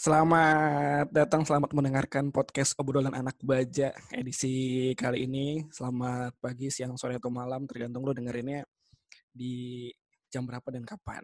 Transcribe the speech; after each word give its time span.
Selamat 0.00 1.12
datang, 1.12 1.44
selamat 1.44 1.76
mendengarkan 1.76 2.32
podcast 2.32 2.72
obrolan 2.80 3.12
anak 3.12 3.36
baja 3.44 3.92
edisi 4.08 4.96
kali 4.96 5.28
ini. 5.28 5.68
Selamat 5.68 6.32
pagi, 6.40 6.72
siang, 6.72 6.96
sore, 6.96 7.20
atau 7.20 7.28
malam, 7.28 7.68
tergantung 7.68 8.08
lo 8.08 8.16
dengerinnya 8.16 8.64
di 9.28 9.92
jam 10.32 10.48
berapa 10.48 10.64
dan 10.72 10.88
kapan. 10.88 11.20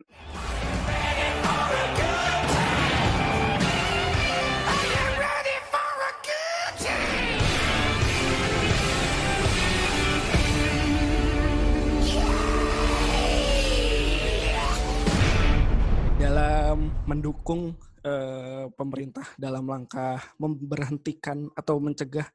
Dalam 16.21 16.93
mendukung 17.09 17.73
eh, 18.07 18.65
pemerintah 18.79 19.27
dalam 19.35 19.67
langkah 19.67 20.23
memberhentikan 20.39 21.51
atau 21.59 21.83
mencegah 21.83 22.31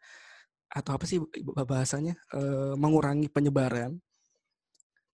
atau 0.71 0.91
apa 0.95 1.05
sih 1.07 1.23
bahasanya 1.63 2.19
eh, 2.35 2.75
mengurangi 2.75 3.31
penyebaran 3.31 3.95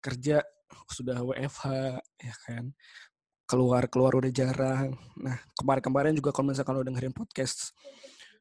kerja 0.02 0.42
sudah 0.90 1.22
WFH 1.24 1.66
ya 2.02 2.36
kan? 2.46 2.74
Keluar 3.48 3.88
keluar 3.88 4.18
udah 4.20 4.32
jarang. 4.34 4.98
Nah 5.22 5.38
kemarin-kemarin 5.56 6.14
juga 6.18 6.36
kalau 6.36 6.52
misalkan 6.52 6.76
lo 6.76 6.84
dengerin 6.84 7.16
podcast 7.16 7.72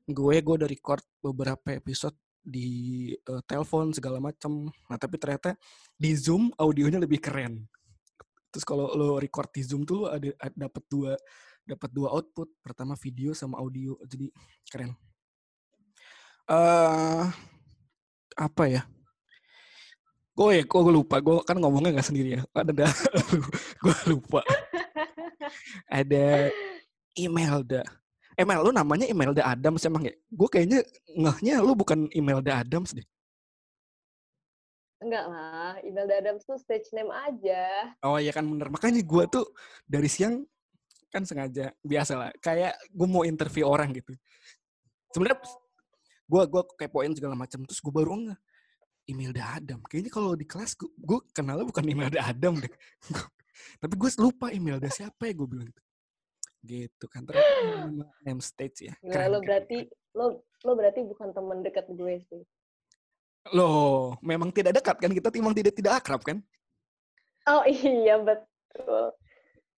gue 0.06 0.39
gue 0.39 0.55
udah 0.55 0.70
record 0.70 1.03
beberapa 1.19 1.75
episode 1.75 2.14
di 2.47 3.11
uh, 3.27 3.42
telepon 3.42 3.91
segala 3.91 4.23
macam 4.23 4.70
nah 4.87 4.95
tapi 4.95 5.19
ternyata 5.19 5.59
di 5.98 6.14
zoom 6.14 6.55
audionya 6.55 7.03
lebih 7.03 7.19
keren. 7.19 7.67
Terus 8.55 8.64
kalau 8.64 8.95
lo 8.95 9.19
record 9.19 9.51
di 9.51 9.62
zoom 9.67 9.83
tuh 9.83 10.06
lo 10.06 10.14
ada, 10.14 10.30
ada 10.39 10.55
dapat 10.70 10.83
dua 10.87 11.12
dapat 11.66 11.91
dua 11.91 12.15
output 12.15 12.48
pertama 12.62 12.95
video 12.95 13.34
sama 13.34 13.59
audio 13.59 13.98
jadi 14.06 14.30
keren. 14.70 14.95
Uh, 16.47 17.27
apa 18.39 18.64
ya? 18.70 18.83
Gue 20.37 20.61
ya 20.61 20.64
gue 20.64 20.92
lupa 20.94 21.19
gue 21.19 21.42
kan 21.42 21.59
ngomongnya 21.59 21.98
nggak 21.98 22.09
sendiri 22.12 22.39
ya 22.39 22.42
ada 22.55 22.70
ada 22.70 22.87
gue 23.83 23.97
lupa. 24.06 24.47
Ada 25.91 26.55
Imelda. 27.19 27.83
Emel 28.37 28.61
lu 28.61 28.70
namanya 28.70 29.09
Imelda 29.09 29.42
Adams 29.42 29.83
emang 29.89 30.05
ya? 30.06 30.14
Gue 30.28 30.48
kayaknya 30.53 30.84
ngehnya 31.17 31.64
lu 31.64 31.72
bukan 31.72 32.06
Imelda 32.12 32.61
Adams 32.61 32.92
deh. 32.92 33.06
Enggak 35.00 35.25
lah, 35.28 35.77
Imelda 35.81 36.14
Adams 36.20 36.44
tuh 36.44 36.61
stage 36.61 36.92
name 36.92 37.12
aja. 37.12 37.97
Oh 38.05 38.20
iya 38.20 38.33
kan 38.37 38.44
bener. 38.44 38.69
Makanya 38.69 39.00
gue 39.00 39.25
tuh 39.28 39.44
dari 39.89 40.09
siang 40.09 40.44
kan 41.17 41.25
sengaja 41.25 41.72
biasa 41.81 42.12
lah. 42.20 42.31
Kayak 42.45 42.77
gue 42.92 43.09
mau 43.09 43.25
interview 43.25 43.64
orang 43.64 43.97
gitu. 43.97 44.12
Sebenarnya 45.17 45.41
gue 46.27 46.42
gue 46.53 46.62
kepoin 46.77 47.12
segala 47.17 47.33
macam 47.33 47.64
terus 47.64 47.81
gue 47.81 47.92
baru 47.95 48.12
nggak 48.12 48.41
Imelda 49.09 49.42
Adam. 49.56 49.81
Kayaknya 49.87 50.12
kalau 50.12 50.34
di 50.34 50.44
kelas 50.44 50.75
gue, 50.77 50.91
gue 50.92 51.19
kenalnya 51.31 51.64
bukan 51.64 51.84
Imelda 51.87 52.20
Adam 52.20 52.59
deh. 52.61 52.72
Tapi 53.81 53.94
gue 53.97 54.11
lupa 54.20 54.53
Imelda 54.53 54.91
siapa 54.92 55.31
ya 55.31 55.33
gue 55.33 55.48
bilang 55.48 55.69
gitu. 55.70 55.83
Gitu 56.67 57.05
kan. 57.09 57.22
Terus 57.25 57.41
name 58.27 58.42
stage 58.42 58.92
ya. 58.92 58.94
Gila, 59.00 59.12
keren, 59.14 59.28
lo 59.33 59.39
berarti 59.41 59.78
keren. 59.87 60.17
lo 60.19 60.25
lo 60.67 60.72
berarti 60.75 61.00
bukan 61.06 61.28
teman 61.33 61.59
dekat 61.62 61.87
gue 61.89 62.14
sih. 62.28 62.42
Loh, 63.55 64.19
memang 64.27 64.50
tidak 64.50 64.83
dekat 64.83 64.98
kan? 64.98 65.11
Kita 65.14 65.31
memang 65.31 65.55
tidak 65.55 65.72
tidak 65.78 66.03
akrab 66.03 66.20
kan? 66.27 66.42
Oh 67.47 67.62
iya 67.70 68.19
betul. 68.19 69.14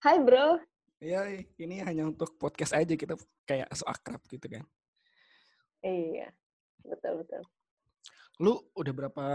Hai 0.00 0.16
bro. 0.24 0.56
Iya, 0.98 1.46
ini 1.62 1.78
hanya 1.86 2.10
untuk 2.10 2.34
podcast 2.42 2.74
aja 2.74 2.90
kita 2.98 3.14
kayak 3.46 3.70
so 3.70 3.86
akrab 3.86 4.18
gitu 4.26 4.50
kan. 4.50 4.66
Iya, 5.78 6.34
betul 6.82 7.22
betul. 7.22 7.42
Lu 8.42 8.58
udah 8.74 8.92
berapa 8.94 9.26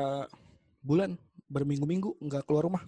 bulan 0.84 1.16
berminggu-minggu 1.48 2.20
nggak 2.20 2.44
keluar 2.44 2.68
rumah? 2.68 2.84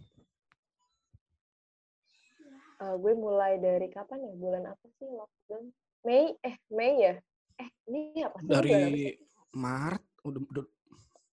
Uh, 2.84 3.00
gue 3.00 3.16
mulai 3.16 3.56
dari 3.64 3.88
kapan 3.88 4.20
ya? 4.28 4.34
Bulan 4.36 4.64
apa 4.68 4.86
sih 5.00 5.08
lockdown? 5.08 5.72
Mei? 6.04 6.36
Eh, 6.44 6.56
Mei 6.68 6.94
ya? 7.00 7.16
Eh, 7.56 7.70
ini 7.88 8.28
apa 8.28 8.44
sih? 8.44 8.52
Dari 8.52 9.16
Maret, 9.56 10.04
udah, 10.28 10.42
udah 10.52 10.66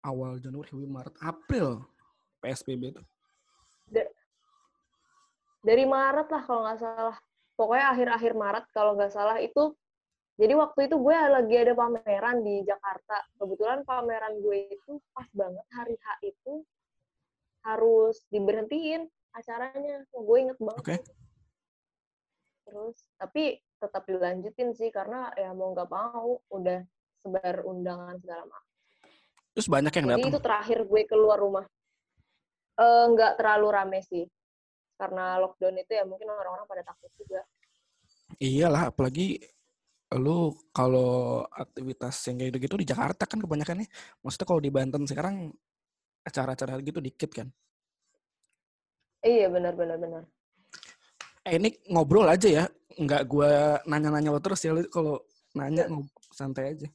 awal 0.04 0.36
Januari, 0.36 0.84
Maret, 0.84 1.16
April 1.24 1.88
PSBB 2.44 2.92
itu. 2.92 3.02
Da 3.88 4.04
dari 5.64 5.84
Maret 5.88 6.28
lah 6.28 6.42
kalau 6.44 6.68
nggak 6.68 6.80
salah. 6.80 7.16
Pokoknya 7.60 7.92
akhir-akhir 7.92 8.32
Maret 8.32 8.64
kalau 8.72 8.96
nggak 8.96 9.12
salah 9.12 9.36
itu. 9.36 9.76
Jadi 10.40 10.56
waktu 10.56 10.88
itu 10.88 10.96
gue 10.96 11.12
lagi 11.12 11.52
ada 11.60 11.76
pameran 11.76 12.40
di 12.40 12.64
Jakarta. 12.64 13.20
Kebetulan 13.36 13.84
pameran 13.84 14.40
gue 14.40 14.72
itu 14.72 14.96
pas 15.12 15.28
banget 15.36 15.66
hari 15.76 16.00
H 16.00 16.06
itu 16.24 16.64
harus 17.60 18.24
diberhentiin 18.32 19.04
acaranya. 19.36 20.08
Gue 20.08 20.48
inget 20.48 20.56
banget. 20.56 20.80
Okay. 20.80 20.98
Terus 22.64 22.96
tapi 23.20 23.60
tetap 23.76 24.08
dilanjutin 24.08 24.72
sih 24.72 24.88
karena 24.88 25.28
ya 25.36 25.52
mau 25.52 25.76
nggak 25.76 25.92
mau 25.92 26.40
udah 26.48 26.80
sebar 27.20 27.60
undangan 27.68 28.16
segala 28.24 28.48
macam. 28.48 28.72
Terus 29.52 29.68
banyak 29.68 29.92
yang 29.92 30.06
datang. 30.08 30.24
Jadi 30.24 30.32
itu 30.32 30.40
terakhir 30.40 30.78
gue 30.88 31.02
keluar 31.04 31.36
rumah. 31.36 31.68
Uh, 32.80 33.12
nggak 33.12 33.36
terlalu 33.36 33.68
rame 33.68 34.00
sih. 34.00 34.24
Karena 35.00 35.40
lockdown 35.40 35.80
itu 35.80 35.96
ya 35.96 36.04
mungkin 36.04 36.28
orang-orang 36.28 36.68
pada 36.68 36.82
takut 36.92 37.08
juga. 37.16 37.40
Iyalah, 38.36 38.92
apalagi 38.92 39.40
lu 40.20 40.52
kalau 40.76 41.40
aktivitas 41.48 42.20
yang 42.28 42.44
kayak 42.44 42.60
gitu 42.60 42.76
di 42.76 42.84
Jakarta 42.84 43.24
kan 43.24 43.40
kebanyakannya. 43.40 43.88
Maksudnya 44.20 44.46
kalau 44.46 44.60
di 44.60 44.68
Banten 44.68 45.08
sekarang 45.08 45.48
acara-acara 46.20 46.76
gitu 46.84 47.00
dikit 47.00 47.32
kan. 47.32 47.48
Iya, 49.24 49.48
benar 49.48 49.72
benar 49.72 49.96
benar. 49.96 50.22
Eh 51.48 51.56
ini 51.56 51.72
ngobrol 51.88 52.28
aja 52.28 52.48
ya, 52.48 52.64
nggak 53.00 53.22
gue 53.24 53.52
nanya-nanya 53.88 54.36
lo 54.36 54.40
terus 54.44 54.60
ya. 54.60 54.76
Kalau 54.92 55.24
nanya 55.56 55.88
santai 56.36 56.76
aja 56.76 56.88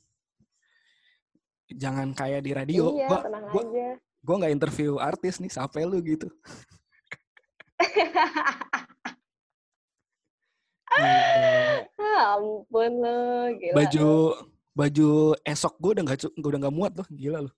jangan 1.72 2.14
kayak 2.14 2.46
di 2.46 2.52
radio. 2.54 2.94
Iya, 2.94 3.10
gua, 3.10 3.20
tenang 3.26 3.46
gua, 3.50 3.64
aja. 3.66 3.88
Gue 4.26 4.36
nggak 4.42 4.54
interview 4.54 4.92
artis 5.02 5.42
nih, 5.42 5.50
siapa 5.50 5.82
lu 5.82 5.98
gitu. 6.06 6.30
ampun 12.36 12.92
lo, 13.04 13.52
gila. 13.60 13.76
Baju 13.76 14.10
baju 14.76 15.10
esok 15.48 15.74
gue 15.80 15.92
udah 16.00 16.04
nggak 16.04 16.20
udah 16.40 16.60
nggak 16.60 16.76
muat 16.76 16.94
loh, 16.96 17.08
gila 17.12 17.40
lo. 17.48 17.52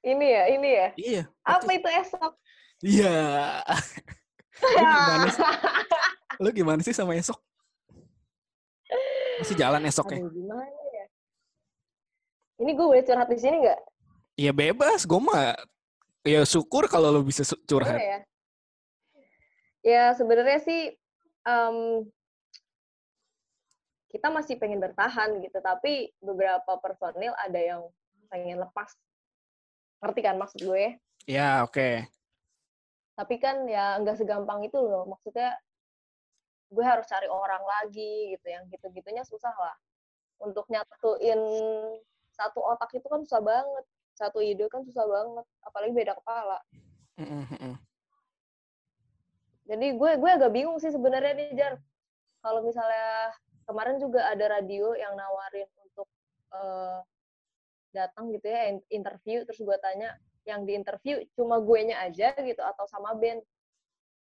Ini 0.00 0.26
ya, 0.26 0.42
ini 0.48 0.68
ya. 0.72 0.88
Iya. 0.96 1.22
Apa 1.44 1.70
itu 1.76 1.88
esok? 1.92 2.32
Iya. 2.80 3.16
lu 4.60 4.80
gimana 4.80 5.28
sih? 5.28 5.44
Lu 6.40 6.48
gimana 6.52 6.80
sih 6.80 6.94
sama 6.96 7.12
esok? 7.20 7.36
Masih 9.40 9.56
jalan 9.56 9.84
esoknya? 9.84 10.24
Aduh, 10.24 10.32
gimana 10.32 10.64
ya? 10.68 11.04
Ini 12.60 12.70
gue 12.76 12.86
boleh 12.92 13.04
curhat 13.04 13.28
di 13.28 13.38
sini 13.40 13.56
nggak? 13.64 13.80
Iya 14.40 14.52
bebas, 14.56 15.04
gue 15.04 15.20
mah 15.20 15.56
ya 16.24 16.44
syukur 16.44 16.86
kalau 16.86 17.12
lo 17.12 17.20
bisa 17.24 17.44
curhat. 17.64 17.96
Ya, 17.96 18.18
ya 19.80 20.04
sebenarnya 20.12 20.60
sih 20.60 20.92
um, 21.48 22.04
kita 24.10 24.28
masih 24.28 24.58
pengen 24.58 24.82
bertahan 24.82 25.38
gitu, 25.40 25.58
tapi 25.62 26.10
beberapa 26.18 26.76
personil 26.82 27.30
ada 27.38 27.60
yang 27.60 27.82
pengen 28.26 28.58
lepas. 28.58 28.90
Ngerti 30.02 30.20
kan 30.24 30.36
maksud 30.36 30.60
gue? 30.66 30.98
Ya 31.30 31.62
oke. 31.62 31.78
Okay. 31.78 31.94
Tapi 33.14 33.34
kan 33.38 33.68
ya 33.68 34.00
nggak 34.02 34.18
segampang 34.18 34.64
itu 34.66 34.80
loh. 34.80 35.06
Maksudnya 35.06 35.54
gue 36.70 36.84
harus 36.84 37.06
cari 37.06 37.28
orang 37.30 37.62
lagi 37.62 38.34
gitu, 38.34 38.46
yang 38.50 38.66
gitu-gitunya 38.70 39.22
susah 39.22 39.52
lah. 39.54 39.76
Untuk 40.40 40.66
nyatuin 40.72 41.40
satu 42.34 42.64
otak 42.64 42.90
itu 42.96 43.06
kan 43.06 43.20
susah 43.22 43.42
banget 43.44 43.84
satu 44.20 44.44
ide 44.44 44.68
kan 44.68 44.84
susah 44.84 45.08
banget 45.08 45.46
apalagi 45.64 45.92
beda 45.96 46.12
kepala. 46.20 46.60
Jadi 49.64 49.86
gue 49.96 50.10
gue 50.20 50.30
agak 50.30 50.52
bingung 50.52 50.76
sih 50.76 50.92
sebenarnya 50.92 51.32
nih 51.32 51.48
Jar. 51.56 51.74
Kalau 52.44 52.60
misalnya 52.60 53.32
kemarin 53.64 53.96
juga 53.96 54.28
ada 54.28 54.60
radio 54.60 54.92
yang 54.92 55.16
nawarin 55.16 55.68
untuk 55.80 56.08
uh, 56.52 57.00
datang 57.96 58.28
gitu 58.36 58.46
ya 58.50 58.76
interview 58.92 59.42
terus 59.46 59.60
gue 59.60 59.76
tanya 59.82 60.14
yang 60.48 60.64
di 60.64 60.72
interview 60.74 61.20
cuma 61.36 61.60
gue 61.60 61.80
nya 61.92 61.96
aja 62.04 62.36
gitu 62.36 62.60
atau 62.60 62.84
sama 62.90 63.16
band? 63.16 63.40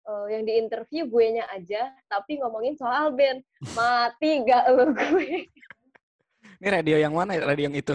Uh, 0.05 0.29
yang 0.29 0.45
di 0.45 0.53
interview 0.61 1.09
gue 1.09 1.25
nya 1.33 1.49
aja 1.49 1.93
tapi 2.11 2.41
ngomongin 2.41 2.75
soal 2.75 3.15
band. 3.15 3.39
Mati 3.77 4.43
gak 4.43 4.65
lo 4.75 4.91
gue? 4.91 5.47
Ini 6.59 6.67
radio 6.71 6.97
yang 6.97 7.13
mana? 7.13 7.37
Radio 7.37 7.69
yang 7.69 7.77
itu? 7.77 7.93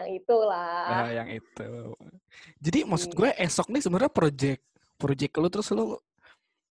Yang 0.00 0.24
itulah. 0.24 0.88
Nah, 0.88 1.10
yang 1.12 1.28
itu. 1.28 1.70
Jadi 2.58 2.78
maksud 2.88 3.12
gue 3.12 3.30
esok 3.36 3.68
nih 3.68 3.82
sebenarnya 3.84 4.12
project 4.12 4.64
project 5.00 5.32
lu 5.40 5.48
terus 5.48 5.68
lu 5.72 5.96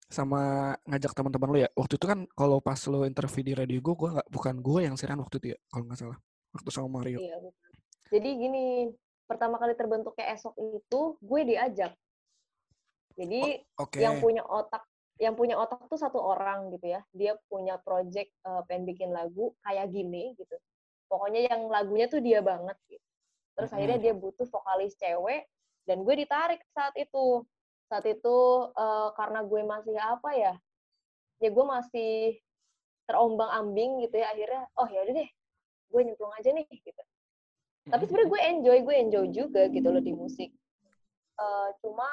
sama 0.07 0.73
ngajak 0.85 1.11
teman-teman 1.11 1.49
lo 1.49 1.57
ya. 1.59 1.69
Waktu 1.75 1.99
itu 1.99 2.05
kan 2.05 2.19
kalau 2.37 2.59
pas 2.63 2.79
lo 2.87 3.03
interview 3.03 3.43
di 3.43 3.53
radio 3.57 3.79
gue, 3.83 3.95
gue 3.95 4.09
nggak 4.19 4.27
bukan 4.29 4.55
gue 4.61 4.79
yang 4.85 4.95
siaran 4.95 5.19
waktu 5.19 5.41
itu 5.41 5.47
ya, 5.55 5.59
kalau 5.67 5.83
nggak 5.89 5.99
salah. 5.99 6.17
Waktu 6.53 6.69
sama 6.69 6.89
Mario. 7.01 7.17
Iya, 7.17 7.41
bukan. 7.41 7.69
Jadi 8.13 8.29
gini, 8.37 8.65
pertama 9.25 9.57
kali 9.57 9.73
terbentuknya 9.73 10.37
esok 10.37 10.53
itu 10.59 11.01
gue 11.17 11.41
diajak. 11.49 11.91
Jadi 13.17 13.65
Oh, 13.77 13.85
Oke. 13.89 14.01
yang 14.01 14.21
punya 14.21 14.45
otak 14.45 14.85
yang 15.21 15.37
punya 15.37 15.55
otak 15.61 15.85
tuh 15.89 15.97
satu 15.97 16.17
orang 16.21 16.73
gitu 16.73 16.93
ya. 16.93 17.01
Dia 17.13 17.33
punya 17.49 17.77
project 17.81 18.29
eh, 18.29 18.61
pengen 18.69 18.85
bikin 18.89 19.09
lagu 19.09 19.53
kayak 19.65 19.89
gini 19.89 20.37
gitu. 20.37 20.57
Pokoknya 21.09 21.53
yang 21.53 21.69
lagunya 21.69 22.05
tuh 22.09 22.21
dia 22.21 22.41
banget 22.41 22.77
gitu. 22.89 23.05
Terus 23.53 23.69
Mm-mm. 23.69 23.77
akhirnya 23.77 23.99
dia 24.01 24.13
butuh 24.17 24.47
vokalis 24.49 24.97
cewek 24.97 25.45
dan 25.85 26.01
gue 26.01 26.15
ditarik 26.17 26.61
saat 26.73 26.93
itu. 26.97 27.45
Saat 27.91 28.05
itu 28.09 28.37
eh, 28.73 29.09
karena 29.13 29.39
gue 29.45 29.61
masih 29.61 29.95
apa 29.99 30.29
ya? 30.33 30.53
Ya 31.41 31.49
gue 31.51 31.65
masih 31.65 32.39
terombang-ambing 33.05 34.07
gitu 34.07 34.15
ya. 34.17 34.33
Akhirnya 34.33 34.63
oh 34.79 34.87
ya 34.89 34.99
udah 35.05 35.13
deh, 35.13 35.29
gue 35.91 36.01
nyemplung 36.01 36.33
aja 36.33 36.49
nih 36.49 36.65
gitu. 36.65 37.03
Tapi 37.83 38.03
sebenarnya 38.07 38.29
gue 38.31 38.41
enjoy, 38.41 38.77
gue 38.81 38.95
enjoy 38.95 39.25
juga 39.29 39.61
gitu 39.69 39.87
loh 39.91 40.01
di 40.01 40.13
musik. 40.15 40.49
Eh, 41.37 41.69
cuma 41.83 42.07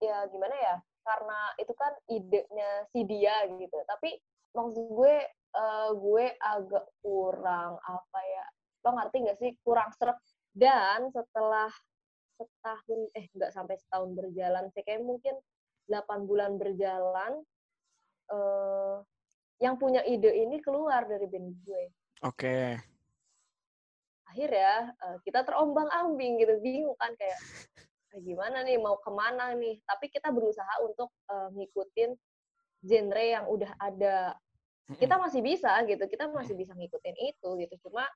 ya 0.00 0.24
gimana 0.32 0.54
ya? 0.56 0.76
Karena 1.04 1.38
itu 1.58 1.72
kan 1.76 1.92
idenya 2.08 2.70
si 2.94 3.04
dia 3.04 3.44
gitu. 3.50 3.78
Tapi 3.84 4.16
maksud 4.56 4.86
gue 4.96 5.14
eh, 5.28 5.90
gue 5.98 6.24
agak 6.40 6.86
kurang 7.04 7.76
apa 7.84 8.20
ya? 8.24 8.46
Lo 8.86 8.96
ngerti 8.96 9.16
nggak 9.28 9.38
sih? 9.42 9.50
Kurang 9.60 9.90
seret. 9.98 10.16
Dan 10.60 11.08
setelah 11.08 11.72
setahun 12.36 13.00
eh 13.16 13.26
nggak 13.32 13.52
sampai 13.52 13.80
setahun 13.80 14.12
berjalan 14.12 14.68
sih 14.76 14.84
kayak 14.84 15.00
mungkin 15.00 15.36
8 15.88 16.28
bulan 16.28 16.60
berjalan 16.60 17.40
eh 18.28 18.96
yang 19.60 19.76
punya 19.76 20.00
ide 20.08 20.32
ini 20.32 20.60
keluar 20.60 21.04
dari 21.08 21.24
band 21.28 21.48
gue. 21.64 21.84
Oke. 22.24 22.76
akhirnya 24.30 24.94
eh, 24.94 25.18
kita 25.26 25.42
terombang-ambing 25.42 26.38
gitu 26.38 26.54
bingung 26.62 26.94
kan 27.02 27.10
kayak 27.18 27.34
"Ah, 28.14 28.20
gimana 28.22 28.62
nih 28.62 28.78
mau 28.78 28.94
ke 29.02 29.10
mana 29.10 29.58
nih? 29.58 29.82
Tapi 29.82 30.06
kita 30.06 30.30
berusaha 30.30 30.70
untuk 30.86 31.10
eh, 31.34 31.48
ngikutin 31.56 32.10
genre 32.86 33.24
yang 33.26 33.44
udah 33.50 33.72
ada. 33.82 34.38
Kita 34.90 35.18
masih 35.18 35.42
bisa 35.42 35.82
gitu 35.86 36.02
kita 36.06 36.30
masih 36.30 36.54
bisa 36.54 36.78
ngikutin 36.78 37.16
itu 37.18 37.48
gitu 37.58 37.74
cuma 37.90 38.06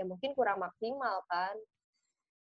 ya 0.00 0.04
mungkin 0.08 0.32
kurang 0.32 0.60
maksimal 0.64 1.20
kan 1.28 1.56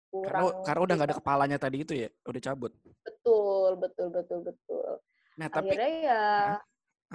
kurang 0.10 0.66
karena 0.66 0.82
udah 0.82 0.94
nggak 0.98 1.10
ada 1.14 1.20
kepalanya 1.22 1.58
tadi 1.62 1.78
itu 1.86 1.94
ya, 1.94 2.10
udah 2.26 2.42
cabut. 2.42 2.74
betul 3.06 3.78
betul 3.78 4.08
betul 4.10 4.40
betul 4.42 4.92
Nah 5.40 5.48
tapi 5.48 5.72
akhirnya 5.72 5.92
ya 6.04 6.24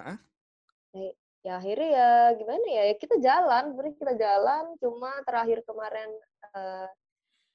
Hah? 0.00 0.16
ya, 0.96 1.10
ya 1.44 1.52
akhirnya 1.60 1.88
ya 1.92 2.08
gimana 2.40 2.66
ya 2.72 2.82
ya 2.88 2.94
kita 2.96 3.16
jalan 3.20 3.64
beri 3.76 3.92
kita 4.00 4.16
jalan 4.16 4.64
cuma 4.80 5.20
terakhir 5.28 5.60
kemarin 5.68 6.08
eh, 6.56 6.88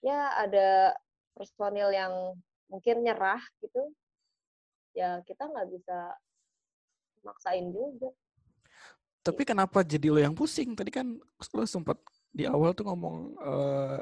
ya 0.05 0.19
ada 0.37 0.93
personil 1.33 1.89
yang 1.89 2.13
mungkin 2.69 3.01
nyerah 3.01 3.41
gitu 3.65 3.89
ya 4.93 5.25
kita 5.25 5.49
nggak 5.49 5.67
bisa 5.73 6.13
maksain 7.25 7.73
juga 7.73 8.13
tapi 9.19 9.43
kenapa 9.43 9.83
jadi 9.83 10.09
lo 10.09 10.17
yang 10.17 10.31
pusing? 10.31 10.73
Tadi 10.73 10.89
kan 10.89 11.19
lo 11.19 11.65
sempat 11.67 11.99
di 12.31 12.47
awal 12.47 12.71
tuh 12.71 12.87
ngomong 12.87 13.35
eh 13.35 13.99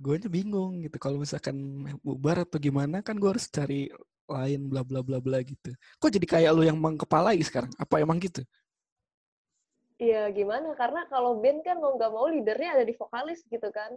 gue 0.00 0.12
aja 0.18 0.28
bingung 0.28 0.82
gitu. 0.82 0.96
Kalau 0.98 1.16
misalkan 1.20 1.56
bubar 2.02 2.42
atau 2.44 2.58
gimana 2.58 3.00
kan 3.00 3.14
gue 3.18 3.30
harus 3.30 3.46
cari 3.50 3.88
lain 4.24 4.66
bla 4.72 4.80
bla 4.82 5.00
bla 5.04 5.20
bla 5.20 5.38
gitu. 5.44 5.70
Kok 6.00 6.10
jadi 6.10 6.26
kayak 6.26 6.50
lo 6.56 6.62
yang 6.64 6.78
mengkepalai 6.80 7.38
sekarang? 7.44 7.70
Apa 7.76 8.00
emang 8.00 8.18
gitu? 8.18 8.40
Iya 9.94 10.26
gimana 10.34 10.74
karena 10.74 11.06
kalau 11.06 11.38
band 11.38 11.62
kan 11.62 11.78
mau 11.78 11.94
nggak 11.94 12.10
mau 12.10 12.26
leadernya 12.26 12.76
ada 12.80 12.84
di 12.84 12.94
vokalis 12.98 13.46
gitu 13.46 13.70
kan 13.70 13.94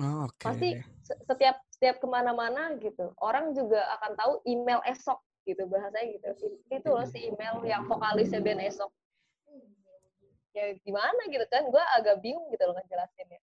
Oh, 0.00 0.24
Oke. 0.24 0.40
pasti 0.40 0.68
se- 1.04 1.20
setiap 1.28 1.60
setiap 1.68 2.00
ke 2.00 2.08
mana-mana 2.08 2.72
gitu 2.80 3.12
orang 3.20 3.52
juga 3.52 3.84
akan 4.00 4.12
tahu 4.16 4.32
email 4.48 4.80
esok 4.88 5.20
gitu 5.44 5.68
bahasanya 5.68 6.16
gitu 6.16 6.28
itu 6.72 6.88
loh 6.88 7.04
si 7.04 7.28
email 7.28 7.60
yang 7.68 7.84
vokalisnya 7.84 8.40
band 8.40 8.64
esok 8.64 8.88
ya 10.56 10.72
gimana 10.80 11.20
gitu 11.28 11.44
kan 11.52 11.68
gue 11.68 11.84
agak 12.00 12.24
bingung 12.24 12.48
gitu 12.48 12.64
loh 12.64 12.72
ngejelasinnya 12.80 13.36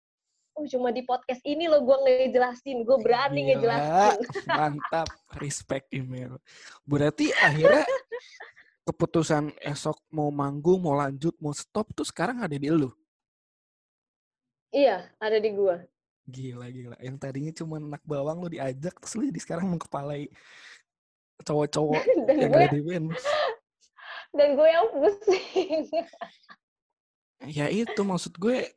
oh 0.55 0.65
cuma 0.65 0.89
di 0.89 1.05
podcast 1.05 1.41
ini 1.45 1.69
loh 1.69 1.83
gue 1.83 1.97
ngejelasin 2.05 2.81
gue 2.83 2.97
berani 3.01 3.41
Gila, 3.45 3.49
ngejelasin 3.53 4.17
Mantap, 4.59 5.07
respect 5.37 5.87
email. 5.93 6.37
Berarti 6.83 7.29
akhirnya 7.35 7.85
keputusan 8.87 9.53
esok 9.61 10.01
mau 10.09 10.33
manggung, 10.33 10.81
mau 10.81 10.97
lanjut, 10.97 11.37
mau 11.37 11.53
stop 11.53 11.93
tuh 11.93 12.07
sekarang 12.07 12.41
ada 12.41 12.57
di 12.57 12.69
lu. 12.69 12.89
iya 14.69 15.09
ada 15.17 15.41
di 15.41 15.49
gue 15.49 15.77
Gila, 16.29 16.69
gila. 16.69 16.97
Yang 17.01 17.17
tadinya 17.17 17.51
cuma 17.57 17.81
anak 17.81 18.05
bawang 18.05 18.45
lu 18.45 18.53
diajak, 18.53 18.93
terus 19.01 19.17
lu 19.17 19.25
jadi 19.33 19.41
sekarang 19.41 19.65
mengkepalai 19.65 20.29
cowok-cowok 21.41 22.03
yang 22.39 22.49
gue 22.53 22.61
ada 22.61 22.69
di 22.69 22.83
band. 22.85 23.07
dan 24.37 24.53
gue 24.53 24.67
yang 24.69 24.87
pusing 24.93 25.89
Ya 27.49 27.65
itu 27.71 28.01
maksud 28.03 28.35
gue 28.37 28.67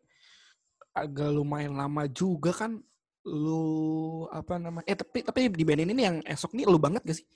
agak 0.93 1.29
lumayan 1.33 1.73
lama 1.73 2.05
juga 2.07 2.53
kan 2.53 2.77
lu 3.23 3.65
apa 4.29 4.59
namanya 4.59 4.85
eh 4.85 4.99
tapi 4.99 5.23
tapi 5.23 5.47
di 5.49 5.63
band 5.65 5.87
ini 5.87 5.93
nih 5.95 6.05
yang 6.11 6.17
esok 6.27 6.53
nih 6.53 6.67
lu 6.69 6.77
banget 6.77 7.01
gak 7.07 7.17
sih? 7.23 7.27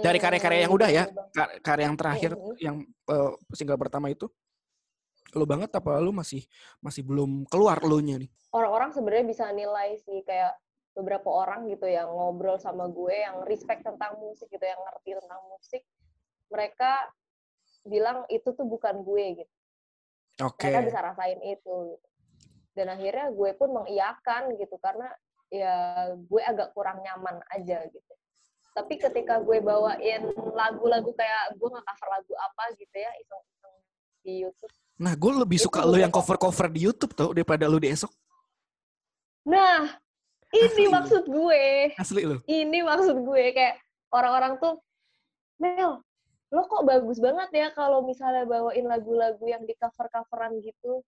Dari 0.00 0.16
karya-karya 0.16 0.64
yang 0.64 0.72
udah 0.72 0.88
ya 0.88 1.04
Hmm, 1.04 1.28
Kar- 1.36 1.56
karya 1.60 1.84
yang 1.90 1.96
terakhir 1.98 2.30
Mhm. 2.32 2.54
yang 2.58 2.76
eh, 2.86 3.30
single 3.52 3.76
pertama 3.76 4.08
itu 4.08 4.30
lu 5.36 5.44
banget 5.46 5.70
apa 5.70 6.00
lu 6.00 6.10
masih 6.10 6.42
masih 6.80 7.04
belum 7.04 7.44
keluar 7.46 7.78
lu 7.84 8.00
nya 8.00 8.16
nih? 8.18 8.30
Orang-orang 8.50 8.90
sebenarnya 8.90 9.26
bisa 9.28 9.44
nilai 9.52 10.00
sih 10.02 10.24
kayak 10.24 10.56
beberapa 10.96 11.30
orang 11.30 11.70
gitu 11.70 11.86
yang 11.86 12.10
ngobrol 12.10 12.58
sama 12.58 12.90
gue 12.90 13.14
yang 13.14 13.46
respect 13.46 13.86
tentang 13.86 14.18
musik 14.18 14.50
gitu 14.50 14.64
yang 14.64 14.80
ngerti 14.90 15.14
tentang 15.22 15.38
musik 15.46 15.82
mereka 16.50 17.06
bilang 17.86 18.26
itu 18.26 18.50
tuh 18.50 18.66
bukan 18.66 19.06
gue 19.06 19.44
gitu 19.44 19.54
oke. 20.42 20.62
Mereka 20.62 20.86
bisa 20.86 21.00
rasain 21.02 21.40
itu 21.42 21.76
gitu. 21.90 22.06
dan 22.70 22.86
akhirnya 22.88 23.26
gue 23.30 23.50
pun 23.54 23.68
mengiyakan 23.74 24.54
gitu 24.56 24.78
karena 24.78 25.10
ya 25.50 25.74
gue 26.14 26.42
agak 26.42 26.70
kurang 26.72 27.02
nyaman 27.02 27.42
aja 27.50 27.82
gitu. 27.86 28.12
Tapi 28.70 28.94
ketika 28.96 29.42
gue 29.42 29.58
bawain 29.58 30.22
lagu-lagu 30.54 31.10
kayak 31.12 31.58
gue 31.58 31.68
nggak 31.68 31.82
cover 31.84 32.08
lagu 32.08 32.32
apa 32.38 32.62
gitu 32.78 32.94
ya 32.94 33.10
iseng-iseng 33.18 33.74
di 34.22 34.32
YouTube. 34.46 34.72
Nah 34.96 35.12
gue 35.12 35.32
lebih 35.34 35.58
Itu 35.58 35.66
suka 35.66 35.82
lu 35.82 35.98
yang 35.98 36.08
beberapa- 36.08 36.38
cover 36.38 36.38
cover 36.38 36.66
di 36.70 36.80
YouTube 36.86 37.12
tau 37.12 37.34
daripada 37.34 37.66
lu 37.66 37.82
di 37.82 37.90
esok. 37.90 38.12
Nah 39.50 39.90
Asli 40.50 40.66
ini 40.66 40.84
lu. 40.86 40.92
maksud 40.94 41.24
gue. 41.26 41.64
Asli 41.98 42.22
lu 42.22 42.36
ini 42.46 42.78
maksud 42.80 43.16
gue 43.18 43.44
kayak 43.50 43.76
orang-orang 44.14 44.54
tuh 44.62 44.78
Mel 45.58 46.00
lo 46.50 46.66
kok 46.66 46.82
bagus 46.82 47.22
banget 47.22 47.50
ya 47.54 47.68
kalau 47.70 48.02
misalnya 48.02 48.42
bawain 48.42 48.82
lagu-lagu 48.84 49.42
yang 49.46 49.62
di 49.62 49.74
cover-coveran 49.78 50.58
gitu 50.60 51.02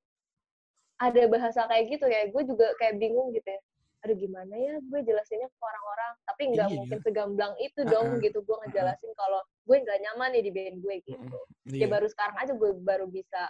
ada 1.02 1.22
bahasa 1.26 1.66
kayak 1.66 1.98
gitu 1.98 2.06
ya 2.06 2.30
gue 2.30 2.42
juga 2.46 2.70
kayak 2.78 3.02
bingung 3.02 3.34
gitu 3.34 3.50
ya 3.50 3.60
aduh 4.02 4.18
gimana 4.18 4.54
ya 4.54 4.78
gue 4.82 5.00
jelasinnya 5.02 5.46
ke 5.46 5.58
orang-orang 5.62 6.12
tapi 6.26 6.42
nggak 6.54 6.68
Iya. 6.70 6.74
mungkin 6.74 6.98
segamblang 7.02 7.54
itu 7.58 7.80
dong 7.86 8.18
Uh-uh. 8.18 8.22
gitu 8.22 8.38
gue 8.42 8.56
ngejelasin 8.66 9.10
kalau 9.14 9.38
gue 9.62 9.76
nggak 9.78 9.98
nyaman 9.98 10.30
nih 10.34 10.42
di 10.46 10.50
band 10.54 10.76
gue 10.78 10.94
gitu 11.06 11.38
ya 11.74 11.74
Iya. 11.74 11.86
baru 11.86 12.06
sekarang 12.10 12.36
aja 12.38 12.52
gue 12.54 12.70
baru 12.82 13.06
bisa 13.06 13.42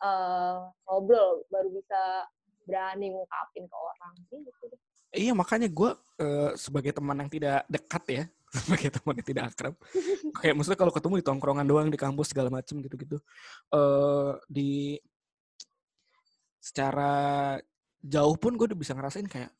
eh, 0.00 0.58
ngobrol 0.84 1.44
baru 1.48 1.68
bisa 1.72 2.00
berani 2.68 3.16
ngungkapin 3.16 3.64
ke 3.64 3.76
orang 3.76 4.12
gitu. 4.28 4.68
Iya 5.14 5.32
makanya 5.32 5.68
gue 5.72 5.90
sebagai 6.58 6.92
teman 6.92 7.16
yang 7.16 7.30
tidak 7.30 7.64
dekat 7.70 8.04
ya, 8.10 8.24
sebagai 8.58 8.90
teman 8.98 9.14
yang 9.22 9.28
tidak 9.28 9.44
akrab, 9.54 9.74
kayak 10.40 10.54
maksudnya 10.58 10.80
kalau 10.80 10.92
ketemu 10.92 11.14
di 11.20 11.24
tongkrongan 11.24 11.66
doang 11.68 11.88
di 11.88 11.98
kampus 12.00 12.34
segala 12.34 12.50
macem 12.50 12.82
gitu-gitu, 12.82 13.16
eh 13.72 14.32
di 14.50 14.98
secara 16.58 17.12
jauh 18.02 18.36
pun 18.36 18.58
gue 18.58 18.66
udah 18.68 18.78
bisa 18.78 18.92
ngerasain 18.92 19.30
kayak 19.30 19.54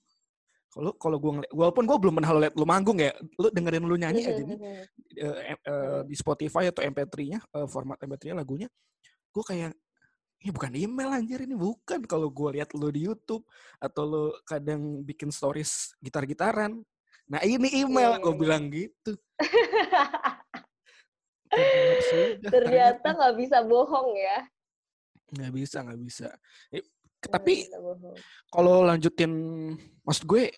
kalau 0.69 0.93
kalau 1.01 1.17
gue 1.17 1.33
ngeliat, 1.41 1.53
walaupun 1.57 1.85
gue 1.89 1.97
belum 1.97 2.15
pernah 2.21 2.33
lihat 2.45 2.55
lu 2.55 2.67
manggung 2.69 3.01
ya, 3.01 3.11
lu 3.41 3.49
dengerin 3.49 3.89
lu 3.89 3.97
nyanyi 3.97 4.21
aja 4.29 4.43
nih 4.45 4.59
eh, 5.17 5.37
em- 5.57 5.65
eh, 5.65 6.01
di 6.05 6.15
Spotify 6.15 6.69
atau 6.69 6.85
MP3-nya, 6.85 7.41
eh, 7.41 7.67
format 7.67 7.97
MP3-nya 8.05 8.37
lagunya, 8.37 8.69
gue 9.33 9.45
kayak 9.49 9.73
ini 10.39 10.51
bukan 10.55 10.73
email 10.79 11.11
anjir 11.11 11.43
ini 11.43 11.59
bukan 11.59 12.07
kalau 12.07 12.31
gue 12.31 12.59
lihat 12.59 12.71
lu 12.75 12.89
di 12.95 13.11
YouTube 13.11 13.43
atau 13.83 14.03
lu 14.07 14.25
kadang 14.47 15.03
bikin 15.03 15.35
stories 15.35 15.95
gitar-gitaran. 15.99 16.79
Nah 17.29 17.43
ini 17.45 17.85
email 17.85 18.17
Iya, 18.17 18.23
gue 18.23 18.35
iya, 18.35 18.41
bilang 18.41 18.65
gitu. 18.71 19.13
Ternyata 21.49 22.49
ternyata 22.53 23.07
nggak 23.17 23.35
bisa 23.41 23.59
bohong 23.65 24.13
ya 24.15 24.45
nggak 25.33 25.53
bisa 25.53 25.85
nggak 25.85 26.01
bisa. 26.01 26.29
Eh, 26.73 26.85
Tapi 27.19 27.67
kalau 28.49 28.87
lanjutin, 28.87 29.33
maksud 30.07 30.25
gue 30.25 30.55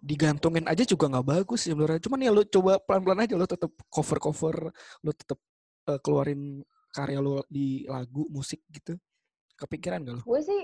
digantungin 0.00 0.64
aja 0.64 0.82
juga 0.82 1.12
nggak 1.12 1.28
bagus 1.28 1.68
sebenarnya. 1.68 2.00
Cuman 2.00 2.24
ya 2.24 2.32
lu 2.32 2.42
coba 2.48 2.80
pelan-pelan 2.80 3.28
aja 3.28 3.34
lu 3.36 3.46
tetap 3.46 3.70
cover-cover, 3.92 4.72
lu 5.04 5.12
tetap 5.12 5.36
uh, 5.86 6.00
keluarin 6.00 6.64
karya 6.90 7.18
lu 7.22 7.42
di 7.46 7.86
lagu, 7.86 8.26
musik 8.30 8.62
gitu. 8.70 8.98
Kepikiran 9.56 10.02
gak 10.02 10.14
lu? 10.18 10.22
Gue 10.24 10.40
sih 10.42 10.62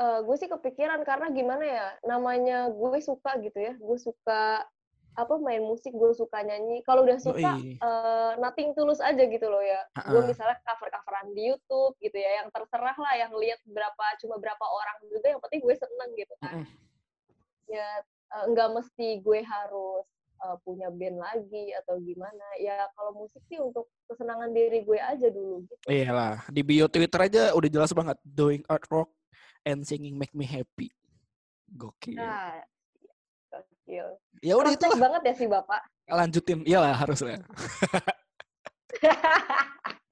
uh, 0.00 0.20
gue 0.24 0.36
sih 0.38 0.50
kepikiran 0.50 1.02
karena 1.06 1.30
gimana 1.30 1.64
ya 1.64 1.86
namanya 2.06 2.70
gue 2.70 2.98
suka 3.02 3.38
gitu 3.42 3.58
ya 3.58 3.74
gue 3.78 3.98
suka 3.98 4.64
apa 5.14 5.34
main 5.38 5.62
musik 5.62 5.94
gue 5.94 6.10
suka 6.10 6.42
nyanyi 6.42 6.82
kalau 6.82 7.06
udah 7.06 7.18
suka 7.22 7.54
uh, 7.78 8.34
nothing 8.42 8.74
tulus 8.74 8.98
aja 8.98 9.22
gitu 9.22 9.46
loh 9.46 9.62
ya 9.62 9.78
uh 9.94 10.02
-uh. 10.02 10.10
gue 10.10 10.34
misalnya 10.34 10.58
cover 10.66 10.90
coveran 10.90 11.30
di 11.38 11.54
YouTube 11.54 11.94
gitu 12.02 12.18
ya 12.18 12.42
yang 12.42 12.50
terserah 12.50 12.98
lah 12.98 13.14
yang 13.14 13.30
lihat 13.38 13.62
berapa 13.62 14.04
cuma 14.18 14.42
berapa 14.42 14.64
orang 14.66 15.06
juga 15.06 15.26
yang 15.30 15.38
penting 15.38 15.62
gue 15.62 15.74
seneng 15.78 16.10
gitu 16.18 16.34
kan 16.42 16.50
uh 16.50 16.56
-uh. 16.58 16.66
ya 17.70 17.88
uh, 18.34 18.44
nggak 18.50 18.68
mesti 18.74 19.22
gue 19.22 19.40
harus 19.46 20.06
uh, 20.42 20.56
punya 20.64 20.90
band 20.90 21.22
lagi 21.22 21.70
atau 21.84 22.00
gimana 22.02 22.46
ya 22.58 22.88
kalau 22.98 23.14
musik 23.14 23.42
sih 23.46 23.60
untuk 23.60 23.86
kesenangan 24.10 24.50
diri 24.50 24.82
gue 24.82 24.98
aja 24.98 25.28
dulu 25.30 25.62
gitu 25.68 25.84
iyalah 25.86 26.42
di 26.50 26.62
bio 26.64 26.90
Twitter 26.90 27.20
aja 27.20 27.42
udah 27.54 27.70
jelas 27.70 27.92
banget 27.94 28.18
doing 28.24 28.62
art 28.66 28.86
rock 28.90 29.12
and 29.62 29.86
singing 29.86 30.18
make 30.18 30.32
me 30.34 30.48
happy 30.48 30.90
gokil 31.74 32.18
nah, 32.18 32.58
Gokil. 33.84 34.08
Ya 34.40 34.54
udah 34.56 34.72
itu 34.72 34.86
banget 34.96 35.22
ya 35.24 35.34
si 35.36 35.44
Bapak. 35.46 35.80
Lanjutin. 36.08 36.64
Iyalah 36.64 36.96
harus 36.96 37.20
lah. 37.20 37.36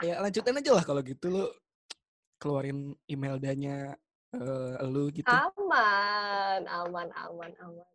ya 0.06 0.18
lanjutin 0.18 0.58
aja 0.58 0.70
lah 0.74 0.84
kalau 0.84 1.00
gitu 1.06 1.30
lu 1.30 1.44
keluarin 2.42 2.90
email 3.06 3.38
danya 3.38 3.94
uh, 4.34 4.82
lu 4.84 5.08
gitu. 5.14 5.28
Aman, 5.30 6.66
aman, 6.66 7.08
aman, 7.14 7.50
aman. 7.62 7.86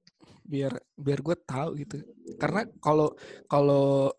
Biar 0.47 0.73
biar 0.95 1.19
gue 1.21 1.35
tahu 1.35 1.69
gitu. 1.81 2.01
Karena 2.39 2.65
kalau 2.79 3.13
kalau 3.45 4.11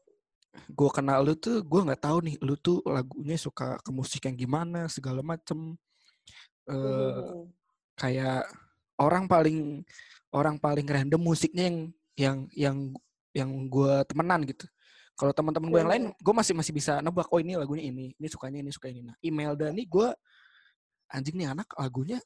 gue 0.69 0.91
kenal 0.91 1.23
lu 1.23 1.35
tuh 1.39 1.63
gue 1.63 1.81
nggak 1.87 2.03
tahu 2.03 2.19
nih 2.27 2.37
lu 2.43 2.59
tuh 2.59 2.83
lagunya 2.85 3.39
suka 3.39 3.79
ke 3.81 3.91
musik 3.95 4.27
yang 4.27 4.37
gimana 4.37 4.91
segala 4.91 5.25
macem. 5.25 5.77
Uh, 6.69 6.75
hmm. 6.75 7.45
Kayak 7.99 8.47
orang 9.01 9.25
paling 9.31 9.83
orang 10.35 10.61
paling 10.61 10.85
random 10.85 11.23
musiknya 11.23 11.65
yang 11.71 11.79
yang 12.19 12.39
yang 12.53 12.79
yang 13.33 13.51
gue 13.71 13.95
temenan 14.11 14.43
gitu. 14.45 14.67
Kalau 15.19 15.35
teman-teman 15.35 15.67
gue 15.75 15.81
yang 15.83 15.91
lain, 15.91 16.05
gue 16.15 16.35
masih 16.35 16.55
masih 16.55 16.71
bisa 16.71 17.03
nebak 17.03 17.27
oh 17.27 17.43
ini 17.43 17.59
lagunya 17.59 17.91
ini, 17.91 18.15
ini 18.15 18.29
sukanya 18.31 18.63
ini 18.63 18.71
suka 18.71 18.87
ini. 18.87 19.03
Nah, 19.03 19.19
email 19.19 19.59
Dani 19.59 19.83
gue 19.83 20.09
anjing 21.11 21.35
nih 21.35 21.51
anak 21.51 21.67
lagunya 21.75 22.23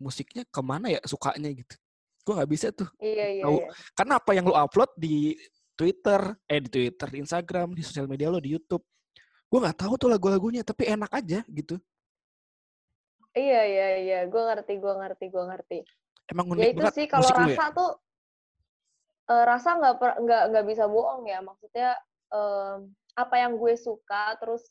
musiknya 0.00 0.48
ke 0.48 0.60
mana 0.64 0.88
ya 0.88 1.00
sukanya 1.04 1.52
gitu. 1.52 1.76
Gue 2.24 2.32
nggak 2.40 2.50
bisa 2.50 2.72
tuh. 2.72 2.88
Iya 2.98 3.26
iya. 3.40 3.44
Tahu. 3.44 3.58
Iya. 3.60 3.68
Karena 3.92 4.14
apa 4.16 4.30
yang 4.32 4.44
lo 4.48 4.56
upload 4.56 4.90
di 4.96 5.36
Twitter, 5.76 6.20
eh 6.48 6.60
di 6.64 6.70
Twitter, 6.72 7.08
di 7.12 7.18
Instagram, 7.20 7.76
di 7.76 7.82
sosial 7.84 8.08
media 8.08 8.32
lo, 8.32 8.40
di 8.40 8.56
YouTube, 8.56 8.82
gue 9.50 9.58
nggak 9.60 9.78
tahu 9.84 9.94
tuh 10.00 10.08
lagu-lagunya, 10.08 10.62
tapi 10.62 10.86
enak 10.88 11.10
aja 11.10 11.42
gitu. 11.50 11.76
Iya 13.34 13.60
iya 13.66 13.88
iya, 13.98 14.20
gue 14.30 14.38
ngerti, 14.38 14.78
gue 14.78 14.94
ngerti, 14.94 15.24
gue 15.26 15.44
ngerti. 15.44 15.78
Emang 16.30 16.46
unik 16.54 16.62
ya 16.62 16.68
itu 16.70 16.84
sih 16.94 17.06
kalau 17.10 17.26
ya? 17.26 17.36
rasa 17.36 17.64
ya? 17.68 17.76
tuh 17.76 17.90
uh, 19.28 19.44
rasa 19.44 19.68
nggak 19.76 19.94
nggak 20.24 20.42
nggak 20.52 20.66
bisa 20.68 20.84
bohong 20.88 21.28
ya 21.28 21.44
maksudnya 21.44 21.90
uh, 22.32 22.80
apa 23.14 23.34
yang 23.36 23.56
gue 23.60 23.74
suka 23.76 24.36
terus 24.40 24.64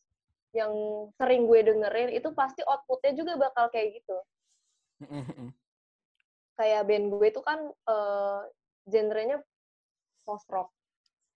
yang 0.53 0.73
sering 1.17 1.49
gue 1.49 1.59
dengerin 1.65 2.13
itu 2.13 2.29
pasti 2.33 2.61
outputnya 2.65 3.13
juga 3.17 3.33
bakal 3.37 3.69
kayak 3.73 4.01
gitu 4.01 4.17
kayak 6.57 6.85
band 6.85 7.09
gue 7.09 7.27
itu 7.27 7.41
kan 7.41 7.59
uh, 7.89 8.41
genrenya 8.85 9.41
post 10.27 10.47
rock 10.51 10.69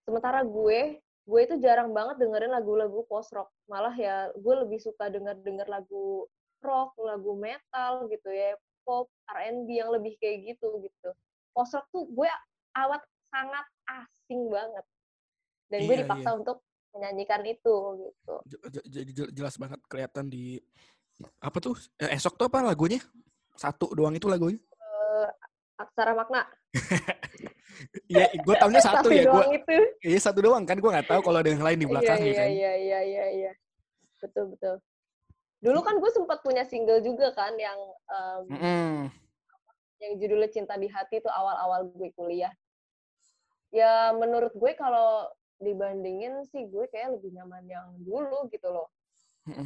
sementara 0.06 0.46
gue 0.46 1.02
gue 1.28 1.42
itu 1.44 1.56
jarang 1.60 1.92
banget 1.92 2.22
dengerin 2.24 2.54
lagu-lagu 2.54 3.04
post 3.10 3.34
rock 3.36 3.52
malah 3.68 3.92
ya 3.96 4.32
gue 4.32 4.56
lebih 4.64 4.80
suka 4.80 5.12
denger 5.12 5.36
denger 5.44 5.68
lagu 5.68 6.24
rock 6.64 6.96
lagu 7.02 7.36
metal 7.36 8.08
gitu 8.08 8.32
ya 8.32 8.56
pop, 8.88 9.12
R&B 9.28 9.68
yang 9.68 9.92
lebih 9.92 10.16
kayak 10.24 10.56
gitu 10.56 10.80
gitu. 10.80 11.10
Post 11.52 11.76
rock 11.76 11.92
tuh 11.92 12.08
gue 12.08 12.30
awat 12.80 13.04
sangat 13.28 13.68
asing 13.84 14.48
banget. 14.48 14.86
Dan 15.68 15.84
iya, 15.84 15.88
gue 15.92 15.96
dipaksa 16.08 16.30
iya. 16.32 16.38
untuk 16.40 16.58
menyanyikan 16.96 17.44
itu 17.44 17.76
gitu. 18.08 18.36
Jadi 18.88 19.12
jelas 19.36 19.60
banget 19.60 19.84
kelihatan 19.92 20.32
di 20.32 20.56
apa 21.44 21.60
tuh? 21.60 21.76
Eh, 22.00 22.16
esok 22.16 22.40
tuh 22.40 22.48
apa 22.48 22.64
lagunya? 22.64 23.04
Satu 23.60 23.92
doang 23.92 24.16
itu 24.16 24.32
lagunya? 24.32 24.64
Uh, 25.18 25.32
aksara 25.78 26.14
makna. 26.14 26.46
Iya, 28.10 28.26
gue 28.42 28.56
tahunya 28.58 28.82
satu, 28.82 29.06
satu 29.06 29.10
ya. 29.14 29.30
Gua, 29.30 29.46
itu. 29.54 29.78
Iya 30.02 30.18
satu 30.18 30.40
doang 30.42 30.66
kan, 30.66 30.82
gue 30.82 30.90
nggak 30.90 31.14
tahu 31.14 31.22
kalau 31.22 31.38
ada 31.46 31.50
yang 31.54 31.62
lain 31.62 31.78
di 31.78 31.86
iya, 31.86 31.92
belakangnya 31.94 32.26
iya, 32.26 32.38
kan. 32.40 32.48
Iya 32.50 32.72
iya 32.74 33.00
iya 33.06 33.26
iya. 33.30 33.52
Betul 34.18 34.58
betul. 34.58 34.76
Dulu 35.62 35.80
kan 35.86 35.96
gue 36.02 36.12
sempat 36.14 36.42
punya 36.42 36.66
single 36.66 37.06
juga 37.06 37.30
kan 37.38 37.54
yang 37.58 37.78
um, 38.10 38.42
mm 38.50 38.58
-hmm. 38.58 38.90
yang 40.02 40.14
judulnya 40.18 40.50
Cinta 40.50 40.74
di 40.74 40.90
Hati 40.90 41.22
itu 41.22 41.30
awal-awal 41.30 41.86
gue 41.94 42.10
kuliah. 42.18 42.54
Ya 43.70 44.10
menurut 44.18 44.58
gue 44.58 44.74
kalau 44.74 45.30
dibandingin 45.62 46.46
sih 46.50 46.66
gue 46.66 46.90
kayak 46.90 47.18
lebih 47.22 47.38
nyaman 47.38 47.66
yang 47.70 47.88
dulu 48.02 48.50
gitu 48.50 48.74
loh. 48.74 48.90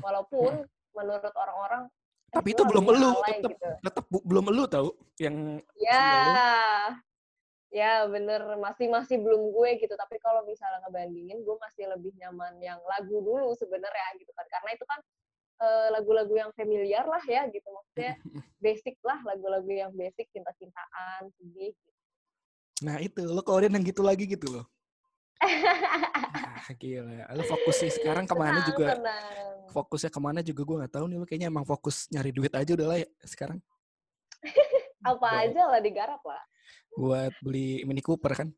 Walaupun 0.03 0.67
menurut 0.91 1.34
orang-orang 1.36 1.88
tapi 2.31 2.55
itu 2.55 2.63
belum 2.63 2.85
elu, 2.88 3.11
tetap 3.27 3.51
gitu. 3.51 3.69
tetap 3.83 4.05
belum 4.07 4.45
elu 4.55 4.63
tau 4.71 4.89
yang 5.19 5.59
ya. 5.75 6.39
ya 7.71 7.93
bener 8.07 8.55
masih 8.59 8.88
masih 8.88 9.19
belum 9.19 9.51
gue 9.51 9.69
gitu. 9.83 9.93
Tapi 9.95 10.15
kalau 10.23 10.43
misalnya 10.47 10.83
ngebandingin 10.88 11.43
gue 11.43 11.55
masih 11.59 11.91
lebih 11.91 12.11
nyaman 12.19 12.55
yang 12.63 12.79
lagu 12.88 13.19
dulu 13.19 13.51
sebenarnya 13.55 14.15
gitu 14.19 14.31
kan. 14.35 14.47
Karena 14.47 14.75
itu 14.75 14.83
kan 14.88 15.00
Eh, 15.61 15.88
lagu-lagu 15.93 16.33
yang 16.33 16.50
familiar 16.57 17.05
lah 17.05 17.21
ya 17.29 17.45
gitu. 17.53 17.69
Maksudnya 17.69 18.17
basic 18.65 18.97
lah 19.05 19.21
lagu-lagu 19.21 19.69
yang 19.69 19.93
basic 19.93 20.25
cinta-cintaan 20.33 21.29
sedih 21.38 21.73
gitu. 21.73 21.89
nah 22.81 22.97
itu 22.97 23.21
lo 23.21 23.45
kalau 23.45 23.61
yang 23.61 23.85
gitu 23.85 24.01
lagi 24.01 24.25
gitu 24.25 24.50
loh 24.50 24.65
gila 26.81 27.25
lo 27.33 27.43
fokusnya 27.45 27.89
sekarang 27.93 28.25
ke 28.29 28.36
mana 28.38 28.60
tenang, 28.62 28.69
juga 28.69 28.88
tenang. 28.98 29.69
fokusnya 29.74 30.12
ke 30.13 30.19
mana 30.21 30.39
juga 30.45 30.62
gue 30.65 30.75
nggak 30.86 30.93
tahu 30.93 31.05
nih 31.10 31.17
lo 31.17 31.25
kayaknya 31.25 31.48
emang 31.50 31.65
fokus 31.65 32.07
nyari 32.13 32.31
duit 32.33 32.53
aja 32.53 32.71
udah 32.74 32.88
lah 32.88 32.98
ya 33.01 33.07
sekarang 33.25 33.60
apa 35.10 35.17
buat, 35.17 35.43
aja 35.50 35.62
lah 35.69 35.79
digarap 35.81 36.21
lah 36.21 36.41
buat 36.98 37.33
beli 37.41 37.86
Mini 37.86 38.01
Cooper 38.01 38.33
kan 38.33 38.50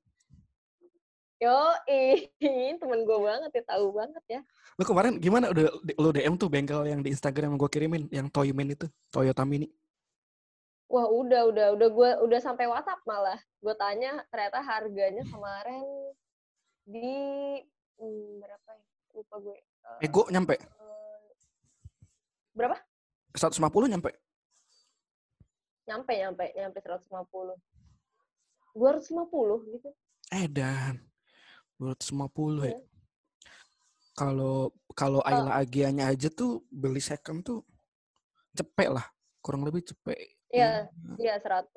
Yo, 1.44 1.60
ih, 1.92 2.32
temen 2.80 3.04
gue 3.04 3.20
banget 3.20 3.52
ya, 3.52 3.64
tahu 3.68 3.92
banget 3.92 4.24
ya. 4.32 4.40
Lu 4.80 4.88
kemarin 4.88 5.20
gimana 5.20 5.52
udah 5.52 5.76
lu 6.00 6.10
DM 6.16 6.40
tuh 6.40 6.48
bengkel 6.48 6.88
yang 6.88 7.04
di 7.04 7.12
Instagram 7.12 7.52
yang 7.52 7.60
gue 7.60 7.68
kirimin, 7.68 8.04
yang 8.16 8.32
Toyman 8.32 8.72
itu, 8.72 8.88
Toyota 9.12 9.44
Mini? 9.44 9.68
Wah, 10.88 11.04
udah, 11.04 11.52
udah, 11.52 11.68
udah 11.76 11.90
gue 11.92 12.10
udah 12.32 12.40
sampai 12.40 12.64
WhatsApp 12.72 13.04
malah. 13.04 13.36
Gue 13.60 13.76
tanya, 13.76 14.24
ternyata 14.32 14.64
harganya 14.64 15.28
kemarin 15.28 15.84
di 16.84 17.10
hmm, 18.00 18.44
berapa 18.44 18.70
ya? 18.76 18.86
Lupa 19.14 19.36
gue. 19.40 19.58
Uh, 19.84 20.00
eh, 20.04 20.10
gue 20.10 20.24
nyampe. 20.34 20.56
Uh, 20.60 21.28
berapa? 22.54 22.78
150 23.34 23.92
nyampe. 23.92 24.12
Nyampe, 25.84 26.14
nyampe, 26.16 26.46
nyampe 26.56 26.80
150. 26.80 27.60
250 28.74 29.74
gitu. 29.78 29.90
Eh, 30.34 30.48
dan 30.50 30.98
250 31.78 32.70
ya. 32.70 32.78
Kalau 34.14 34.70
kalau 34.94 35.20
oh. 35.22 35.28
Ayla 35.28 35.58
Agianya 35.58 36.10
aja 36.10 36.30
tuh 36.30 36.62
beli 36.70 37.02
second 37.02 37.42
tuh 37.42 37.66
cepet 38.54 38.94
lah, 38.94 39.06
kurang 39.42 39.66
lebih 39.66 39.82
cepet. 39.82 40.38
Iya, 40.54 40.86
iya 41.18 41.42
100. 41.42 41.74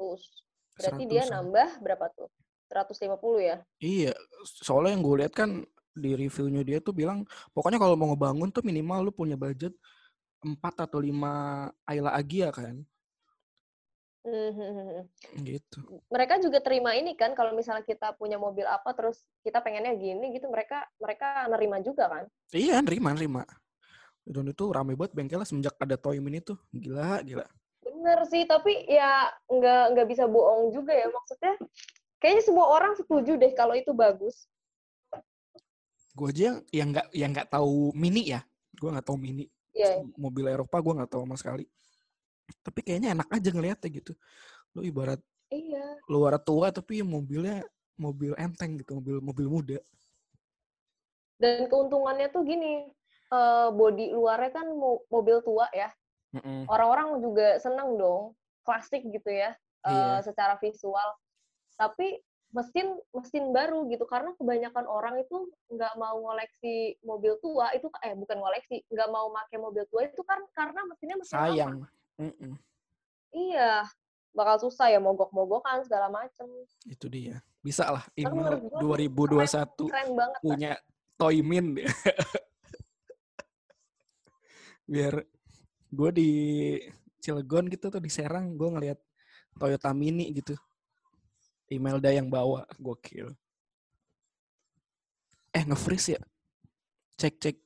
Berarti 0.76 1.04
100 1.08 1.12
dia 1.12 1.24
nambah 1.32 1.80
berapa 1.80 2.12
tuh? 2.12 2.28
150 2.68 3.40
ya? 3.40 3.56
Iya, 3.78 4.12
soalnya 4.44 4.94
yang 4.98 5.02
gue 5.02 5.16
lihat 5.24 5.34
kan 5.34 5.50
di 5.96 6.12
reviewnya 6.12 6.60
dia 6.60 6.78
tuh 6.84 6.92
bilang 6.92 7.24
pokoknya 7.56 7.80
kalau 7.80 7.96
mau 7.96 8.12
ngebangun 8.12 8.52
tuh 8.52 8.60
minimal 8.60 9.08
lu 9.08 9.12
punya 9.16 9.34
budget 9.34 9.72
4 10.44 10.60
atau 10.84 11.00
5 11.00 11.72
Ayla 11.88 12.10
Agia 12.12 12.52
kan. 12.52 12.84
Hmm. 14.26 15.06
Gitu. 15.38 15.78
Mereka 16.10 16.42
juga 16.42 16.58
terima 16.58 16.98
ini 16.98 17.14
kan 17.14 17.30
kalau 17.38 17.54
misalnya 17.54 17.86
kita 17.86 18.10
punya 18.18 18.34
mobil 18.34 18.66
apa 18.66 18.90
terus 18.90 19.22
kita 19.46 19.62
pengennya 19.62 19.94
gini 19.94 20.34
gitu 20.34 20.50
mereka 20.50 20.82
mereka 20.98 21.46
nerima 21.46 21.78
juga 21.78 22.10
kan? 22.10 22.24
Iya 22.50 22.82
nerima 22.82 23.14
nerima. 23.14 23.46
Dan 24.26 24.50
itu 24.50 24.66
rame 24.74 24.98
banget 24.98 25.14
bengkelnya 25.14 25.46
semenjak 25.46 25.78
ada 25.78 25.94
Toy 25.94 26.18
Mini 26.18 26.42
tuh 26.42 26.58
gila 26.74 27.22
gila. 27.22 27.46
Bener 27.86 28.18
sih 28.26 28.42
tapi 28.50 28.74
ya 28.90 29.30
nggak 29.46 29.94
nggak 29.94 30.06
bisa 30.10 30.26
bohong 30.26 30.74
juga 30.74 30.90
ya 30.90 31.06
maksudnya 31.06 31.54
kayaknya 32.18 32.42
semua 32.44 32.66
orang 32.70 32.92
setuju 32.96 33.36
deh 33.36 33.52
kalau 33.52 33.74
itu 33.76 33.92
bagus. 33.96 34.48
Gue 36.16 36.32
aja 36.32 36.60
yang 36.72 36.88
nggak 36.92 37.08
yang 37.12 37.30
nggak 37.32 37.48
tahu 37.52 37.92
Mini 37.92 38.32
ya, 38.32 38.40
gue 38.76 38.88
nggak 38.88 39.06
tahu 39.06 39.18
Mini. 39.20 39.46
Yeah. 39.76 40.00
Mobil 40.16 40.48
Eropa 40.48 40.80
gue 40.80 40.92
nggak 40.96 41.10
tahu 41.12 41.28
sama 41.28 41.36
sekali 41.36 41.68
tapi 42.62 42.80
kayaknya 42.82 43.14
enak 43.14 43.28
aja 43.30 43.50
ngeliatnya 43.50 43.88
gitu 43.90 44.12
lo 44.76 44.82
ibarat 44.82 45.20
Iya. 45.46 46.02
luar 46.10 46.42
tua 46.42 46.74
tapi 46.74 47.06
mobilnya 47.06 47.62
mobil 47.94 48.34
enteng 48.34 48.82
gitu, 48.82 48.98
mobil 48.98 49.22
mobil 49.22 49.46
muda. 49.46 49.78
Dan 51.38 51.70
keuntungannya 51.70 52.34
tuh 52.34 52.42
gini, 52.42 52.90
uh, 53.30 53.70
body 53.70 54.10
luarnya 54.10 54.50
kan 54.50 54.66
mo 54.74 55.06
mobil 55.06 55.38
tua 55.46 55.70
ya. 55.70 55.86
Orang-orang 56.66 57.22
juga 57.22 57.62
seneng 57.62 57.94
dong, 57.94 58.34
klasik 58.66 59.06
gitu 59.06 59.30
ya, 59.30 59.54
uh, 59.86 60.18
Iya. 60.18 60.26
secara 60.26 60.58
visual. 60.58 61.14
Tapi 61.76 62.24
mesin 62.56 62.88
mesin 63.12 63.52
baru 63.52 63.84
gitu 63.92 64.08
karena 64.08 64.32
kebanyakan 64.40 64.88
orang 64.88 65.20
itu 65.20 65.52
nggak 65.68 65.92
mau 66.00 66.16
ngoleksi 66.24 66.96
mobil 67.04 67.36
tua 67.44 67.68
itu 67.76 67.84
eh 68.00 68.16
bukan 68.16 68.40
ngoleksi 68.40 68.80
nggak 68.88 69.12
mau 69.12 69.28
pakai 69.28 69.60
mobil 69.60 69.84
tua 69.92 70.08
itu 70.08 70.24
kan 70.24 70.40
karena 70.56 70.80
mesinnya 70.88 71.20
mesin 71.20 71.36
lama. 71.36 71.52
Sayang. 71.52 71.76
Mm-mm. 72.16 72.56
Iya, 73.36 73.84
bakal 74.32 74.56
susah 74.64 74.88
ya 74.88 75.00
mogok-mogokan 75.00 75.84
segala 75.84 76.08
macem. 76.08 76.48
Itu 76.88 77.12
dia. 77.12 77.44
Bisa 77.60 77.92
lah 77.92 78.04
tuh 78.16 78.80
2021 78.80 79.90
Keren 79.90 80.10
banget. 80.16 80.38
Kak. 80.38 80.44
punya 80.44 80.72
Toymin. 81.20 81.76
Biar 84.92 85.14
gue 85.90 86.10
di 86.14 86.30
Cilegon 87.20 87.66
gitu 87.68 87.90
tuh 87.90 87.98
di 87.98 88.12
Serang 88.12 88.54
gue 88.54 88.68
ngeliat 88.70 88.98
Toyota 89.56 89.90
Mini 89.92 90.32
gitu. 90.32 90.54
Imelda 91.66 92.14
yang 92.14 92.30
bawa, 92.30 92.62
gokil. 92.78 93.34
Eh 95.50 95.62
nge-freeze 95.66 96.14
ya? 96.14 96.22
Cek 97.18 97.34
cek. 97.42 97.56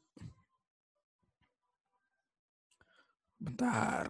Bentar. 3.40 4.08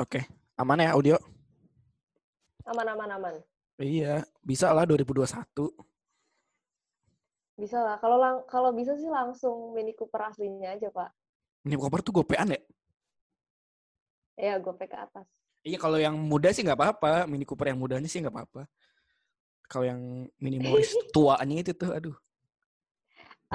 Oke, 0.00 0.26
aman 0.58 0.82
ya 0.82 0.96
audio? 0.96 1.16
Aman 2.66 2.86
aman 2.88 3.10
aman. 3.14 3.34
Iya, 3.78 4.24
bisa 4.40 4.72
lah 4.72 4.88
2021. 4.88 5.70
Bisa 7.54 7.78
lah. 7.78 7.96
Kalau 8.02 8.18
lang 8.18 8.42
kalau 8.50 8.74
bisa 8.74 8.98
sih 8.98 9.06
langsung 9.06 9.70
Mini 9.76 9.94
Cooper 9.94 10.30
aslinya 10.32 10.74
aja, 10.74 10.90
Pak. 10.90 11.10
Ini 11.66 11.78
cover 11.78 12.00
tuh 12.02 12.14
gopean 12.20 12.54
ya? 12.54 12.60
Ya, 14.36 14.58
gue 14.58 14.74
ke 14.78 14.96
atas. 14.96 15.26
Iya, 15.64 15.78
kalau 15.80 15.98
yang 16.04 16.16
muda 16.30 16.48
sih 16.52 16.62
nggak 16.64 16.78
apa-apa. 16.78 17.24
Mini 17.30 17.44
Cooper 17.48 17.72
yang 17.72 17.80
mudanya 17.80 18.08
sih 18.10 18.20
nggak 18.20 18.34
apa-apa. 18.34 18.60
Kalau 19.70 19.84
yang 19.90 20.00
minimalis 20.40 20.92
tuanya 21.14 21.56
itu 21.64 21.72
tuh, 21.76 21.90
aduh. 21.96 22.16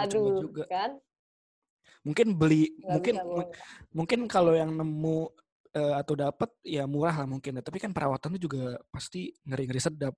Aduh, 0.02 0.26
juga. 0.42 0.64
kan? 0.72 0.92
Mungkin 2.08 2.28
beli, 2.40 2.72
Nggak 2.80 2.96
mungkin 2.96 3.14
bisa 3.14 3.22
mungkin 3.98 4.20
kalau 4.32 4.54
yang 4.56 4.72
nemu 4.76 5.18
eh, 5.76 5.94
atau 6.02 6.14
dapat 6.18 6.50
ya 6.64 6.84
murah 6.88 7.16
lah 7.24 7.28
mungkin. 7.30 7.60
ya. 7.60 7.64
Tapi 7.64 7.78
kan 7.84 7.92
perawatannya 7.96 8.40
juga 8.42 8.80
pasti 8.94 9.32
ngeri-ngeri 9.48 9.82
sedap. 9.84 10.14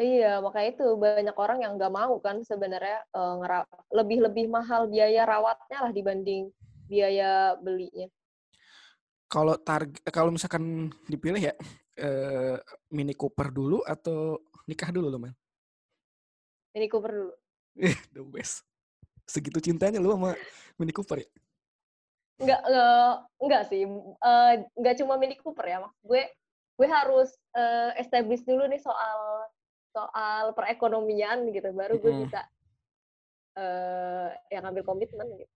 Iya, 0.00 0.26
makanya 0.44 0.68
itu 0.72 0.84
banyak 1.04 1.36
orang 1.44 1.58
yang 1.64 1.72
nggak 1.76 1.92
mau 1.98 2.14
kan 2.26 2.36
sebenarnya 2.50 2.96
ngera- 3.40 3.68
lebih-lebih 3.98 4.46
mahal 4.56 4.82
biaya 4.92 5.22
rawatnya 5.32 5.76
lah 5.84 5.92
dibanding 5.98 6.42
biaya 6.90 7.54
belinya. 7.64 8.06
Kalau 9.32 9.56
target, 9.56 9.96
kalau 10.12 10.28
misalkan 10.28 10.92
dipilih 11.08 11.40
ya 11.40 11.54
eh, 11.96 12.60
Mini 12.92 13.16
Cooper 13.16 13.48
dulu 13.48 13.80
atau 13.80 14.36
nikah 14.68 14.92
dulu 14.92 15.08
lo 15.08 15.16
man? 15.16 15.32
Mini 16.76 16.84
Cooper 16.92 17.12
dulu. 17.16 17.32
The 18.12 18.20
best. 18.28 18.60
Segitu 19.24 19.56
cintanya 19.64 20.04
lu 20.04 20.12
sama 20.12 20.36
Mini 20.76 20.92
Cooper 20.92 21.24
ya? 21.24 21.28
Nggak, 22.44 22.60
nggak, 22.60 23.12
nggak 23.40 23.62
sih. 23.72 23.82
Eh, 23.88 24.54
nggak 24.76 24.96
cuma 25.00 25.16
Mini 25.16 25.40
Cooper 25.40 25.64
ya, 25.64 25.80
Mas. 25.80 25.96
Gue 26.04 26.28
gue 26.76 26.88
harus 26.92 27.32
eh, 27.56 28.04
establish 28.04 28.44
dulu 28.44 28.68
nih 28.68 28.84
soal 28.84 29.48
soal 29.96 30.52
perekonomian 30.52 31.48
gitu, 31.52 31.72
baru 31.72 31.96
gue 31.96 32.12
Mm-mm. 32.12 32.24
bisa 32.28 32.40
eh 33.56 34.28
yang 34.52 34.68
ngambil 34.68 34.84
komitmen 34.84 35.28
gitu. 35.40 35.52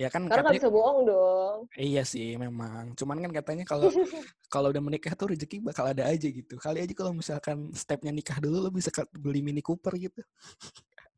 Ya 0.00 0.08
kan 0.08 0.24
Karena 0.24 0.48
katanya, 0.48 0.56
bisa 0.56 0.68
bohong 0.72 0.98
dong. 1.04 1.56
iya 1.76 2.00
sih 2.08 2.32
memang. 2.40 2.96
Cuman 2.96 3.20
kan 3.20 3.32
katanya 3.36 3.64
kalau 3.68 3.84
kalau 4.54 4.72
udah 4.72 4.80
menikah 4.80 5.12
tuh 5.12 5.36
rezeki 5.36 5.60
bakal 5.60 5.84
ada 5.84 6.08
aja 6.08 6.24
gitu. 6.24 6.56
Kali 6.56 6.80
aja 6.80 6.94
kalau 6.96 7.12
misalkan 7.12 7.68
stepnya 7.76 8.08
nikah 8.08 8.40
dulu 8.40 8.64
lo 8.64 8.70
bisa 8.72 8.88
beli 9.12 9.44
Mini 9.44 9.60
Cooper 9.60 9.92
gitu. 10.00 10.24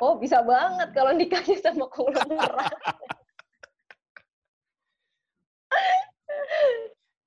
Oh, 0.02 0.18
bisa 0.18 0.42
banget 0.42 0.90
kalau 0.90 1.14
nikahnya 1.14 1.62
sama 1.62 1.86
konglomerat. 1.86 2.74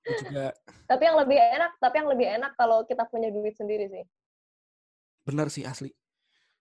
Juga 0.06 0.52
tapi 0.86 1.02
yang 1.02 1.18
lebih 1.18 1.34
enak, 1.34 1.72
tapi 1.82 1.94
yang 1.98 2.08
lebih 2.12 2.26
enak 2.30 2.52
kalau 2.54 2.86
kita 2.86 3.02
punya 3.10 3.26
duit 3.26 3.56
sendiri 3.56 3.90
sih. 3.90 4.04
bener 5.26 5.50
sih 5.50 5.66
asli. 5.66 5.90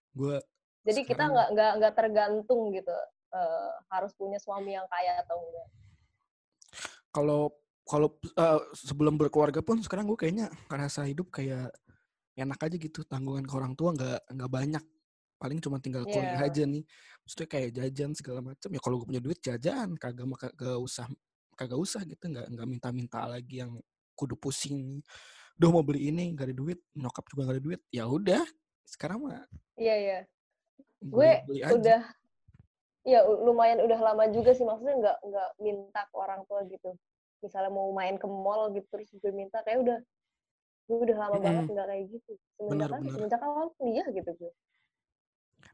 Gue 0.09 0.41
Jadi 0.81 1.03
kita 1.03 1.29
Sekarang- 1.29 1.33
nggak 1.35 1.47
nggak 1.53 1.71
nggak 1.77 1.93
tergantung 1.93 2.61
gitu 2.73 2.95
eh, 3.31 3.71
harus 3.89 4.11
punya 4.13 4.37
suami 4.37 4.75
yang 4.75 4.85
kaya 4.85 5.21
atau 5.23 5.37
enggak. 5.39 5.67
kalau 7.09 7.53
kalau 7.85 8.09
eh, 8.17 8.61
sebelum 8.75 9.15
berkeluarga 9.15 9.61
pun 9.61 9.79
sekarang 9.79 10.09
gue 10.09 10.17
kayaknya 10.17 10.49
ngerasa 10.67 11.05
hidup 11.05 11.29
kayak 11.31 11.69
enak 12.35 12.59
aja 12.59 12.75
gitu 12.75 13.05
tanggungan 13.07 13.45
ke 13.47 13.53
orang 13.55 13.73
tua 13.77 13.93
nggak 13.95 14.19
nggak 14.35 14.51
banyak. 14.51 14.83
Paling 15.35 15.59
cuma 15.59 15.77
tinggal 15.79 16.03
kuliah 16.07 16.39
Iya. 16.41 16.47
aja 16.49 16.63
nih. 16.65 16.83
Maksudnya 17.23 17.47
kayak 17.47 17.69
jajan 17.75 18.11
segala 18.15 18.39
macam 18.43 18.69
ya 18.71 18.79
kalau 18.81 18.95
gue 18.99 19.07
punya 19.07 19.21
duit 19.23 19.39
jajan. 19.39 19.95
Kagak 19.95 20.27
maka 20.27 20.47
kagak 20.51 20.81
usah 20.81 21.05
kagak 21.55 21.79
usah 21.79 22.01
gitu. 22.03 22.23
Nggak 22.27 22.47
nggak 22.51 22.67
minta-minta 22.67 23.23
lagi 23.29 23.61
yang 23.63 23.79
kudu 24.17 24.35
pusing. 24.35 24.99
Duh 25.55 25.71
mau 25.71 25.83
beli 25.85 26.11
ini 26.11 26.33
nggak 26.35 26.51
ada 26.51 26.55
duit. 26.55 26.79
Nyokap 26.97 27.23
juga 27.31 27.41
nggak 27.47 27.55
ada 27.55 27.63
duit. 27.63 27.81
Ya 27.93 28.03
udah 28.09 28.43
sekarang 28.83 29.23
mah 29.23 29.43
Iya 29.77 29.95
iya. 29.95 30.19
beli, 30.99 31.11
Gue 31.11 31.31
beli 31.47 31.61
aja 31.63 31.97
ya 33.05 33.21
u- 33.23 33.41
lumayan 33.45 33.79
udah 33.85 33.99
lama 34.01 34.25
juga 34.33 34.51
sih 34.57 34.65
maksudnya 34.65 34.95
nggak 34.97 35.17
nggak 35.29 35.49
minta 35.61 36.01
ke 36.09 36.15
orang 36.17 36.41
tua 36.49 36.65
gitu. 36.65 36.97
Misalnya 37.45 37.71
mau 37.71 37.93
main 37.93 38.17
ke 38.17 38.25
mall 38.25 38.73
gitu 38.73 38.87
terus 38.89 39.09
gue 39.21 39.31
minta 39.31 39.61
kayak 39.61 39.79
udah 39.85 39.97
gue 40.85 40.97
udah 41.01 41.17
lama 41.17 41.37
banget 41.41 41.63
Mm-mm. 41.65 41.73
nggak 41.77 41.87
kayak 41.87 42.03
gitu. 42.11 42.31
Semenjak 42.57 42.89
Bener. 42.91 43.11
Semenjak 43.13 43.41
awal 43.45 43.65
kuliah 43.77 44.07
gitu 44.09 44.31
gue. 44.35 44.51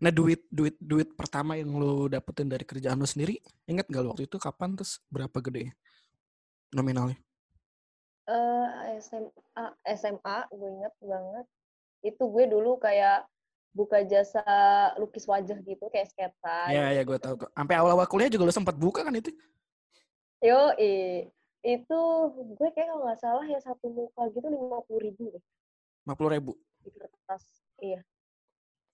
nah 0.02 0.10
duit 0.10 0.42
duit 0.50 0.74
duit 0.82 1.14
pertama 1.14 1.54
yang 1.62 1.78
lo 1.78 2.10
dapetin 2.10 2.50
dari 2.50 2.66
kerjaan 2.66 2.98
lo 2.98 3.06
sendiri 3.06 3.38
ingat 3.70 3.86
gak 3.86 4.02
lo 4.02 4.18
waktu 4.18 4.26
itu 4.26 4.42
kapan 4.42 4.74
terus 4.74 4.98
berapa 5.14 5.38
gede 5.46 5.78
nominalnya 6.74 7.22
eh 8.26 8.68
SMA 8.98 9.66
SMA 9.86 10.38
gue 10.50 10.70
inget 10.74 10.94
banget 11.06 11.46
itu 12.02 12.24
gue 12.34 12.44
dulu 12.50 12.82
kayak 12.82 13.30
buka 13.72 14.04
jasa 14.04 14.44
lukis 15.00 15.24
wajah 15.24 15.56
gitu 15.64 15.88
kayak 15.88 16.12
sketsa 16.12 16.68
Ya, 16.70 16.92
ya 16.92 17.02
gue 17.08 17.18
tahu 17.18 17.40
tuh. 17.40 17.50
Sampai 17.56 17.76
awal-awal 17.80 18.08
kuliah 18.08 18.28
juga 18.28 18.48
lo 18.48 18.54
sempat 18.54 18.76
buka 18.76 19.08
kan 19.08 19.16
itu? 19.16 19.32
yo 20.42 20.74
itu 21.62 22.00
gue 22.58 22.70
kayak 22.74 22.90
kalau 22.90 23.06
nggak 23.06 23.22
salah 23.22 23.46
ya 23.46 23.62
satu 23.62 23.86
muka 23.94 24.26
gitu 24.34 24.50
lima 24.50 24.82
puluh 24.90 25.02
ribu 25.06 25.24
deh 25.38 25.44
50 26.10 26.34
ribu. 26.34 26.52
di 26.82 26.90
kertas 26.90 27.46
iya 27.78 28.02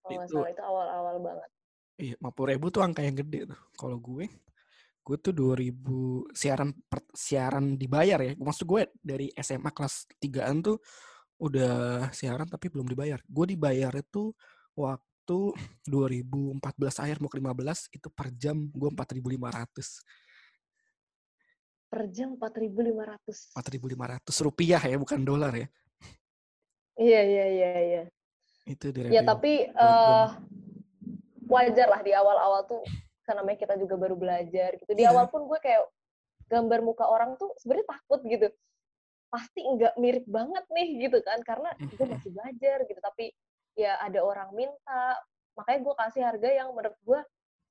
kalau 0.04 0.20
nggak 0.20 0.28
salah 0.28 0.50
itu 0.52 0.64
awal-awal 0.64 1.18
banget 1.24 1.50
Iya, 1.98 2.14
50 2.22 2.52
ribu 2.54 2.70
tuh 2.70 2.86
angka 2.86 3.02
yang 3.02 3.18
gede 3.18 3.50
tuh. 3.50 3.58
Kalau 3.74 3.98
gue, 3.98 4.30
gue 5.02 5.18
tuh 5.18 5.34
2000 5.34 6.30
siaran 6.30 6.70
per- 6.86 7.10
siaran 7.10 7.74
dibayar 7.74 8.22
ya. 8.22 8.38
Maksud 8.38 8.70
gue 8.70 8.94
dari 9.02 9.34
SMA 9.34 9.74
kelas 9.74 10.06
3-an 10.22 10.62
tuh 10.62 10.78
udah 11.42 12.06
siaran 12.14 12.46
tapi 12.46 12.70
belum 12.70 12.86
dibayar. 12.86 13.18
Gue 13.26 13.50
dibayar 13.50 13.90
itu 13.98 14.30
waktu 14.78 15.38
2014 15.90 16.62
akhir 17.04 17.18
mau 17.20 17.28
ke 17.28 17.42
15 17.42 17.98
itu 17.98 18.08
per 18.14 18.30
jam 18.32 18.56
gue 18.70 18.90
4.500. 18.94 20.06
per 21.88 22.04
jam 22.12 22.36
empat 22.36 22.54
ribu 22.60 22.84
lima 22.84 23.16
ratus. 23.16 23.48
4.500 23.56 24.28
rupiah 24.44 24.82
ya, 24.84 25.00
bukan 25.00 25.24
dolar 25.24 25.56
ya. 25.56 25.68
iya 27.00 27.22
iya 27.24 27.46
iya 27.48 27.70
iya. 27.80 28.04
Itu 28.68 28.92
di 28.92 29.08
ya 29.08 29.24
tapi 29.24 29.66
eh 29.66 30.28
wajar 31.48 31.88
lah 31.88 32.02
di 32.04 32.12
awal-awal 32.12 32.68
tuh 32.68 32.84
karena 33.24 33.40
namanya 33.44 33.60
kita 33.64 33.74
juga 33.80 33.96
baru 33.96 34.16
belajar 34.20 34.76
gitu. 34.76 34.92
Di 34.92 35.04
Iya. 35.08 35.16
awal 35.16 35.32
pun 35.32 35.48
gue 35.48 35.60
kayak 35.64 35.84
gambar 36.52 36.80
muka 36.84 37.08
orang 37.08 37.40
tuh 37.40 37.56
sebenarnya 37.60 37.88
takut 37.88 38.20
gitu. 38.28 38.48
Pasti 39.32 39.64
nggak 39.64 39.96
mirip 39.96 40.26
banget 40.28 40.64
nih 40.68 41.08
gitu 41.08 41.24
kan 41.24 41.40
karena 41.48 41.72
gue 41.80 42.06
masih 42.08 42.32
belajar 42.36 42.84
gitu. 42.84 43.00
Tapi 43.00 43.32
ya 43.78 44.02
ada 44.02 44.20
orang 44.26 44.50
minta 44.58 45.22
makanya 45.54 45.80
gue 45.86 45.96
kasih 46.02 46.22
harga 46.26 46.50
yang 46.50 46.74
menurut 46.74 46.98
gue 47.06 47.20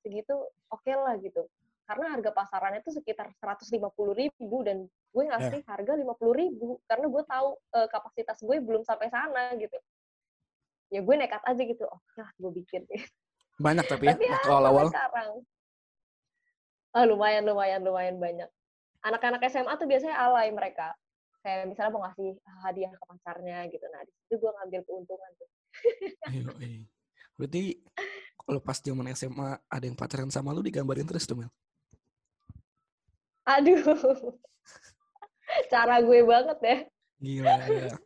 segitu 0.01 0.35
oke 0.71 0.91
lah 0.95 1.19
gitu. 1.19 1.43
Karena 1.87 2.15
harga 2.15 2.31
pasarannya 2.35 2.83
tuh 2.83 2.99
sekitar 2.99 3.31
150 3.39 3.79
ribu 4.15 4.57
dan 4.63 4.87
gue 4.87 5.23
ngasih 5.23 5.63
harga 5.67 5.93
50 5.95 6.07
ribu 6.35 6.79
karena 6.87 7.05
gue 7.11 7.23
tahu 7.27 7.47
eh, 7.75 7.87
kapasitas 7.91 8.39
gue 8.39 8.57
belum 8.59 8.83
sampai 8.87 9.07
sana 9.11 9.51
gitu. 9.59 9.75
Ya 10.91 11.03
gue 11.03 11.15
nekat 11.19 11.43
aja 11.43 11.59
gitu 11.59 11.83
oke 11.83 12.11
lah 12.15 12.31
gue 12.39 12.51
bikin 12.63 12.87
Banyak 13.59 13.85
tapi 13.87 14.07
ya, 14.07 14.15
tapi 14.15 14.25
ya 14.27 14.35
waktu 14.39 14.47
awal-awal. 14.51 14.87
sekarang. 14.87 15.31
Ah 16.95 17.03
lumayan 17.03 17.43
lumayan 17.43 17.81
lumayan 17.83 18.15
banyak. 18.15 18.49
Anak-anak 19.03 19.43
SMA 19.47 19.73
tuh 19.75 19.87
biasanya 19.87 20.15
alay 20.15 20.51
mereka. 20.55 20.95
Kayak 21.43 21.71
misalnya 21.71 21.91
mau 21.95 22.03
ngasih 22.03 22.35
hadiah 22.63 22.91
ke 22.91 23.03
pacarnya 23.07 23.63
gitu. 23.71 23.85
Nah 23.91 24.03
di 24.03 24.11
situ 24.11 24.35
gue 24.39 24.51
ngambil 24.51 24.81
keuntungan 24.87 25.31
tuh 25.39 25.47
Ayo. 26.31 26.49
Berarti 27.37 27.79
kalau 28.41 28.59
pas 28.63 28.79
zaman 28.79 29.11
SMA 29.13 29.59
ada 29.67 29.85
yang 29.85 29.97
pacaran 29.97 30.31
sama 30.31 30.55
lu 30.55 30.63
digambarin 30.63 31.05
terus 31.05 31.27
tuh 31.27 31.37
Mel? 31.37 31.51
aduh 33.47 33.79
cara 35.71 36.03
gue 36.03 36.19
banget 36.19 36.59
ya 36.59 36.77
Gila. 37.17 37.53
ya. 37.65 37.97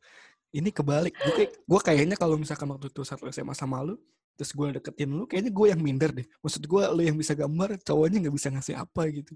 Ini 0.51 0.69
kebalik. 0.71 1.15
Gue 1.15 1.33
kayak, 1.35 1.51
gue 1.63 1.79
kayaknya 1.83 2.15
kalau 2.19 2.35
misalkan 2.35 2.67
waktu 2.71 2.91
itu 2.91 3.03
satu 3.03 3.27
SMA 3.31 3.55
sama 3.55 3.83
lu, 3.83 3.95
terus 4.35 4.51
gue 4.55 4.67
deketin 4.79 5.11
lu, 5.11 5.23
kayaknya 5.27 5.51
gue 5.51 5.67
yang 5.67 5.79
minder 5.79 6.11
deh. 6.11 6.27
Maksud 6.43 6.63
gue 6.63 6.83
lu 6.91 7.01
yang 7.03 7.15
bisa 7.15 7.35
gambar, 7.35 7.79
cowoknya 7.83 8.27
nggak 8.27 8.35
bisa 8.35 8.47
ngasih 8.51 8.75
apa 8.79 9.01
gitu. 9.11 9.35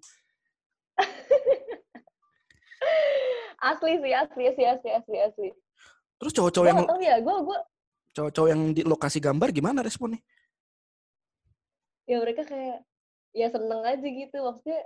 asli 3.65 3.97
sih 3.97 4.13
asli 4.13 4.45
sih 4.53 4.65
asli 4.67 4.89
asli 4.93 5.17
asli 5.25 5.49
Terus 6.21 6.31
cowok-cowok 6.37 6.67
yang 6.69 6.77
gak 6.85 6.91
tau 6.93 7.01
ya 7.01 7.15
gue 7.17 7.35
gue 7.49 7.59
cowok-cowok 8.15 8.49
yang 8.49 8.61
di 8.71 8.81
lokasi 8.81 9.19
gambar 9.19 9.51
gimana 9.51 9.83
responnya? 9.83 10.23
ya 12.05 12.21
mereka 12.21 12.45
kayak 12.45 12.85
ya 13.33 13.49
seneng 13.49 13.81
aja 13.81 14.05
gitu 14.05 14.37
maksudnya 14.39 14.81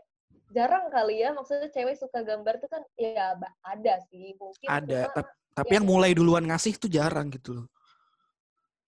jarang 0.50 0.88
kali 0.88 1.20
ya 1.20 1.36
maksudnya 1.36 1.68
cewek 1.70 2.00
suka 2.00 2.24
gambar 2.24 2.58
tuh 2.58 2.72
kan 2.72 2.82
ya 2.96 3.36
ada 3.62 4.00
sih 4.08 4.34
mungkin 4.40 4.66
Ada, 4.66 5.00
cuma 5.06 5.14
tap- 5.20 5.36
tapi 5.52 5.72
ya. 5.72 5.76
yang 5.78 5.86
mulai 5.86 6.12
duluan 6.16 6.48
ngasih 6.48 6.80
tuh 6.80 6.88
jarang 6.88 7.28
gitu 7.30 7.60
loh. 7.60 7.68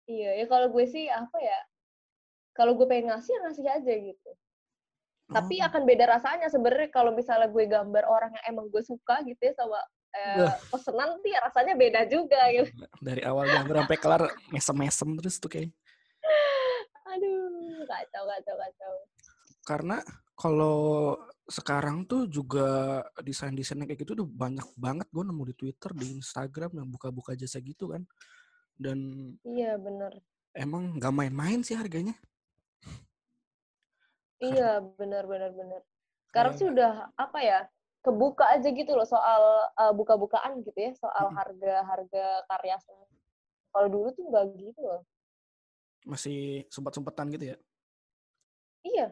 iya 0.05 0.35
ya 0.37 0.45
kalau 0.45 0.67
gue 0.69 0.85
sih 0.85 1.07
apa 1.07 1.39
ya 1.39 1.59
kalau 2.51 2.75
gue 2.75 2.83
pengen 2.83 3.15
ngasih 3.15 3.31
ya 3.31 3.39
ngasih 3.47 3.63
aja 3.65 3.93
gitu 3.95 4.31
tapi 5.27 5.59
Oh. 5.59 5.67
akan 5.67 5.81
beda 5.83 6.05
rasanya 6.07 6.47
sebenarnya 6.47 6.87
kalau 6.87 7.11
misalnya 7.11 7.47
gue 7.47 7.63
gambar 7.63 8.03
orang 8.07 8.31
yang 8.31 8.45
emang 8.55 8.67
gue 8.67 8.83
suka 8.83 9.23
gitu 9.23 9.39
ya 9.39 9.55
sama 9.55 9.79
eh, 10.17 10.51
pesenan 10.67 11.17
ya 11.21 11.39
rasanya 11.45 11.73
beda 11.73 12.01
juga 12.05 12.41
gitu. 12.49 12.71
Dari 12.99 13.21
awal 13.23 13.45
gambar 13.47 13.85
sampai 13.85 13.97
kelar 13.99 14.23
mesem-mesem 14.49 15.09
terus 15.17 15.37
tuh 15.37 15.49
kayak 15.49 15.69
aduh 17.07 17.81
kacau 17.85 18.23
kacau 18.25 18.55
kacau. 18.57 18.93
Karena 19.63 19.97
kalau 20.37 20.79
sekarang 21.47 22.03
tuh 22.03 22.27
juga 22.27 23.01
desain-desainnya 23.23 23.87
kayak 23.87 24.03
gitu 24.03 24.13
tuh 24.13 24.27
banyak 24.27 24.67
banget 24.75 25.07
gue 25.09 25.23
nemu 25.23 25.43
di 25.49 25.55
Twitter, 25.55 25.91
di 25.95 26.19
Instagram 26.19 26.71
yang 26.75 26.87
buka-buka 26.87 27.33
jasa 27.33 27.57
gitu 27.63 27.95
kan. 27.95 28.03
Dan 28.77 29.31
iya 29.47 29.73
bener. 29.79 30.13
emang 30.53 30.97
nggak 30.97 31.13
main-main 31.13 31.61
sih 31.61 31.73
harganya. 31.73 32.13
iya 34.37 34.81
bener 34.81 35.25
bener 35.25 35.51
bener. 35.53 35.81
Sekarang 36.29 36.53
Kayak- 36.53 36.61
sih 36.61 36.67
udah 36.69 36.91
apa 37.17 37.39
ya 37.41 37.59
kebuka 38.07 38.47
aja 38.47 38.69
gitu 38.71 38.95
loh 38.95 39.03
soal 39.03 39.41
eh, 39.75 39.91
buka-bukaan 39.91 40.63
gitu 40.63 40.79
ya 40.79 40.95
soal 40.95 41.27
Mm-mm. 41.27 41.35
harga 41.35 41.73
harga 41.83 42.25
karya 42.47 42.79
seni. 42.79 43.03
kalau 43.69 43.87
dulu 43.91 44.07
tuh 44.11 44.23
nggak 44.25 44.45
gitu 44.55 44.79
loh 44.81 45.03
Masih 46.01 46.63
sempat-sempatan 46.71 47.27
gitu 47.35 47.51
ya. 47.51 47.57
iya 48.81 49.07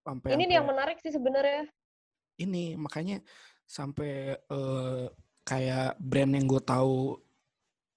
Sampai 0.00 0.32
ini 0.32 0.44
nih 0.44 0.60
yang 0.60 0.68
sampai- 0.68 0.76
menarik 0.76 0.98
sih 1.00 1.12
sebenarnya 1.12 1.64
ini 2.36 2.76
makanya 2.76 3.24
sampai 3.64 4.36
eh, 4.36 5.04
kayak 5.42 5.96
brand 5.96 6.32
yang 6.36 6.44
gue 6.44 6.60
tahu 6.60 7.20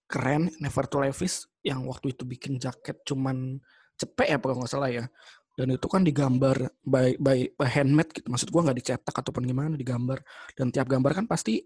keren 0.06 0.52
Never 0.60 0.86
to 0.86 1.00
Levis 1.00 1.48
yang 1.64 1.84
waktu 1.84 2.12
itu 2.12 2.24
bikin 2.24 2.60
jaket 2.60 3.02
cuman 3.04 3.60
cepet 3.96 4.26
ya 4.30 4.38
kalau 4.38 4.60
nggak 4.60 4.72
salah 4.72 4.90
ya 4.90 5.06
dan 5.54 5.70
itu 5.70 5.86
kan 5.86 6.02
digambar 6.02 6.58
by 6.82 7.14
by, 7.22 7.46
by 7.54 7.70
handmade 7.70 8.10
gitu. 8.10 8.26
Maksud 8.26 8.50
gue 8.50 8.62
nggak 8.66 8.78
dicetak 8.82 9.14
ataupun 9.14 9.46
gimana 9.46 9.78
digambar. 9.78 10.26
Dan 10.58 10.74
tiap 10.74 10.90
gambar 10.90 11.14
kan 11.14 11.26
pasti 11.30 11.62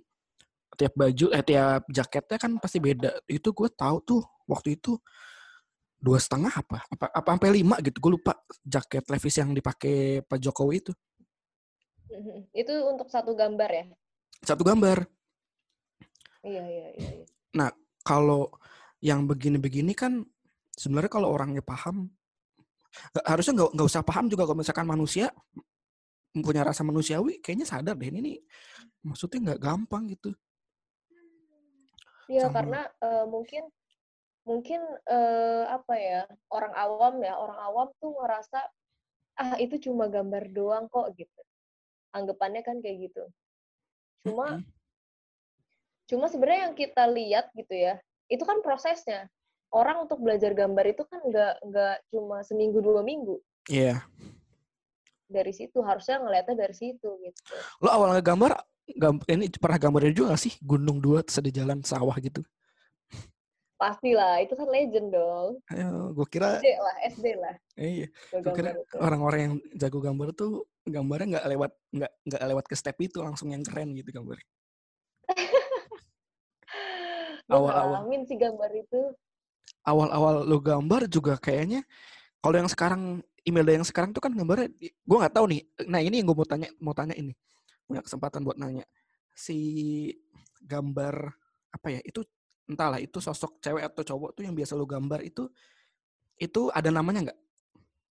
tiap 0.75 0.93
baju 0.99 1.31
eh 1.31 1.43
tiap 1.43 1.87
jaketnya 1.87 2.37
kan 2.37 2.51
pasti 2.59 2.83
beda. 2.83 3.23
Itu 3.31 3.55
gue 3.55 3.71
tahu 3.71 3.97
tuh 4.03 4.21
waktu 4.43 4.75
itu 4.75 4.99
dua 5.97 6.19
setengah 6.19 6.51
apa 6.51 6.83
apa 6.83 7.05
apa 7.15 7.29
sampai 7.31 7.63
lima 7.63 7.79
gitu. 7.79 7.97
Gue 8.03 8.11
lupa 8.19 8.35
jaket 8.59 9.07
Levis 9.07 9.35
yang 9.39 9.55
dipakai 9.55 10.19
Pak 10.27 10.39
Jokowi 10.43 10.83
itu. 10.83 10.93
Mhm. 12.07 12.55
itu 12.55 12.71
untuk 12.87 13.11
satu 13.11 13.35
gambar 13.35 13.67
ya? 13.67 13.85
Satu 14.39 14.63
gambar. 14.63 15.03
Iya 16.39 16.63
iya 16.63 16.87
iya, 16.95 17.09
iya. 17.19 17.67
kalau 18.07 18.47
yang 19.03 19.27
begini-begini 19.27 19.91
kan 19.91 20.23
sebenarnya 20.71 21.11
kalau 21.11 21.27
orangnya 21.35 21.59
paham 21.59 22.07
harusnya 23.25 23.53
nggak 23.57 23.69
nggak 23.75 23.87
usah 23.87 24.03
paham 24.03 24.25
juga 24.31 24.43
kalau 24.45 24.59
misalkan 24.59 24.87
manusia 24.87 25.31
punya 26.37 26.61
rasa 26.61 26.85
manusiawi 26.85 27.41
kayaknya 27.41 27.65
sadar 27.65 27.97
deh 27.97 28.09
ini 28.09 28.19
nih. 28.21 28.37
Maksudnya 29.05 29.53
nggak 29.53 29.61
gampang 29.61 30.09
gitu. 30.11 30.33
Iya 32.27 32.51
karena 32.51 32.85
eh, 33.01 33.25
mungkin 33.25 33.63
mungkin 34.43 34.81
eh, 35.07 35.63
apa 35.67 35.93
ya 35.95 36.21
orang 36.51 36.73
awam 36.75 37.13
ya 37.23 37.33
orang 37.39 37.59
awam 37.59 37.87
tuh 37.99 38.15
ngerasa 38.15 38.59
ah 39.37 39.55
itu 39.61 39.89
cuma 39.89 40.09
gambar 40.11 40.49
doang 40.51 40.85
kok 40.91 41.13
gitu. 41.15 41.41
Anggapannya 42.13 42.61
kan 42.61 42.83
kayak 42.83 43.11
gitu. 43.11 43.23
Cuma 44.27 44.59
Mm-mm. 44.59 44.65
cuma 46.07 46.25
sebenarnya 46.31 46.71
yang 46.71 46.75
kita 46.75 47.03
lihat 47.11 47.51
gitu 47.51 47.75
ya 47.75 47.99
itu 48.31 48.43
kan 48.43 48.59
prosesnya 48.63 49.27
orang 49.71 50.07
untuk 50.07 50.19
belajar 50.23 50.51
gambar 50.55 50.85
itu 50.95 51.03
kan 51.07 51.19
nggak 51.23 51.53
nggak 51.67 51.95
cuma 52.13 52.43
seminggu 52.43 52.79
dua 52.79 53.03
minggu. 53.03 53.39
Iya. 53.67 54.03
Dari 55.27 55.51
situ 55.51 55.83
harusnya 55.83 56.23
ngelihatnya 56.23 56.55
dari 56.55 56.75
situ 56.75 57.09
gitu. 57.19 57.39
Lo 57.83 57.91
awal 57.91 58.15
ngegambar 58.15 58.55
gam, 58.95 59.19
ini 59.27 59.51
pernah 59.59 59.75
gambarnya 59.75 60.15
juga 60.15 60.31
gak 60.33 60.43
sih? 60.47 60.55
Gunung 60.63 61.03
dua 61.03 61.19
terus 61.19 61.43
ada 61.43 61.51
jalan 61.51 61.83
sawah 61.83 62.15
gitu? 62.23 62.39
Pastilah 63.77 64.41
itu 64.41 64.55
kan 64.55 64.71
legend 64.71 65.11
dong. 65.13 65.59
Ayo, 65.69 66.15
gue 66.15 66.27
kira 66.31 66.57
SD 66.57 66.67
lah 66.79 66.95
SD 67.11 67.25
lah. 67.37 67.55
Iya 67.77 68.07
gue 68.39 68.51
kira 68.55 68.71
gambar 68.73 69.03
orang-orang 69.03 69.39
yang 69.43 69.53
jago 69.75 69.99
gambar 69.99 70.27
tuh 70.33 70.63
gambarnya 70.87 71.27
nggak 71.37 71.47
lewat 71.51 71.71
nggak 71.91 72.11
nggak 72.31 72.43
lewat 72.47 72.65
ke 72.71 72.75
step 72.79 72.95
itu 73.03 73.19
langsung 73.19 73.51
yang 73.51 73.61
keren 73.61 73.91
gitu 73.91 74.09
gambar 74.15 74.39
Gua 77.47 77.63
awal-awal. 77.63 78.03
ngalamin 78.07 78.23
sih 78.27 78.35
gambar 78.39 78.71
itu 78.75 79.01
awal-awal 79.87 80.43
lo 80.43 80.59
gambar 80.59 81.07
juga 81.07 81.39
kayaknya 81.39 81.83
kalau 82.43 82.55
yang 82.59 82.69
sekarang 82.69 83.23
email 83.47 83.67
yang 83.81 83.87
sekarang 83.87 84.11
tuh 84.11 84.19
kan 84.19 84.35
gambarnya 84.35 84.67
gue 84.83 85.17
nggak 85.17 85.35
tahu 85.35 85.45
nih 85.51 85.61
nah 85.87 86.03
ini 86.03 86.19
yang 86.19 86.27
gue 86.27 86.37
mau 86.37 86.47
tanya 86.47 86.69
mau 86.77 86.93
tanya 86.95 87.15
ini 87.15 87.31
punya 87.87 88.03
kesempatan 88.03 88.43
buat 88.43 88.59
nanya. 88.59 88.83
Si 89.31 89.57
gambar 90.59 91.31
apa 91.71 91.87
ya 91.87 92.01
itu 92.03 92.21
entahlah 92.67 92.99
itu 92.99 93.23
sosok 93.23 93.63
cewek 93.63 93.87
atau 93.87 94.03
cowok 94.03 94.35
tuh 94.35 94.43
yang 94.43 94.51
biasa 94.51 94.75
lo 94.75 94.83
gambar 94.83 95.23
itu 95.23 95.47
itu 96.37 96.67
ada 96.75 96.91
namanya 96.91 97.31
nggak? 97.31 97.39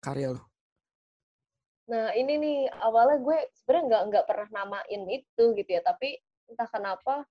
Karya 0.02 0.34
lo 0.34 0.42
Nah 1.90 2.14
ini 2.14 2.38
nih 2.38 2.58
awalnya 2.82 3.18
gue 3.22 3.38
sebenarnya 3.62 3.84
nggak 3.86 4.02
nggak 4.10 4.24
pernah 4.26 4.48
namain 4.62 5.02
itu 5.10 5.44
gitu 5.58 5.70
ya, 5.74 5.82
tapi 5.82 6.22
entah 6.46 6.70
kenapa 6.70 7.26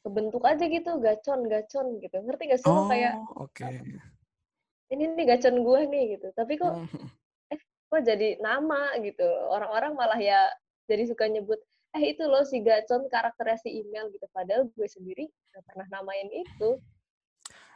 kebentuk 0.00 0.42
aja 0.48 0.64
gitu 0.64 0.90
gacon 1.04 1.40
gacon 1.52 1.86
gitu, 2.00 2.16
ngerti 2.24 2.42
gak 2.50 2.60
sih 2.62 2.70
lo 2.72 2.82
kayak 2.88 3.14
oke. 3.36 3.68
Ini 4.90 5.04
nih 5.14 5.26
gacon 5.30 5.56
gue 5.62 5.80
nih 5.92 6.04
gitu, 6.18 6.28
tapi 6.34 6.58
kok 6.58 6.74
Hmm, 6.74 6.86
kok 7.90 8.02
jadi 8.06 8.38
nama 8.42 8.94
gitu, 9.02 9.26
orang-orang 9.50 9.92
malah 9.98 10.18
ya 10.18 10.40
jadi 10.90 11.06
suka 11.10 11.26
nyebut 11.30 11.58
eh 11.90 12.14
itu 12.14 12.22
loh 12.22 12.46
si 12.46 12.62
gacon 12.62 13.06
karakternya 13.10 13.58
si 13.62 13.68
email 13.82 14.06
gitu, 14.14 14.26
padahal 14.30 14.62
gue 14.70 14.88
sendiri 14.90 15.24
nggak 15.50 15.64
pernah 15.66 15.86
namain 15.90 16.28
itu. 16.30 16.78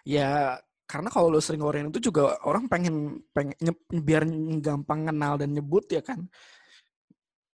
ya 0.04 0.58
karena 0.84 1.08
kalau 1.08 1.32
lo 1.32 1.40
sering 1.40 1.64
ngoreng 1.64 1.88
itu 1.88 2.12
juga 2.12 2.36
orang 2.44 2.68
pengen 2.68 3.24
pengen 3.32 3.56
biar 3.88 4.22
gampang 4.60 5.08
kenal 5.08 5.34
dan 5.40 5.50
nyebut 5.56 5.84
ya 5.88 6.04
kan. 6.04 6.28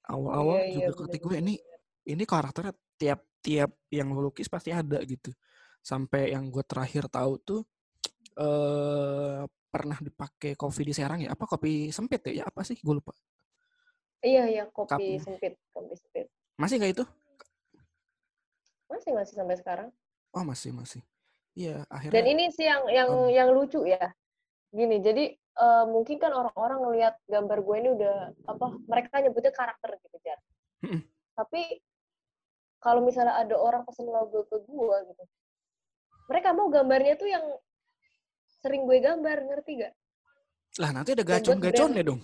Awal-awal 0.09 0.57
Iya, 0.57 0.65
iya, 0.73 0.87
juga 0.89 0.91
ketik 1.05 1.21
gue 1.21 1.37
bener-bener. 1.37 1.43
ini 1.43 1.53
ini 2.09 2.23
karakternya 2.25 2.73
tiap-tiap 2.99 3.71
yang 3.89 4.11
lo 4.11 4.27
lukis 4.27 4.51
pasti 4.51 4.75
ada 4.75 4.99
gitu 5.07 5.31
sampai 5.79 6.35
yang 6.35 6.51
gue 6.51 6.61
terakhir 6.67 7.07
tahu 7.07 7.39
tuh 7.39 7.61
eh 8.35 9.41
pernah 9.69 9.97
dipakai 10.01 10.57
kopi 10.57 10.81
di 10.83 10.93
Serang 10.93 11.21
ya 11.21 11.31
apa 11.31 11.45
kopi 11.45 11.93
sempit 11.93 12.25
ya, 12.27 12.41
ya 12.41 12.43
apa 12.49 12.65
sih 12.65 12.75
gue 12.75 12.95
lupa 12.95 13.15
Iya 14.19 14.43
iya 14.51 14.63
kopi 14.67 15.15
sempit, 15.15 15.55
kopi 15.71 15.95
sempit. 15.95 16.27
masih 16.59 16.75
nggak 16.75 16.91
itu 16.91 17.05
Masih 18.89 19.11
masih 19.15 19.33
sampai 19.37 19.55
sekarang. 19.55 19.89
oh 20.33 20.43
masih 20.43 20.73
masih 20.75 21.01
iya 21.55 21.85
Dan 21.87 21.93
akhirnya 21.93 22.25
ini 22.27 22.45
sih 22.51 22.65
yang 22.67 22.83
yang 22.89 23.09
Hmm. 23.09 23.29
yang 23.31 23.49
lucu 23.53 23.85
ya. 23.85 24.11
Gini, 24.69 25.01
jadi 25.01 25.33
eh, 25.33 25.85
mungkin 25.89 26.21
kan 26.21 26.29
orang-orang 26.29 26.77
ngelihat 26.83 27.15
gambar 27.25 27.57
gue 27.63 27.75
ini 27.81 27.89
udah 27.97 28.15
apa? 28.45 28.65
Mereka 28.85 29.13
nyebutnya 29.23 29.49
karakter 29.49 29.97
gitu, 29.97 30.17
Jar. 30.21 30.39
Tapi 31.33 31.81
kalau 32.79 33.03
misalnya 33.03 33.35
ada 33.35 33.55
orang 33.59 33.83
pesen 33.83 34.07
logo 34.07 34.47
ke 34.47 34.57
gue 34.63 34.97
gitu, 35.11 35.23
mereka 36.31 36.55
mau 36.55 36.67
gambarnya 36.71 37.15
tuh 37.19 37.29
yang 37.29 37.45
sering 38.59 38.83
gue 38.87 38.99
gambar, 38.99 39.37
ngerti 39.47 39.83
gak? 39.83 39.93
lah 40.79 40.93
nanti 40.93 41.11
ada 41.17 41.25
gacon-gaconnya 41.25 42.03
dong 42.05 42.21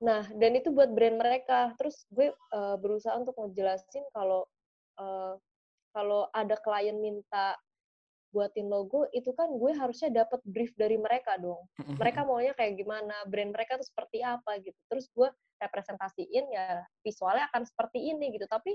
Nah, 0.00 0.24
dan 0.32 0.56
itu 0.56 0.72
buat 0.72 0.90
brand 0.96 1.20
mereka. 1.20 1.76
Terus 1.76 2.08
gue 2.08 2.32
uh, 2.32 2.76
berusaha 2.80 3.12
untuk 3.20 3.36
ngejelasin 3.36 4.04
kalau 4.16 4.48
uh, 4.96 5.36
kalau 5.92 6.24
ada 6.32 6.56
klien 6.64 6.96
minta 6.96 7.52
buatin 8.32 8.70
logo, 8.70 9.04
itu 9.12 9.28
kan 9.36 9.50
gue 9.52 9.72
harusnya 9.76 10.08
dapat 10.24 10.40
brief 10.46 10.72
dari 10.78 10.96
mereka 10.96 11.36
dong. 11.36 11.60
Mereka 12.00 12.24
maunya 12.24 12.56
kayak 12.56 12.80
gimana, 12.80 13.12
brand 13.28 13.52
mereka 13.52 13.76
tuh 13.76 13.84
seperti 13.84 14.24
apa 14.24 14.56
gitu. 14.64 14.78
Terus 14.88 15.06
gue 15.12 15.28
representasiin 15.60 16.44
ya 16.48 16.80
visualnya 17.04 17.52
akan 17.52 17.68
seperti 17.68 18.00
ini 18.00 18.32
gitu. 18.32 18.48
Tapi 18.48 18.72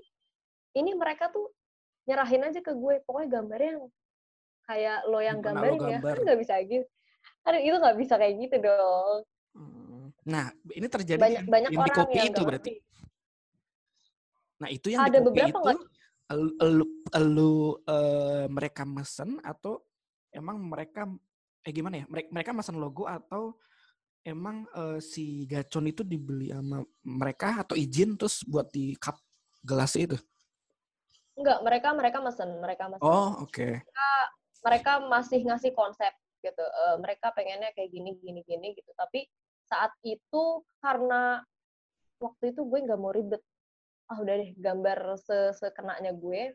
ini 0.76 0.92
mereka 0.94 1.32
tuh 1.32 1.50
nyerahin 2.06 2.46
aja 2.46 2.60
ke 2.62 2.72
gue, 2.76 3.02
pokoknya 3.08 3.30
gambarnya 3.40 3.70
yang 3.80 3.86
kayak 4.66 5.00
lo 5.10 5.20
yang 5.24 5.40
gambarin 5.42 5.80
ya, 5.82 6.00
kan 6.04 6.18
nggak 6.28 6.40
bisa 6.40 6.54
gitu. 6.68 6.86
Kan 7.42 7.54
itu 7.62 7.76
nggak 7.78 7.98
bisa 7.98 8.14
kayak 8.20 8.34
gitu 8.38 8.56
dong. 8.62 9.18
Hmm. 9.56 10.06
Nah, 10.28 10.52
ini 10.74 10.88
terjadi 10.92 11.22
banyak, 11.22 11.44
banyak 11.48 11.70
yang 11.72 11.82
orang 11.82 11.90
di 11.90 11.98
kopi 11.98 12.18
yang 12.18 12.28
itu 12.30 12.42
berarti. 12.44 12.72
Nah, 14.56 14.70
itu 14.70 14.88
yang 14.94 15.02
ada 15.08 15.18
di 15.18 15.18
kopi 15.24 15.28
beberapa 15.32 15.60
itu 15.74 15.78
lu, 16.34 16.86
lu 17.22 17.78
uh, 17.86 18.50
mereka 18.50 18.82
mesen 18.82 19.38
atau 19.46 19.86
emang 20.34 20.58
mereka 20.58 21.06
eh 21.62 21.74
gimana 21.74 22.02
ya? 22.02 22.06
Mereka 22.10 22.30
mereka 22.34 22.52
mesen 22.54 22.82
logo 22.82 23.06
atau 23.06 23.58
emang 24.26 24.66
uh, 24.74 24.98
si 24.98 25.46
gacon 25.46 25.86
itu 25.86 26.02
dibeli 26.02 26.50
sama 26.50 26.82
mereka 27.06 27.62
atau 27.62 27.78
izin 27.78 28.18
terus 28.18 28.42
buat 28.46 28.74
di 28.74 28.98
cup 28.98 29.22
gelas 29.62 29.94
itu? 29.94 30.18
Enggak, 31.36 31.60
mereka 31.68 31.90
mereka 31.92 32.18
mesen, 32.24 32.50
mereka 32.64 32.84
mesen. 32.88 33.04
Oh, 33.04 33.44
oke. 33.44 33.52
Okay. 33.52 33.74
Mereka, 33.84 34.10
mereka 34.64 34.92
masih 35.08 35.40
ngasih 35.44 35.72
konsep 35.76 36.14
gitu. 36.40 36.64
Uh, 36.64 36.96
mereka 37.04 37.36
pengennya 37.36 37.76
kayak 37.76 37.92
gini 37.92 38.16
gini 38.20 38.42
gini 38.48 38.72
gitu. 38.74 38.92
Tapi 38.96 39.28
saat 39.66 39.92
itu 40.06 40.64
karena 40.80 41.42
waktu 42.22 42.56
itu 42.56 42.62
gue 42.64 42.80
nggak 42.86 43.00
mau 43.02 43.12
ribet 43.12 43.42
ah 44.06 44.22
udah 44.22 44.36
deh 44.38 44.52
gambar 44.62 45.18
se 45.18 45.38
sekenanya 45.58 46.14
gue 46.14 46.54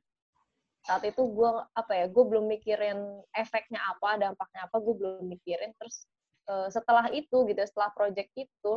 saat 0.86 1.02
itu 1.04 1.18
gue 1.18 1.50
apa 1.76 1.92
ya 1.92 2.06
gue 2.08 2.24
belum 2.24 2.46
mikirin 2.46 2.98
efeknya 3.34 3.82
apa 3.90 4.16
dampaknya 4.16 4.70
apa 4.70 4.76
gue 4.78 4.94
belum 4.96 5.26
mikirin 5.28 5.74
terus 5.76 6.06
uh, 6.48 6.70
setelah 6.70 7.10
itu 7.12 7.44
gitu 7.50 7.60
setelah 7.66 7.90
project 7.92 8.30
itu 8.38 8.72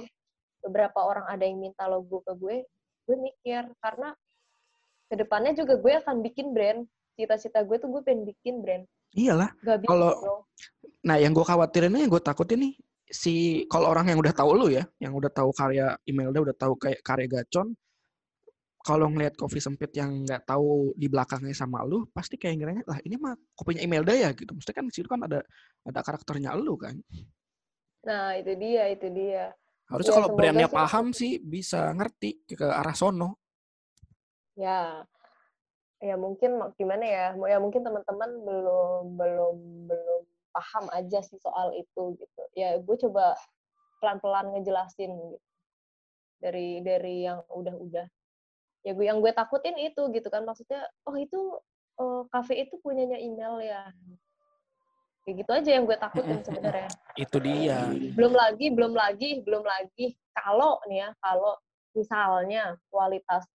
beberapa 0.59 0.99
orang 0.99 1.29
ada 1.29 1.45
yang 1.45 1.61
minta 1.61 1.85
logo 1.85 2.25
ke 2.25 2.33
gue 2.35 2.57
gue 3.07 3.17
mikir 3.19 3.69
karena 3.79 4.11
ke 5.13 5.15
depannya 5.21 5.53
juga 5.53 5.77
gue 5.77 5.93
akan 6.01 6.25
bikin 6.25 6.57
brand 6.57 6.89
cita-cita 7.13 7.61
gue 7.61 7.77
tuh 7.77 7.93
gue 7.93 8.01
pengen 8.01 8.25
bikin 8.25 8.65
brand 8.65 8.83
iyalah 9.13 9.53
kalau 9.85 10.41
nah 11.05 11.21
yang 11.21 11.37
gue 11.37 11.45
khawatirin 11.45 11.93
yang 11.93 12.09
gue 12.09 12.17
takutin 12.17 12.65
nih 12.65 12.73
si 13.05 13.63
kalau 13.69 13.93
orang 13.93 14.09
yang 14.09 14.17
udah 14.17 14.33
tahu 14.33 14.57
lu 14.57 14.73
ya 14.73 14.81
yang 14.97 15.13
udah 15.13 15.29
tahu 15.29 15.53
karya 15.53 15.93
emailnya 16.09 16.41
udah 16.41 16.55
tahu 16.57 16.73
kayak 16.81 17.05
karya 17.05 17.29
gacon 17.29 17.77
kalau 18.83 19.07
ngelihat 19.07 19.39
kopi 19.39 19.63
sempit 19.63 19.95
yang 19.95 20.27
nggak 20.27 20.43
tahu 20.43 20.91
di 20.99 21.07
belakangnya 21.07 21.55
sama 21.55 21.87
lu, 21.87 22.03
pasti 22.11 22.35
kayak 22.35 22.59
ngiranya, 22.59 22.83
lah 22.83 22.99
ini 23.07 23.15
mah 23.15 23.31
kopinya 23.55 23.79
Imelda 23.79 24.11
ya 24.11 24.35
gitu. 24.35 24.51
Mesti 24.51 24.75
kan 24.75 24.83
di 24.83 24.91
situ 24.91 25.07
kan 25.07 25.23
ada 25.23 25.39
ada 25.87 25.99
karakternya 26.03 26.51
lu 26.59 26.75
kan. 26.75 26.99
Nah 28.03 28.35
itu 28.35 28.51
dia, 28.59 28.91
itu 28.91 29.07
dia. 29.07 29.55
Harusnya 29.87 30.11
ya, 30.11 30.17
kalau 30.19 30.29
brandnya 30.35 30.67
sih, 30.67 30.75
paham 30.75 31.05
sih 31.15 31.33
bisa 31.39 31.95
ngerti 31.95 32.43
ke 32.43 32.67
arah 32.67 32.91
sono. 32.91 33.42
Ya, 34.53 35.01
ya 35.97 36.15
mungkin 36.19 36.61
gimana 36.77 37.05
ya? 37.05 37.27
Ya 37.33 37.57
mungkin 37.57 37.81
teman-teman 37.81 38.29
belum 38.45 39.03
belum 39.17 39.57
belum 39.89 40.21
paham 40.53 40.85
aja 40.93 41.19
sih 41.25 41.41
soal 41.41 41.73
itu 41.73 42.13
gitu. 42.21 42.43
Ya 42.53 42.77
gue 42.77 42.95
coba 43.09 43.33
pelan-pelan 43.97 44.53
ngejelasin 44.53 45.09
gitu. 45.09 45.49
Dari 46.37 46.85
dari 46.85 47.25
yang 47.25 47.41
udah-udah. 47.49 48.05
Ya 48.83 48.91
gue 48.93 49.05
yang 49.07 49.23
gue 49.23 49.31
takutin 49.33 49.79
itu 49.79 50.01
gitu 50.11 50.27
kan 50.29 50.43
maksudnya 50.45 50.85
oh 51.07 51.15
itu 51.17 51.39
oh, 51.97 52.27
cafe 52.29 52.67
itu 52.67 52.77
punyanya 52.85 53.17
email 53.17 53.57
ya. 53.63 53.89
Kayak 55.23 55.35
gitu 55.39 55.51
aja 55.55 55.69
yang 55.71 55.83
gue 55.89 55.97
takutin 55.97 56.39
sebenarnya. 56.45 56.89
Itu 57.17 57.37
dia. 57.41 57.89
Belum 58.13 58.35
lagi 58.37 58.69
belum 58.69 58.93
lagi 58.93 59.41
belum 59.41 59.63
lagi 59.65 60.13
kalau 60.37 60.77
nih 60.85 61.07
ya 61.07 61.09
kalau 61.23 61.57
misalnya 61.95 62.75
kualitas 62.91 63.47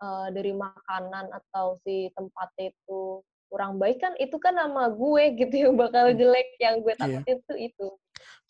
uh, 0.00 0.28
dari 0.32 0.54
makanan 0.54 1.30
atau 1.30 1.78
si 1.82 2.10
tempat 2.14 2.50
itu 2.58 3.20
kurang 3.50 3.78
baik 3.78 4.02
kan 4.02 4.12
itu 4.18 4.34
kan 4.42 4.58
nama 4.58 4.90
gue 4.90 5.24
gitu 5.40 5.54
yang 5.68 5.74
bakal 5.78 6.10
hmm. 6.10 6.18
jelek 6.18 6.48
yang 6.58 6.82
gue 6.82 6.94
iya. 6.94 7.00
takutin 7.00 7.36
yeah. 7.38 7.46
tuh 7.46 7.58
itu 7.58 7.88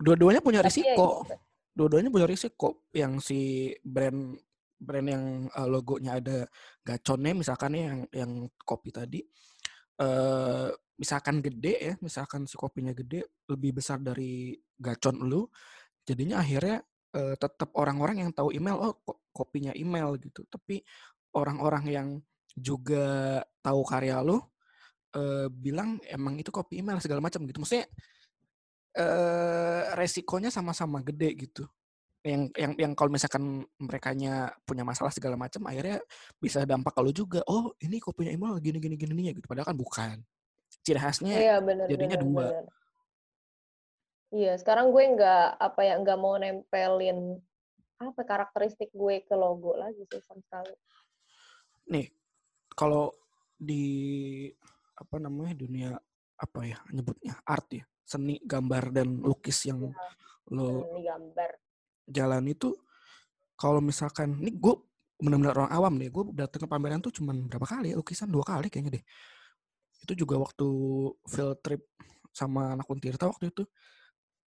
dua-duanya 0.00 0.40
punya 0.40 0.60
Tapi 0.64 0.68
ya 0.68 0.70
risiko 0.70 1.06
ya 1.06 1.12
gitu. 1.20 1.36
dua-duanya 1.74 2.10
punya 2.10 2.26
risiko 2.28 2.68
yang 2.94 3.12
si 3.18 3.72
brand 3.82 4.38
brand 4.78 5.08
yang 5.08 5.24
uh, 5.52 5.68
logonya 5.68 6.20
ada 6.20 6.38
gaconnya 6.84 7.32
misalkan 7.32 7.72
ya 7.74 7.82
yang 7.88 8.00
yang 8.12 8.32
kopi 8.62 8.90
tadi 8.92 9.20
uh, 10.00 10.68
misalkan 10.94 11.42
gede 11.42 11.74
ya 11.74 11.94
misalkan 11.98 12.46
si 12.46 12.54
kopinya 12.54 12.94
gede 12.94 13.26
lebih 13.50 13.82
besar 13.82 13.98
dari 13.98 14.54
gacon 14.78 15.26
lu 15.26 15.46
jadinya 16.06 16.38
akhirnya 16.38 16.84
uh, 17.16 17.34
tetap 17.34 17.74
orang-orang 17.74 18.26
yang 18.26 18.30
tahu 18.30 18.54
email 18.54 18.78
oh 18.78 18.94
kopinya 19.34 19.74
email 19.74 20.14
gitu 20.22 20.46
tapi 20.46 20.86
orang-orang 21.34 21.84
yang 21.90 22.08
juga 22.54 23.42
tahu 23.58 23.82
karya 23.82 24.22
lu 24.22 24.38
uh, 24.38 25.46
bilang 25.50 25.98
emang 26.06 26.38
itu 26.38 26.54
kopi 26.54 26.80
email 26.80 27.02
segala 27.02 27.22
macam 27.22 27.42
gitu. 27.46 27.58
Maksudnya 27.62 27.86
uh, 28.98 29.94
resikonya 29.98 30.50
sama-sama 30.54 31.02
gede 31.02 31.34
gitu. 31.34 31.66
Yang 32.24 32.56
yang 32.56 32.72
yang 32.80 32.92
kalau 32.96 33.12
misalkan 33.12 33.68
mereka 33.76 34.16
punya 34.64 34.82
masalah 34.86 35.12
segala 35.12 35.36
macam 35.36 35.60
akhirnya 35.68 36.00
bisa 36.40 36.64
dampak 36.64 36.94
kalau 36.94 37.10
juga. 37.10 37.42
Oh 37.50 37.74
ini 37.82 38.00
kopinya 38.00 38.32
Imul 38.32 38.56
gini 38.62 38.78
gini 38.80 38.96
gini 38.96 39.12
nih 39.12 39.38
gitu. 39.38 39.46
Padahal 39.50 39.74
kan 39.74 39.76
bukan. 39.76 40.16
Ciri 40.84 40.98
khasnya 40.98 41.38
iya, 41.38 41.56
bener, 41.62 41.86
jadinya 41.86 42.18
bener, 42.18 42.26
dua. 42.26 42.44
bener. 42.50 42.64
iya 44.34 44.52
sekarang 44.58 44.90
gue 44.90 45.04
nggak 45.14 45.46
apa 45.62 45.80
ya 45.86 45.94
nggak 46.02 46.18
mau 46.18 46.34
nempelin 46.34 47.38
apa 48.02 48.20
karakteristik 48.26 48.90
gue 48.90 49.22
ke 49.22 49.32
logo 49.38 49.78
lagi 49.78 50.02
sih 50.10 50.18
sama 50.26 50.42
sekali 50.42 50.74
nih 51.90 52.06
kalau 52.74 53.12
di 53.54 53.84
apa 54.94 55.16
namanya 55.18 55.54
dunia 55.58 55.90
apa 56.34 56.60
ya 56.66 56.78
nyebutnya 56.90 57.38
art 57.46 57.68
ya 57.70 57.84
seni 58.04 58.42
gambar 58.42 58.92
dan 58.92 59.22
lukis 59.22 59.64
yang 59.64 59.88
ya, 59.88 59.94
lo 60.52 60.84
seni 60.84 61.02
gambar. 61.06 61.50
jalan 62.04 62.44
itu 62.50 62.74
kalau 63.54 63.80
misalkan 63.80 64.36
ini 64.42 64.52
gue 64.52 64.74
benar-benar 65.14 65.54
orang 65.64 65.72
awam 65.72 65.94
deh 65.96 66.10
gue 66.10 66.24
datang 66.34 66.66
ke 66.66 66.68
pameran 66.68 67.00
tuh 67.00 67.14
cuman 67.14 67.46
berapa 67.46 67.64
kali 67.64 67.94
ya 67.94 67.96
lukisan 67.96 68.28
dua 68.28 68.44
kali 68.44 68.66
kayaknya 68.68 69.00
deh. 69.00 69.04
Itu 70.04 70.12
juga 70.18 70.36
waktu 70.36 70.68
field 71.30 71.64
trip 71.64 71.80
sama 72.34 72.74
anak 72.74 72.90
Untirta 72.90 73.30
waktu 73.30 73.54
itu 73.54 73.64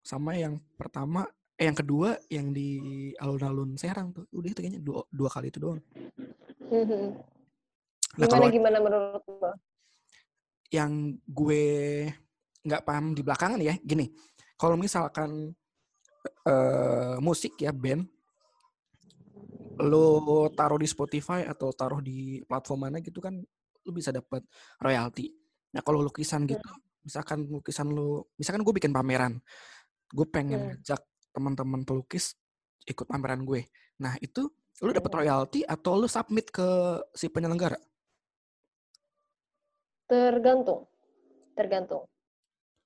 sama 0.01 0.35
yang 0.35 0.57
pertama 0.75 1.29
eh 1.55 1.69
yang 1.69 1.77
kedua 1.77 2.19
yang 2.33 2.51
di 2.51 3.13
alun-alun 3.21 3.79
Serang 3.79 4.11
tuh 4.11 4.27
udah 4.35 4.51
itu 4.51 4.61
kayaknya 4.61 4.83
dua, 4.83 5.07
dua 5.13 5.31
kali 5.31 5.55
itu 5.55 5.63
doang 5.63 5.79
nah, 8.17 8.27
gimana 8.29 8.53
gimana 8.53 8.77
menurut 8.81 9.25
lo 9.27 9.53
yang 10.73 11.15
gue 11.23 11.65
nggak 12.65 12.83
paham 12.83 13.13
di 13.13 13.23
belakangan 13.23 13.61
ya 13.61 13.77
gini 13.85 14.11
kalau 14.57 14.75
misalkan 14.75 15.53
uh, 16.49 17.17
musik 17.21 17.61
ya 17.61 17.71
band 17.71 18.09
lo 19.83 20.47
taruh 20.55 20.79
di 20.79 20.87
Spotify 20.87 21.43
atau 21.43 21.75
taruh 21.75 21.99
di 21.99 22.39
platform 22.47 22.89
mana 22.89 23.03
gitu 23.03 23.19
kan 23.19 23.35
lo 23.85 23.91
bisa 23.93 24.15
dapat 24.15 24.41
royalti. 24.81 25.29
Nah 25.75 25.83
kalau 25.83 26.01
lukisan 26.01 26.47
gitu, 26.47 26.71
misalkan 27.05 27.45
lukisan 27.51 27.91
lo, 27.91 28.33
misalkan 28.39 28.63
gue 28.63 28.75
bikin 28.75 28.95
pameran, 28.95 29.37
gue 30.09 30.27
pengen 30.31 30.61
hmm. 30.61 30.69
ngajak 30.81 31.01
teman-teman 31.35 31.83
pelukis 31.83 32.39
ikut 32.87 33.05
pameran 33.05 33.43
gue. 33.43 33.67
Nah 34.01 34.15
itu 34.23 34.49
lo 34.83 34.91
dapat 34.91 35.13
royalti 35.23 35.61
atau 35.63 35.95
lo 35.95 36.11
submit 36.11 36.51
ke 36.51 36.99
si 37.15 37.31
penyelenggara? 37.31 37.79
Tergantung, 40.11 40.91
tergantung. 41.55 42.05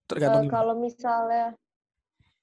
Tergantung. 0.08 0.48
Uh, 0.48 0.52
kalau 0.52 0.74
misalnya 0.76 1.56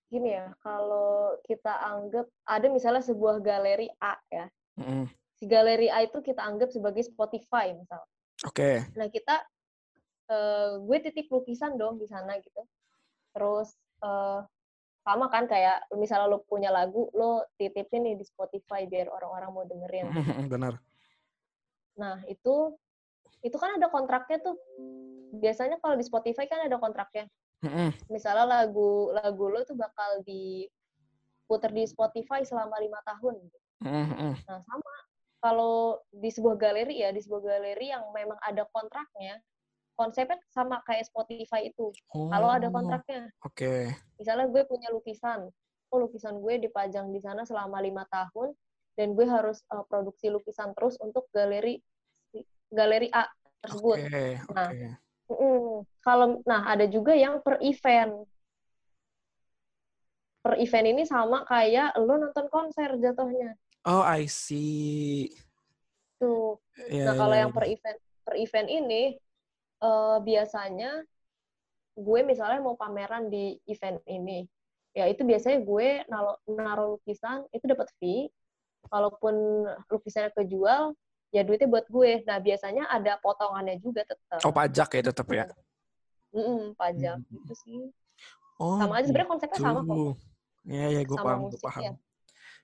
gini 0.09 0.37
ya, 0.37 0.53
kalau 0.61 1.37
kita 1.45 1.73
anggap 1.81 2.25
ada 2.45 2.67
misalnya 2.69 3.01
sebuah 3.05 3.41
galeri 3.41 3.89
A 4.01 4.17
ya. 4.29 4.45
Mm. 4.77 5.09
Si 5.35 5.43
galeri 5.45 5.89
A 5.89 6.05
itu 6.05 6.21
kita 6.21 6.41
anggap 6.41 6.69
sebagai 6.73 7.05
Spotify 7.05 7.73
misalnya. 7.73 8.09
Oke. 8.45 8.53
Okay. 8.53 8.75
Nah 8.97 9.07
kita, 9.09 9.35
uh, 10.29 10.81
gue 10.83 10.97
titip 11.01 11.27
lukisan 11.31 11.77
dong 11.79 11.97
di 11.97 12.05
sana 12.05 12.37
gitu. 12.39 12.61
Terus 13.33 13.73
uh, 14.05 14.45
sama 15.05 15.29
kan 15.29 15.45
kayak 15.45 15.85
misalnya 15.93 16.33
lo 16.33 16.41
punya 16.49 16.73
lagu, 16.73 17.13
lo 17.13 17.45
titipin 17.61 18.09
nih 18.09 18.15
di 18.17 18.25
Spotify 18.25 18.89
biar 18.89 19.05
orang-orang 19.13 19.49
mau 19.53 19.63
dengerin. 19.69 20.09
Benar. 20.53 20.81
Nah 22.01 22.25
itu 22.25 22.73
itu 23.45 23.57
kan 23.61 23.77
ada 23.77 23.93
kontraknya 23.93 24.41
tuh. 24.41 24.57
Biasanya 25.37 25.77
kalau 25.77 25.93
di 25.93 26.05
Spotify 26.09 26.49
kan 26.49 26.65
ada 26.65 26.81
kontraknya. 26.81 27.29
Misalnya 28.09 28.49
lagu 28.49 29.13
lagu 29.13 29.45
lo 29.45 29.61
tuh 29.61 29.77
bakal 29.77 30.25
di 30.25 30.65
putar 31.45 31.69
di 31.69 31.85
Spotify 31.85 32.41
selama 32.41 32.73
lima 32.81 32.97
tahun. 33.05 33.37
Nah 33.85 34.59
sama 34.65 34.93
kalau 35.37 36.01
di 36.09 36.33
sebuah 36.33 36.57
galeri 36.57 37.05
ya 37.05 37.13
di 37.13 37.21
sebuah 37.21 37.45
galeri 37.45 37.93
yang 37.93 38.09
memang 38.09 38.41
ada 38.41 38.65
kontraknya, 38.73 39.37
konsepnya 39.95 40.37
sama 40.51 40.83
kayak 40.83 41.07
Spotify 41.07 41.71
itu. 41.71 41.91
Oh, 42.11 42.27
Kalau 42.29 42.51
ada 42.51 42.67
kontraknya, 42.69 43.31
Oke. 43.43 43.95
misalnya 44.19 44.47
gue 44.51 44.63
punya 44.67 44.91
lukisan, 44.91 45.47
oh 45.91 45.97
lukisan 45.97 46.37
gue 46.39 46.67
dipajang 46.67 47.09
di 47.09 47.19
sana 47.23 47.47
selama 47.47 47.79
lima 47.79 48.03
tahun 48.11 48.51
dan 48.99 49.15
gue 49.15 49.27
harus 49.27 49.63
uh, 49.71 49.83
produksi 49.87 50.31
lukisan 50.31 50.71
terus 50.75 50.95
untuk 50.99 51.27
galeri 51.31 51.79
galeri 52.71 53.07
A 53.15 53.27
tersebut. 53.63 53.97
Oke, 54.03 54.27
Nah, 54.51 54.69
oke. 54.71 54.87
Mm, 55.25 55.75
kalau 56.05 56.27
nah 56.45 56.69
ada 56.69 56.85
juga 56.85 57.17
yang 57.17 57.41
per 57.41 57.57
event. 57.65 58.29
Per 60.45 60.53
event 60.61 60.85
ini 60.85 61.03
sama 61.09 61.41
kayak 61.49 61.97
lo 61.97 62.21
nonton 62.21 62.45
konser 62.53 62.93
jatuhnya. 63.01 63.57
Oh, 63.89 64.05
I 64.05 64.29
see. 64.29 65.33
Tuh. 66.21 66.61
Ya, 66.89 67.09
Nah, 67.09 67.13
kalau 67.17 67.33
ya, 67.33 67.41
yang 67.47 67.51
ya. 67.51 67.55
per 67.57 67.65
event 67.65 67.97
per 68.25 68.35
event 68.37 68.67
ini 68.69 69.01
eh, 69.85 70.17
biasanya 70.25 70.91
gue 71.95 72.19
misalnya 72.27 72.59
mau 72.59 72.75
pameran 72.75 73.29
di 73.29 73.55
event 73.69 74.01
ini. 74.09 74.43
Ya 74.95 75.05
itu 75.11 75.23
biasanya 75.27 75.59
gue 75.63 75.87
naro, 76.07 76.39
naruh 76.49 76.87
lukisan 76.99 77.45
itu 77.51 77.63
dapat 77.67 77.87
fee. 77.99 78.31
Kalaupun 78.85 79.65
lukisannya 79.89 80.29
kejual, 80.35 80.93
ya 81.33 81.41
duitnya 81.41 81.67
buat 81.67 81.85
gue. 81.89 82.21
Nah, 82.23 82.37
biasanya 82.37 82.85
ada 82.87 83.17
potongannya 83.19 83.81
juga 83.81 84.05
tetap. 84.05 84.39
Oh, 84.45 84.53
pajak 84.53 84.89
ya 84.93 85.01
tetap 85.11 85.27
ya. 85.33 85.45
Mm-mm, 86.35 86.75
pajak 86.75 87.17
Hmm. 87.17 87.31
gitu 87.31 87.53
sih. 87.65 87.81
Oh, 88.59 88.79
Sama 88.79 88.99
aja 88.99 89.07
sebenarnya 89.07 89.29
konsepnya 89.31 89.59
sama 89.59 89.81
kok. 89.83 89.87
gitu. 89.89 90.05
Ya, 90.65 90.85
ya, 90.89 91.01
gue 91.03 91.17
Sama 91.17 91.27
paham, 91.27 91.41
gue 91.51 91.59
paham. 91.63 91.83
ya. 91.83 91.91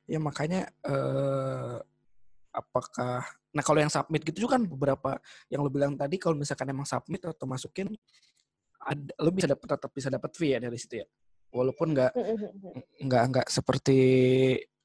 Ya 0.09 0.19
makanya 0.19 0.61
eh 0.87 1.75
apakah 2.51 3.23
nah 3.51 3.63
kalau 3.63 3.83
yang 3.83 3.91
submit 3.91 4.23
gitu 4.23 4.47
juga 4.47 4.55
kan 4.55 4.63
beberapa 4.63 5.19
yang 5.51 5.59
lo 5.59 5.69
bilang 5.71 5.99
tadi 5.99 6.15
kalau 6.15 6.39
misalkan 6.39 6.71
emang 6.71 6.87
submit 6.87 7.19
atau 7.27 7.43
masukin 7.43 7.91
ada 8.81 9.13
lo 9.21 9.29
bisa 9.29 9.45
dapat 9.45 9.67
tetap 9.77 9.91
bisa 9.93 10.09
dapat 10.09 10.31
fee 10.33 10.57
ya 10.57 10.59
dari 10.59 10.77
situ 10.77 11.01
ya. 11.01 11.07
Walaupun 11.51 11.93
nggak 11.93 12.11
nggak 13.05 13.23
nggak 13.29 13.47
seperti 13.51 13.99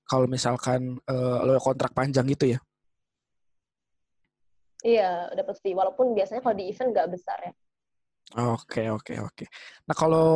kalau 0.04 0.26
misalkan 0.28 1.00
eh, 1.00 1.38
lo 1.46 1.56
kontrak 1.62 1.96
panjang 1.96 2.26
gitu 2.28 2.54
ya. 2.56 2.60
Iya, 4.84 5.32
dapat 5.32 5.56
fee. 5.64 5.74
Walaupun 5.74 6.12
biasanya 6.12 6.44
kalau 6.44 6.56
di 6.58 6.68
event 6.68 6.90
nggak 6.92 7.08
besar 7.10 7.38
ya. 7.40 7.52
Oke, 8.36 8.90
oke, 8.90 9.14
oke. 9.22 9.44
Nah, 9.86 9.94
kalau 9.96 10.28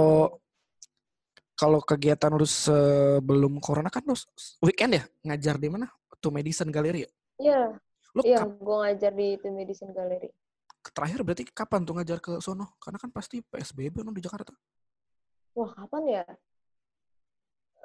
kalau 1.59 1.83
kegiatan 1.85 2.33
lu 2.33 2.49
sebelum 2.49 3.61
corona 3.61 3.93
kan 3.93 4.01
lu 4.07 4.17
weekend 4.65 4.97
ya 4.97 5.05
ngajar 5.27 5.61
di 5.61 5.69
mana? 5.69 5.91
Tuh 6.21 6.33
Medicine 6.33 6.73
Gallery 6.73 7.05
ya? 7.05 7.11
Iya, 7.41 7.63
Lu 8.17 8.21
iya, 8.27 8.43
gue 8.43 8.77
ngajar 8.83 9.13
di 9.15 9.39
The 9.39 9.51
Medicine 9.55 9.95
Gallery. 9.95 10.31
terakhir 10.81 11.21
berarti 11.21 11.45
kapan 11.53 11.85
tuh 11.85 11.95
ngajar 12.01 12.19
ke 12.25 12.41
sono? 12.41 12.75
Karena 12.81 12.97
kan 12.97 13.13
pasti 13.13 13.45
PSBB 13.45 14.01
no 14.01 14.17
di 14.17 14.25
Jakarta. 14.25 14.57
Wah, 15.53 15.71
kapan 15.77 16.03
ya? 16.09 16.25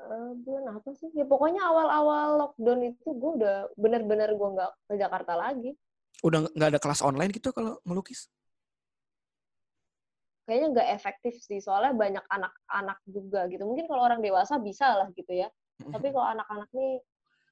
Eh, 0.06 0.32
bulan 0.42 0.80
apa 0.80 0.90
sih? 0.96 1.12
Ya 1.12 1.28
pokoknya 1.28 1.60
awal-awal 1.66 2.40
lockdown 2.40 2.82
itu 2.96 3.10
gue 3.12 3.32
udah 3.44 3.56
bener-bener 3.76 4.32
gue 4.32 4.50
nggak 4.56 4.72
ke 4.88 4.94
Jakarta 4.96 5.34
lagi. 5.36 5.76
Udah 6.24 6.46
nggak- 6.48 6.56
nggak 6.56 6.70
ada 6.72 6.80
kelas 6.80 7.02
online 7.04 7.32
gitu 7.36 7.52
kalau 7.52 7.84
melukis? 7.84 8.32
Kayaknya 10.46 10.68
nggak 10.78 10.90
efektif 10.94 11.34
sih, 11.42 11.58
soalnya 11.58 11.92
banyak 11.98 12.26
anak-anak 12.30 13.00
juga 13.10 13.50
gitu. 13.50 13.66
Mungkin 13.66 13.90
kalau 13.90 14.02
orang 14.06 14.22
dewasa 14.22 14.62
bisa 14.62 14.88
lah 14.94 15.10
gitu 15.18 15.34
ya. 15.36 15.50
Tapi 15.84 16.08
kalau 16.14 16.28
anak-anak 16.38 16.70
nih 16.72 17.02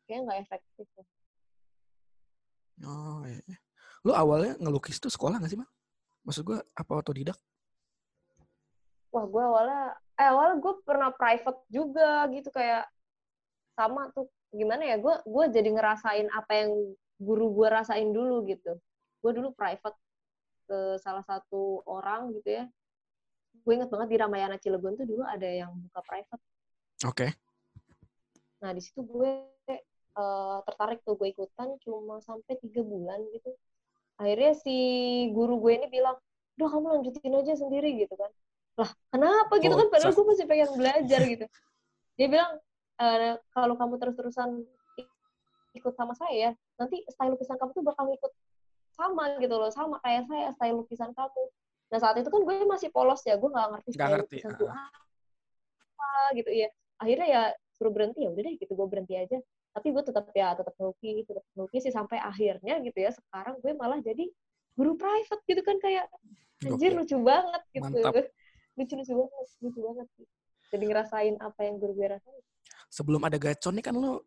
kayaknya 0.08 0.22
nggak 0.30 0.40
efektif. 0.46 0.88
Oh 2.82 3.22
iya. 3.30 3.42
iya. 3.46 3.58
Lu 4.04 4.12
awalnya 4.12 4.58
ngelukis 4.58 4.98
tuh 4.98 5.14
sekolah 5.14 5.38
nggak 5.38 5.52
sih, 5.54 5.60
Mal? 5.60 5.70
Maksud 6.26 6.44
gua 6.48 6.60
apa 6.74 6.92
otodidak? 6.98 7.38
Wah, 9.14 9.30
gue 9.30 9.44
awalnya, 9.46 9.94
eh 10.18 10.26
awalnya 10.26 10.58
gue 10.58 10.74
pernah 10.82 11.14
private 11.14 11.62
juga 11.70 12.26
gitu 12.34 12.50
kayak 12.50 12.90
sama 13.78 14.10
tuh 14.10 14.26
gimana 14.50 14.90
ya? 14.90 14.98
Gue 14.98 15.14
gue 15.22 15.46
jadi 15.54 15.70
ngerasain 15.70 16.28
apa 16.34 16.66
yang 16.66 16.72
guru 17.22 17.54
gue 17.54 17.68
rasain 17.70 18.10
dulu 18.10 18.42
gitu. 18.50 18.74
Gue 19.22 19.32
dulu 19.38 19.54
private 19.54 19.94
ke 20.66 20.98
salah 20.98 21.22
satu 21.22 21.86
orang 21.86 22.34
gitu 22.42 22.64
ya. 22.64 22.66
Gue 23.62 23.78
inget 23.78 23.94
banget 23.94 24.10
di 24.10 24.18
Ramayana 24.18 24.58
Cilegon 24.58 24.98
tuh 24.98 25.06
dulu 25.06 25.22
ada 25.22 25.46
yang 25.46 25.72
buka 25.78 26.02
private. 26.02 26.44
Oke. 27.06 27.28
Nah 28.66 28.74
di 28.74 28.82
situ 28.82 29.06
gue 29.06 29.53
eh, 30.14 30.58
tertarik 30.68 31.00
tuh 31.06 31.16
gue 31.18 31.30
ikutan 31.34 31.76
cuma 31.84 32.22
sampai 32.22 32.54
tiga 32.62 32.82
bulan 32.86 33.20
gitu. 33.34 33.50
Akhirnya 34.22 34.54
si 34.54 34.76
guru 35.34 35.58
gue 35.58 35.74
ini 35.82 35.88
bilang, 35.90 36.16
udah 36.60 36.70
kamu 36.70 36.86
lanjutin 37.00 37.34
aja 37.34 37.54
sendiri 37.58 37.98
gitu 37.98 38.14
kan. 38.14 38.30
Lah 38.78 38.90
kenapa 39.10 39.54
gitu 39.58 39.74
kan? 39.74 39.88
Padahal 39.90 40.14
gue 40.14 40.26
masih 40.30 40.46
pengen 40.46 40.70
belajar 40.78 41.22
gitu. 41.26 41.46
Dia 42.14 42.28
bilang, 42.30 42.52
"Eh, 43.02 43.34
kalau 43.54 43.74
kamu 43.74 43.98
terus-terusan 43.98 44.50
ik- 45.02 45.18
ikut 45.82 45.94
sama 45.98 46.14
saya, 46.14 46.54
nanti 46.78 47.02
style 47.10 47.34
lukisan 47.34 47.58
kamu 47.58 47.72
tuh 47.74 47.86
bakal 47.86 48.06
ikut 48.14 48.32
sama 48.94 49.42
gitu 49.42 49.56
loh, 49.58 49.74
sama 49.74 49.98
kayak 50.06 50.30
saya 50.30 50.54
style 50.54 50.78
lukisan 50.86 51.10
kamu. 51.18 51.44
Nah 51.90 52.00
saat 52.02 52.16
itu 52.22 52.30
kan 52.30 52.42
gue 52.46 52.56
masih 52.70 52.90
polos 52.94 53.22
ya, 53.26 53.34
gue 53.38 53.50
nggak 53.50 53.68
ngerti 53.74 53.90
style 53.98 54.06
ngerti, 54.22 54.30
lukisan 54.38 54.52
tuh 54.62 54.70
apa 54.70 56.38
gitu 56.38 56.52
ya. 56.54 56.70
Akhirnya 57.02 57.28
ya 57.28 57.42
suruh 57.74 57.90
berhenti 57.90 58.22
ya 58.26 58.30
udah 58.30 58.44
deh 58.46 58.54
gitu 58.62 58.74
gue 58.78 58.88
berhenti 58.90 59.14
aja. 59.18 59.38
Tapi 59.74 59.88
gue 59.90 60.04
tetap 60.06 60.26
ya 60.38 60.54
tetap 60.54 60.74
melukis, 60.78 61.26
tetap 61.26 61.46
melukis 61.58 61.82
sih 61.82 61.94
sampai 61.94 62.22
akhirnya 62.22 62.78
gitu 62.86 62.98
ya. 63.02 63.10
Sekarang 63.10 63.58
gue 63.58 63.74
malah 63.74 63.98
jadi 64.00 64.30
guru 64.78 64.94
private 64.94 65.42
gitu 65.50 65.62
kan 65.66 65.78
kayak 65.82 66.06
anjir 66.62 66.94
lucu 66.94 67.18
banget 67.20 67.62
gitu. 67.74 67.90
Mantap. 67.90 68.30
Lucu 68.78 68.94
lucu 68.98 69.14
banget, 69.18 69.48
lucu 69.62 69.80
banget. 69.82 70.08
Jadi 70.74 70.84
ngerasain 70.90 71.36
apa 71.42 71.60
yang 71.66 71.76
guru 71.82 71.94
gue 71.98 72.08
rasain. 72.14 72.44
Sebelum 72.94 73.22
ada 73.26 73.38
gacon 73.42 73.74
nih 73.78 73.86
kan 73.86 73.98
lu 73.98 74.22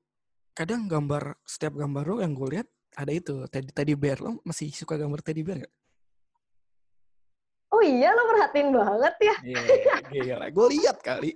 kadang 0.51 0.91
gambar 0.91 1.39
setiap 1.47 1.79
gambar 1.79 2.05
lu 2.11 2.17
yang 2.23 2.35
gue 2.35 2.49
lihat 2.59 2.69
ada 2.97 3.13
itu 3.13 3.47
teddy, 3.47 3.71
teddy 3.71 3.95
bear 3.95 4.19
lo 4.19 4.41
masih 4.43 4.73
suka 4.75 4.99
gambar 4.99 5.23
teddy 5.23 5.47
bear 5.47 5.63
gak? 5.63 5.75
Oh 7.71 7.83
iya 7.85 8.15
lo 8.15 8.25
perhatiin 8.31 8.71
banget 8.73 9.15
ya. 9.21 9.37
Iya, 9.45 9.63
gila. 10.11 10.47
Gue 10.51 10.67
lihat 10.75 10.99
kali. 11.03 11.35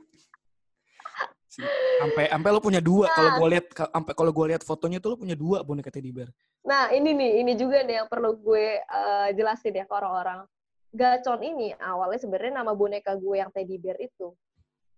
Sampai 1.50 2.30
sampai 2.30 2.50
lo 2.54 2.60
punya 2.62 2.78
dua. 2.78 3.10
Kalau 3.10 3.30
gue 3.42 3.48
lihat 3.58 3.66
sampai 3.74 4.12
kalau 4.14 4.30
gue 4.30 4.46
lihat 4.54 4.62
fotonya 4.62 5.02
tuh 5.02 5.14
lo 5.14 5.16
punya 5.18 5.34
dua 5.34 5.66
boneka 5.66 5.90
teddy 5.90 6.14
bear. 6.14 6.30
Nah 6.62 6.94
ini 6.94 7.10
nih, 7.10 7.30
ini 7.42 7.52
juga 7.58 7.82
nih 7.82 8.04
yang 8.04 8.08
perlu 8.08 8.38
gue 8.38 8.78
eh, 8.78 9.28
jelasin 9.34 9.74
ya 9.74 9.84
ke 9.84 9.94
orang-orang. 9.94 10.46
Gacon 10.90 11.42
ini 11.42 11.74
awalnya 11.78 12.18
sebenarnya 12.18 12.62
nama 12.62 12.74
boneka 12.74 13.14
gue 13.18 13.36
yang 13.38 13.50
teddy 13.50 13.78
bear 13.78 13.98
itu. 13.98 14.34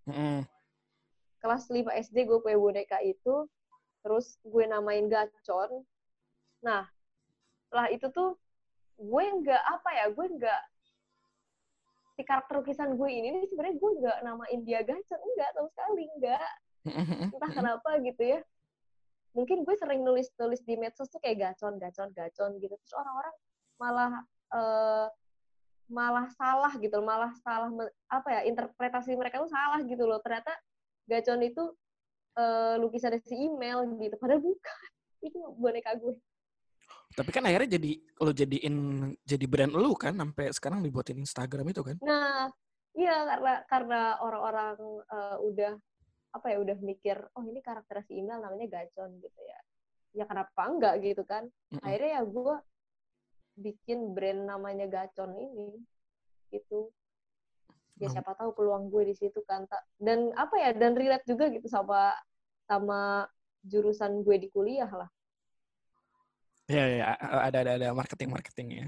Mm-mm. 0.03 0.43
kelas 1.43 1.71
5 1.71 1.91
SD 2.11 2.27
gue 2.27 2.38
punya 2.38 2.59
boneka 2.59 2.99
itu, 3.03 3.51
terus 4.03 4.38
gue 4.47 4.62
namain 4.62 5.11
Gacon. 5.11 5.83
Nah, 6.62 6.87
setelah 7.67 7.91
itu 7.91 8.07
tuh 8.15 8.38
gue 8.95 9.25
nggak 9.43 9.62
apa 9.62 9.91
ya, 9.91 10.07
gue 10.15 10.27
nggak 10.38 10.61
si 12.12 12.22
karakter 12.29 12.61
lukisan 12.61 12.92
gue 12.94 13.09
ini 13.09 13.48
sebenarnya 13.48 13.77
gue 13.81 13.90
nggak 14.05 14.18
namain 14.25 14.61
dia 14.64 14.81
Gacon, 14.85 15.20
enggak 15.20 15.51
sama 15.57 15.68
sekali 15.72 16.05
enggak. 16.18 16.53
Entah 17.35 17.51
kenapa 17.53 17.90
gitu 18.05 18.22
ya. 18.22 18.40
Mungkin 19.33 19.64
gue 19.64 19.75
sering 19.81 20.05
nulis-nulis 20.05 20.61
di 20.68 20.77
medsos 20.77 21.09
tuh 21.09 21.20
kayak 21.25 21.40
Gacon, 21.40 21.81
Gacon, 21.81 22.12
Gacon 22.12 22.61
gitu. 22.61 22.75
Terus 22.77 22.94
orang-orang 23.01 23.35
malah 23.81 24.12
eh, 24.53 25.07
malah 25.92 26.27
salah 26.37 26.72
gitu, 26.81 27.01
loh, 27.01 27.07
malah 27.09 27.33
salah 27.44 27.68
apa 28.09 28.29
ya 28.29 28.40
interpretasi 28.48 29.16
mereka 29.16 29.40
tuh 29.40 29.53
salah 29.53 29.81
gitu 29.85 30.05
loh. 30.05 30.20
Ternyata 30.20 30.53
Gacon 31.09 31.40
itu 31.40 31.64
eh, 32.37 32.77
lukisan 32.77 33.16
si 33.25 33.37
email 33.48 33.88
gitu, 33.96 34.16
padahal 34.20 34.44
bukan. 34.44 34.81
Itu 35.27 35.38
boneka 35.55 35.94
gue. 36.03 36.18
Tapi 37.12 37.31
kan 37.31 37.44
akhirnya 37.44 37.77
jadi 37.77 37.92
lo 38.25 38.33
jadiin 38.33 38.77
jadi 39.23 39.44
brand 39.46 39.73
lu 39.77 39.92
kan 39.94 40.17
sampai 40.17 40.50
sekarang 40.50 40.81
dibuatin 40.81 41.21
Instagram 41.21 41.69
itu 41.69 41.83
kan. 41.85 41.96
Nah, 42.00 42.48
iya 42.96 43.17
karena 43.29 43.54
karena 43.69 44.00
orang-orang 44.21 44.77
eh, 45.13 45.37
udah 45.44 45.73
apa 46.33 46.46
ya 46.48 46.58
udah 46.65 46.77
mikir, 46.81 47.21
oh 47.37 47.44
ini 47.44 47.60
karakter 47.60 48.00
si 48.08 48.17
email 48.17 48.40
namanya 48.40 48.81
Gacon 48.81 49.21
gitu 49.21 49.40
ya. 49.44 49.60
Ya 50.17 50.25
kenapa 50.25 50.65
enggak 50.65 50.94
gitu 51.04 51.23
kan? 51.29 51.44
Mm-mm. 51.73 51.85
Akhirnya 51.85 52.10
ya 52.21 52.23
gue 52.25 52.54
bikin 53.60 54.17
brand 54.17 54.48
namanya 54.48 54.88
Gacon 54.88 55.37
ini 55.37 55.77
gitu. 56.48 56.88
Ya 58.00 58.08
Oh. 58.08 58.13
siapa 58.17 58.33
tahu 58.35 58.56
peluang 58.56 58.88
gue 58.88 59.13
di 59.13 59.15
situ 59.15 59.44
kan. 59.44 59.69
Dan 60.00 60.33
apa 60.33 60.56
ya 60.56 60.71
dan 60.73 60.96
relate 60.96 61.29
juga 61.29 61.52
gitu 61.52 61.69
sama 61.69 62.17
sama 62.65 63.29
jurusan 63.63 64.25
gue 64.25 64.37
di 64.40 64.48
kuliah 64.48 64.88
lah. 64.88 65.08
Ya, 66.71 66.85
ya, 66.87 67.04
ada 67.19 67.58
ada 67.67 67.73
ada 67.79 67.88
marketing 67.92 68.31
marketingnya. 68.31 68.87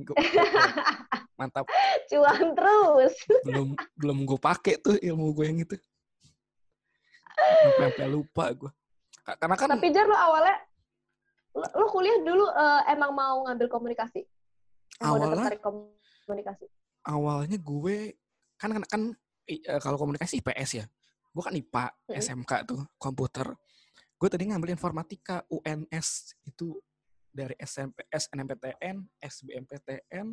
Gua- 0.00 0.16
Mantap. 1.40 1.68
Cuan 2.08 2.46
terus. 2.52 3.14
Belum 3.44 3.76
belum 3.96 4.18
gue 4.28 4.38
pakai 4.40 4.80
tuh 4.80 4.96
ilmu 5.00 5.32
gue 5.36 5.44
yang 5.48 5.60
itu. 5.60 5.76
sampai 7.80 8.06
lupa 8.08 8.52
gue 8.52 8.70
karena 9.24 9.54
kan 9.56 9.68
tapi 9.70 9.88
jar 9.92 10.06
lo 10.08 10.16
awalnya 10.16 10.56
lo, 11.54 11.86
kuliah 11.90 12.18
dulu 12.22 12.46
uh, 12.50 12.82
emang 12.88 13.12
mau 13.14 13.44
ngambil 13.46 13.68
komunikasi 13.70 14.26
emang 14.98 15.30
awalnya 15.30 15.58
komunikasi 15.60 16.66
awalnya 17.06 17.58
gue 17.58 18.16
kan 18.58 18.70
kan, 18.74 18.84
kan 18.86 19.02
uh, 19.48 19.80
kalau 19.80 19.96
komunikasi 20.00 20.40
IPS 20.42 20.70
ya 20.82 20.84
gue 21.30 21.42
kan 21.42 21.54
IPA 21.54 21.84
hmm. 22.10 22.18
SMK 22.18 22.52
tuh 22.66 22.80
komputer 22.98 23.46
gue 24.20 24.28
tadi 24.28 24.50
ngambil 24.50 24.74
informatika 24.76 25.46
UNS 25.48 26.36
itu 26.44 26.76
dari 27.30 27.54
SMP 27.62 28.06
SNMPTN 28.10 29.22
SBMPTN 29.22 30.26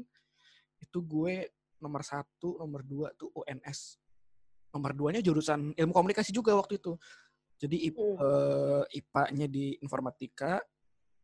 itu 0.82 1.00
gue 1.06 1.50
nomor 1.82 2.02
satu 2.02 2.58
nomor 2.58 2.82
dua 2.82 3.14
tuh 3.14 3.30
UNS 3.34 4.02
nomor 4.74 4.92
duanya 4.98 5.22
jurusan 5.22 5.74
ilmu 5.78 5.94
komunikasi 5.94 6.34
juga 6.34 6.58
waktu 6.58 6.82
itu 6.82 6.98
jadi 7.58 7.90
hmm. 7.90 8.18
uh, 8.22 8.84
IPA-nya 8.90 9.48
di 9.50 9.78
informatika 9.82 10.62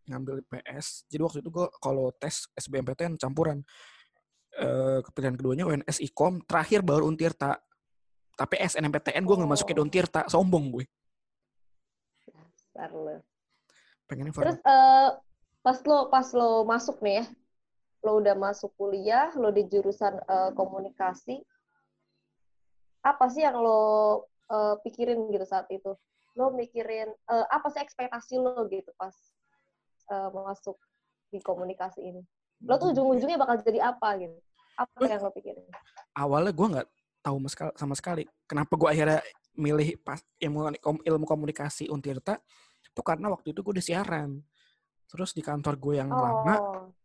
ngambil 0.09 0.45
IPS 0.45 1.09
jadi 1.09 1.21
waktu 1.25 1.39
itu 1.41 1.49
gue 1.49 1.67
kalau 1.81 2.13
tes 2.17 2.49
SBMPTN 2.57 3.17
campuran 3.17 3.61
uh, 4.61 4.99
pilihan 5.13 5.37
keduanya 5.37 5.65
UNS 5.69 6.01
Ikom 6.03 6.43
terakhir 6.45 6.85
baru 6.85 7.09
Untirta 7.09 7.57
tapi 8.33 8.57
SNMPTN 8.61 9.23
gue 9.25 9.35
oh. 9.37 9.49
masukin 9.49 9.79
Untirta 9.81 10.25
sombong 10.29 10.69
gue 10.73 10.85
Dasar 12.73 12.89
pengen 14.09 14.27
informatika. 14.29 14.57
terus 14.57 14.59
uh, 14.65 15.09
pas 15.63 15.79
lo 15.87 16.11
pas 16.11 16.27
lo 16.35 16.67
masuk 16.67 16.99
nih 16.99 17.23
ya 17.23 17.25
lo 18.03 18.19
udah 18.19 18.35
masuk 18.35 18.75
kuliah 18.75 19.31
lo 19.39 19.49
di 19.49 19.63
jurusan 19.71 20.19
uh, 20.27 20.51
komunikasi 20.51 21.39
apa 23.03 23.27
sih 23.27 23.43
yang 23.43 23.59
lo 23.59 23.79
uh, 24.47 24.75
pikirin 24.81 25.27
gitu 25.29 25.43
saat 25.43 25.67
itu? 25.69 25.93
Lo 26.33 26.49
mikirin 26.55 27.11
uh, 27.29 27.45
apa 27.51 27.69
sih 27.69 27.83
ekspektasi 27.83 28.39
lo 28.39 28.65
gitu 28.71 28.89
pas 28.95 29.13
uh, 30.09 30.31
masuk 30.31 30.79
di 31.29 31.43
komunikasi 31.43 31.99
ini? 31.99 32.23
Lo 32.63 32.79
tuh 32.79 32.95
ujung-ujungnya 32.95 33.35
bakal 33.35 33.59
jadi 33.59 33.91
apa 33.91 34.17
gitu? 34.23 34.39
Apa 34.79 35.03
yang 35.05 35.21
lo 35.21 35.31
pikirin? 35.35 35.67
Awalnya 36.15 36.51
gue 36.55 36.67
nggak 36.79 36.87
tahu 37.21 37.37
sama 37.75 37.93
sekali. 37.93 38.23
Kenapa 38.47 38.73
gue 38.79 38.89
akhirnya 38.89 39.19
milih 39.53 39.99
pas 40.01 40.23
ilmu, 40.39 40.73
ilmu 41.03 41.25
komunikasi 41.27 41.91
Untirta? 41.91 42.39
Itu 42.87 43.03
karena 43.03 43.29
waktu 43.29 43.51
itu 43.51 43.59
gue 43.61 43.75
di 43.77 43.83
siaran. 43.83 44.39
Terus 45.13 45.29
di 45.37 45.45
kantor 45.45 45.77
gue 45.77 45.93
yang 46.01 46.09
oh, 46.09 46.17
lama, 46.17 46.55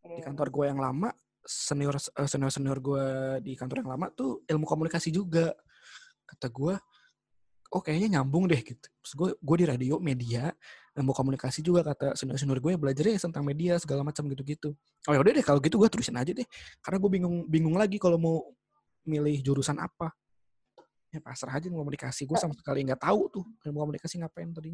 okay. 0.00 0.16
di 0.16 0.22
kantor 0.24 0.48
gue 0.48 0.64
yang 0.64 0.80
lama, 0.80 1.12
senior 1.44 2.00
senior 2.24 2.48
senior 2.48 2.80
gue 2.80 3.04
di 3.44 3.52
kantor 3.52 3.84
yang 3.84 3.92
lama 3.92 4.08
tuh 4.16 4.40
ilmu 4.48 4.64
komunikasi 4.64 5.12
juga. 5.12 5.52
Kata 6.24 6.48
gue 6.48 6.72
oh 7.68 7.84
kayaknya 7.84 8.16
nyambung 8.16 8.48
deh 8.48 8.64
gitu. 8.64 8.80
Terus 8.80 9.12
gue 9.12 9.28
gue 9.36 9.56
di 9.60 9.66
radio 9.68 10.00
media 10.00 10.48
mau 10.98 11.12
komunikasi 11.12 11.60
juga 11.60 11.84
kata 11.84 12.16
senior 12.16 12.40
senior 12.40 12.58
gue 12.64 12.74
belajar 12.74 13.06
ya 13.06 13.20
tentang 13.20 13.44
media 13.46 13.78
segala 13.78 14.02
macam 14.02 14.26
gitu 14.26 14.42
gitu 14.42 14.68
oh 15.06 15.14
ya 15.14 15.22
udah 15.22 15.30
deh 15.30 15.46
kalau 15.46 15.62
gitu 15.62 15.78
gue 15.78 15.88
terusin 15.92 16.16
aja 16.16 16.32
deh. 16.32 16.48
Karena 16.80 16.96
gue 16.96 17.10
bingung 17.12 17.36
bingung 17.44 17.76
lagi 17.76 18.00
kalau 18.00 18.16
mau 18.16 18.36
milih 19.04 19.36
jurusan 19.44 19.76
apa. 19.76 20.16
Ya 21.12 21.20
pasrah 21.20 21.60
aja 21.60 21.68
komunikasi. 21.68 22.24
Gue 22.24 22.40
sama 22.40 22.56
sekali 22.56 22.88
nggak 22.88 23.04
tahu 23.04 23.20
tuh 23.28 23.44
ilmu 23.68 23.84
komunikasi 23.84 24.24
ngapain 24.24 24.48
tadi 24.48 24.72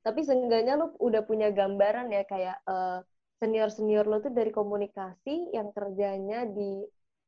tapi 0.00 0.24
seenggaknya 0.24 0.80
lu 0.80 0.92
udah 0.96 1.22
punya 1.24 1.52
gambaran 1.52 2.08
ya 2.12 2.24
kayak 2.24 2.56
uh, 2.64 3.04
senior 3.40 3.68
senior 3.72 4.04
lo 4.04 4.20
tuh 4.20 4.32
dari 4.32 4.52
komunikasi 4.52 5.52
yang 5.52 5.72
kerjanya 5.72 6.44
di 6.48 6.84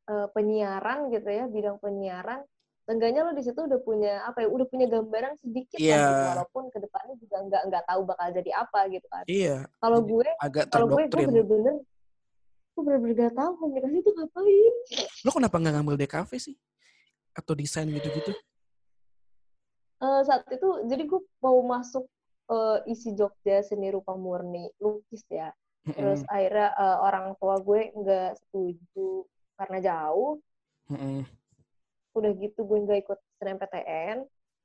uh, 0.08 0.28
penyiaran 0.32 1.12
gitu 1.12 1.28
ya 1.28 1.44
bidang 1.48 1.80
penyiaran 1.80 2.44
Tengganya 2.82 3.22
lo 3.22 3.30
di 3.30 3.46
situ 3.46 3.62
udah 3.62 3.78
punya 3.78 4.26
apa 4.26 4.42
ya 4.42 4.48
udah 4.50 4.66
punya 4.66 4.90
gambaran 4.90 5.38
sedikit 5.38 5.78
yeah. 5.78 6.02
lah 6.02 6.02
gitu, 6.02 6.22
walaupun 6.34 6.64
ke 6.74 6.78
depannya 6.82 7.14
juga 7.14 7.36
nggak 7.46 7.62
nggak 7.70 7.84
tahu 7.86 8.00
bakal 8.02 8.28
jadi 8.34 8.50
apa 8.58 8.80
gitu 8.90 9.06
kan. 9.06 9.24
Iya. 9.30 9.46
Yeah. 9.46 9.60
kalau 9.78 9.98
gue 10.02 10.28
agak 10.42 10.64
kalau 10.66 10.86
gue 10.90 11.06
gue 11.06 11.24
bener-bener 11.30 11.76
gue 12.72 12.82
bener-bener 12.82 13.14
gak 13.14 13.34
tahu 13.38 13.50
komunikasi 13.60 13.96
itu 14.02 14.10
ngapain. 14.10 14.74
Lo 15.22 15.30
kenapa 15.30 15.56
nggak 15.62 15.74
ngambil 15.78 15.94
DKV 16.02 16.30
sih? 16.42 16.56
Atau 17.38 17.54
desain 17.54 17.86
gitu-gitu? 17.86 18.34
Uh, 20.02 20.26
saat 20.26 20.42
itu 20.50 20.68
jadi 20.90 21.06
gue 21.06 21.20
mau 21.38 21.62
masuk 21.62 22.10
uh, 22.50 22.78
isi 22.88 23.14
Jogja 23.14 23.62
seni 23.62 23.92
rupa 23.92 24.16
murni 24.16 24.66
lukis 24.82 25.22
ya. 25.28 25.52
Terus 25.82 26.22
mm 26.22 26.26
-hmm. 26.26 26.34
akhirnya 26.34 26.68
uh, 26.78 26.98
orang 27.02 27.26
tua 27.38 27.56
gue 27.58 27.80
nggak 27.94 28.30
setuju 28.38 29.26
karena 29.58 29.78
jauh. 29.82 30.38
Udah 32.14 32.32
gitu 32.38 32.60
gue 32.66 32.78
nggak 32.86 33.00
ikut 33.06 33.18
SNMPTN 33.38 34.18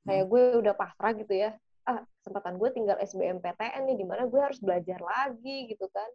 kayak 0.08 0.24
gue 0.30 0.42
udah 0.62 0.74
pasrah 0.78 1.12
gitu 1.14 1.34
ya. 1.34 1.50
Ah 1.84 2.02
kesempatan 2.22 2.60
gue 2.60 2.68
tinggal 2.72 2.96
SBMPTN 3.02 3.82
nih 3.88 3.96
di 3.98 4.06
mana 4.06 4.28
gue 4.30 4.40
harus 4.40 4.60
belajar 4.62 4.98
lagi 5.02 5.70
gitu 5.70 5.86
kan. 5.90 6.10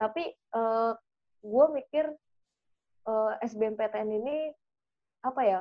Tapi 0.00 0.32
uh, 0.56 0.96
gue 1.44 1.66
mikir 1.76 2.08
uh, 3.04 3.32
SBMPTN 3.44 4.08
ini 4.16 4.36
apa 5.20 5.40
ya 5.44 5.60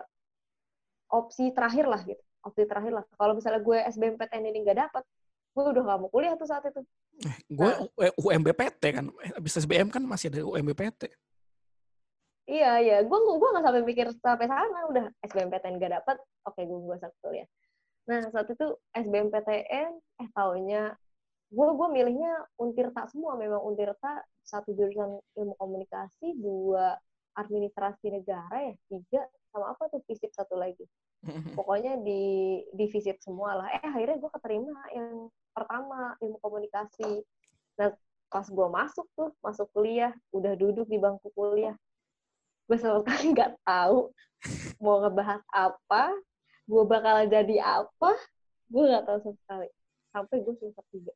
opsi 1.12 1.52
terakhir 1.52 1.90
lah 1.90 2.00
gitu 2.08 2.24
opsi 2.44 2.64
terakhir 2.66 2.94
lah. 2.96 3.06
Kalau 3.16 3.34
misalnya 3.36 3.62
gue 3.62 3.78
SBMPTN 3.90 4.44
ini 4.50 4.60
nggak 4.64 4.80
dapet 4.90 5.04
gue 5.50 5.64
udah 5.76 5.84
gak 5.84 6.00
mau 6.00 6.10
kuliah 6.14 6.38
tuh 6.38 6.48
saat 6.48 6.64
itu. 6.64 6.82
Eh, 7.26 7.38
gue 7.52 7.68
nah, 7.68 8.14
UMBPT 8.16 8.84
kan. 8.96 9.06
Abis 9.36 9.60
SBM 9.60 9.92
kan 9.92 10.04
masih 10.06 10.32
ada 10.32 10.46
UMBPT 10.46 11.10
Iya 12.50 12.82
iya, 12.82 12.98
gue 13.06 13.14
gue 13.14 13.50
nggak 13.54 13.62
sampai 13.62 13.86
mikir 13.86 14.10
sampai 14.26 14.50
sana, 14.50 14.90
udah 14.90 15.06
SBMPTN 15.22 15.78
gak 15.78 16.02
dapet, 16.02 16.18
oke 16.50 16.58
gue 16.58 16.80
gue 16.82 16.98
satu 16.98 17.30
ya. 17.30 17.46
Nah 18.10 18.26
saat 18.34 18.50
itu 18.50 18.74
SBMPTN, 18.90 19.90
eh 20.18 20.30
taunya 20.34 20.98
gue 21.54 21.68
gue 21.78 21.88
milihnya 21.94 22.50
untirta 22.58 23.06
semua, 23.14 23.38
memang 23.38 23.62
untirta 23.62 24.26
satu 24.42 24.74
jurusan 24.74 25.22
ilmu 25.38 25.54
komunikasi, 25.62 26.42
dua 26.42 26.98
administrasi 27.38 28.18
negara 28.18 28.66
ya, 28.66 28.74
tiga 28.90 29.22
sama 29.54 29.78
apa 29.78 29.86
tuh 29.94 30.02
fisip 30.10 30.34
satu 30.34 30.58
lagi. 30.58 30.90
Pokoknya 31.58 32.00
di 32.00 32.24
di 32.72 32.86
fisip 32.88 33.20
semua 33.20 33.60
lah. 33.60 33.68
Eh 33.76 33.84
akhirnya 33.84 34.18
gue 34.18 34.32
keterima 34.32 34.80
yang 34.96 35.28
pertama 35.52 36.16
ilmu 36.24 36.40
komunikasi. 36.40 37.24
Nah 37.80 37.92
pas 38.30 38.46
gue 38.46 38.68
masuk 38.70 39.08
tuh 39.18 39.34
masuk 39.42 39.68
kuliah, 39.74 40.14
udah 40.32 40.54
duduk 40.54 40.86
di 40.86 41.02
bangku 41.02 41.34
kuliah 41.34 41.76
gue 42.70 42.78
sama 42.78 43.02
sekali 43.02 43.26
nggak 43.34 43.52
tahu 43.66 44.14
mau 44.78 45.02
ngebahas 45.02 45.42
apa 45.50 46.14
gue 46.70 46.84
bakal 46.86 47.26
jadi 47.26 47.56
apa 47.82 48.12
gue 48.70 48.84
nggak 48.86 49.04
tahu 49.10 49.18
sama 49.26 49.36
sekali 49.42 49.68
sampai 50.14 50.36
gue 50.46 50.54
semester 50.62 50.86
tiga 50.94 51.14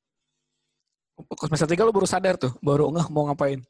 semester 1.46 1.68
tiga 1.70 1.82
lo 1.86 1.94
baru 1.94 2.10
sadar 2.10 2.36
tuh 2.42 2.58
baru 2.60 2.90
nggak 2.90 3.08
mau 3.14 3.30
ngapain 3.30 3.62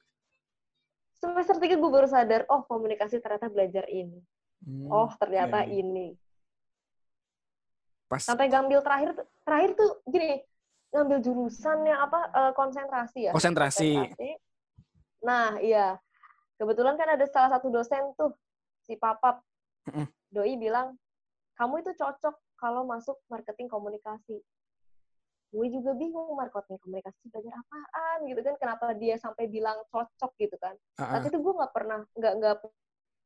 semester 1.20 1.60
tiga 1.60 1.76
gue 1.76 1.92
baru 1.92 2.08
sadar 2.08 2.48
oh 2.48 2.64
komunikasi 2.64 3.20
ternyata 3.20 3.52
belajar 3.52 3.84
ini 3.92 4.24
hmm, 4.64 4.88
oh 4.88 5.12
ternyata 5.20 5.68
okay. 5.68 5.84
ini 5.84 6.16
Pas. 8.14 8.24
sampai 8.30 8.46
ngambil 8.46 8.80
terakhir 8.86 9.10
terakhir 9.42 9.72
tuh 9.74 9.90
gini 10.06 10.38
ngambil 10.94 11.18
jurusan 11.26 11.82
yang 11.90 12.06
apa 12.06 12.30
uh, 12.30 12.52
konsentrasi 12.54 13.26
ya? 13.26 13.32
Konsentrasi. 13.34 13.98
konsentrasi. 13.98 14.30
Nah 15.26 15.58
iya. 15.58 15.98
Kebetulan 16.62 16.94
kan 16.94 17.18
ada 17.18 17.26
salah 17.26 17.50
satu 17.58 17.74
dosen 17.74 18.14
tuh 18.14 18.38
si 18.86 18.94
Papap. 18.94 19.42
Doi 20.30 20.54
bilang 20.56 20.94
kamu 21.58 21.82
itu 21.82 21.92
cocok 21.98 22.38
kalau 22.62 22.86
masuk 22.86 23.18
marketing 23.26 23.66
komunikasi. 23.66 24.38
Gue 25.50 25.68
juga 25.74 25.98
bingung 25.98 26.38
marketing 26.38 26.78
komunikasi 26.78 27.30
belajar 27.34 27.58
apaan? 27.58 28.30
Gitu 28.30 28.42
kan 28.46 28.56
kenapa 28.62 28.94
dia 28.94 29.18
sampai 29.18 29.50
bilang 29.50 29.82
cocok 29.90 30.32
gitu 30.38 30.56
kan? 30.62 30.78
Uh-uh. 31.02 31.18
tapi 31.18 31.34
itu 31.34 31.42
gue 31.42 31.54
nggak 31.58 31.74
pernah 31.74 32.06
nggak 32.14 32.34
nggak 32.38 32.56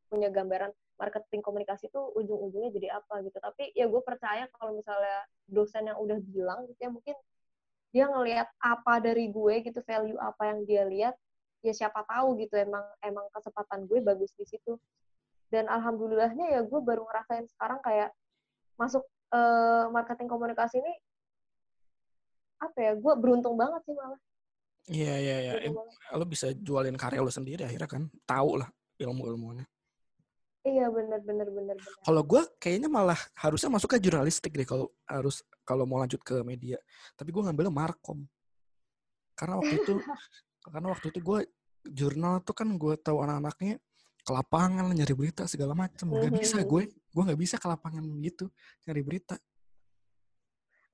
punya 0.08 0.30
gambaran 0.32 0.72
marketing 0.98 1.42
komunikasi 1.46 1.88
itu 1.88 2.02
ujung-ujungnya 2.18 2.74
jadi 2.74 2.88
apa 2.98 3.22
gitu. 3.24 3.38
Tapi 3.38 3.72
ya 3.78 3.86
gue 3.86 4.02
percaya 4.02 4.50
kalau 4.58 4.74
misalnya 4.76 5.24
dosen 5.46 5.88
yang 5.88 5.98
udah 6.02 6.18
bilang 6.26 6.66
gitu 6.66 6.80
ya 6.82 6.92
mungkin 6.92 7.16
dia 7.94 8.06
ngelihat 8.12 8.50
apa 8.60 9.00
dari 9.00 9.32
gue 9.32 9.54
gitu 9.64 9.80
value 9.86 10.20
apa 10.20 10.44
yang 10.52 10.60
dia 10.68 10.84
lihat 10.84 11.16
ya 11.64 11.74
siapa 11.74 12.04
tahu 12.04 12.38
gitu 12.42 12.60
emang 12.60 12.84
emang 13.02 13.26
kesempatan 13.32 13.86
gue 13.86 14.02
bagus 14.02 14.34
di 14.36 14.46
situ. 14.50 14.76
Dan 15.48 15.72
alhamdulillahnya 15.72 16.60
ya 16.60 16.62
gue 16.66 16.80
baru 16.84 17.08
ngerasain 17.08 17.48
sekarang 17.48 17.80
kayak 17.80 18.12
masuk 18.76 19.06
uh, 19.32 19.88
marketing 19.94 20.28
komunikasi 20.28 20.84
ini 20.84 20.94
apa 22.58 22.78
ya 22.82 22.92
gue 22.98 23.14
beruntung 23.22 23.54
banget 23.54 23.86
sih 23.86 23.94
malah. 23.94 24.20
Iya 24.90 25.16
iya 25.22 25.36
iya. 25.46 25.54
Lo 26.18 26.26
bisa 26.26 26.52
jualin 26.58 26.98
karya 26.98 27.22
lo 27.22 27.30
sendiri 27.30 27.64
akhirnya 27.64 27.86
kan 27.86 28.10
tahu 28.26 28.60
lah 28.60 28.70
ilmu 28.98 29.30
ilmunya 29.30 29.66
iya 30.68 30.92
benar 30.92 31.20
benar 31.24 31.48
benar 31.48 31.76
kalau 32.04 32.22
gue 32.28 32.42
kayaknya 32.60 32.92
malah 32.92 33.20
harusnya 33.40 33.72
masuk 33.72 33.96
ke 33.96 34.04
jurnalistik 34.04 34.52
deh 34.52 34.68
kalau 34.68 34.92
harus 35.08 35.42
kalau 35.68 35.84
mau 35.84 36.00
lanjut 36.00 36.24
ke 36.24 36.40
media. 36.48 36.80
Tapi 37.20 37.36
gue 37.36 37.44
ngambilnya 37.44 37.74
markom. 37.76 38.24
Karena 39.36 39.60
waktu 39.60 39.76
itu 39.84 39.94
karena 40.72 40.88
waktu 40.92 41.08
itu 41.12 41.20
gue 41.20 41.40
jurnal 41.88 42.40
tuh 42.44 42.56
kan 42.56 42.68
gue 42.72 42.94
tahu 43.00 43.24
anak-anaknya 43.24 43.80
ke 44.28 44.32
lapangan 44.36 44.92
nyari 44.92 45.16
berita 45.16 45.48
segala 45.48 45.72
macam 45.72 46.12
Mhm. 46.12 46.36
bisa 46.36 46.60
gue 46.60 46.92
gue 46.92 47.22
nggak 47.24 47.40
bisa 47.40 47.56
ke 47.56 47.68
lapangan 47.72 48.04
gitu 48.20 48.52
nyari 48.84 49.02
berita 49.04 49.40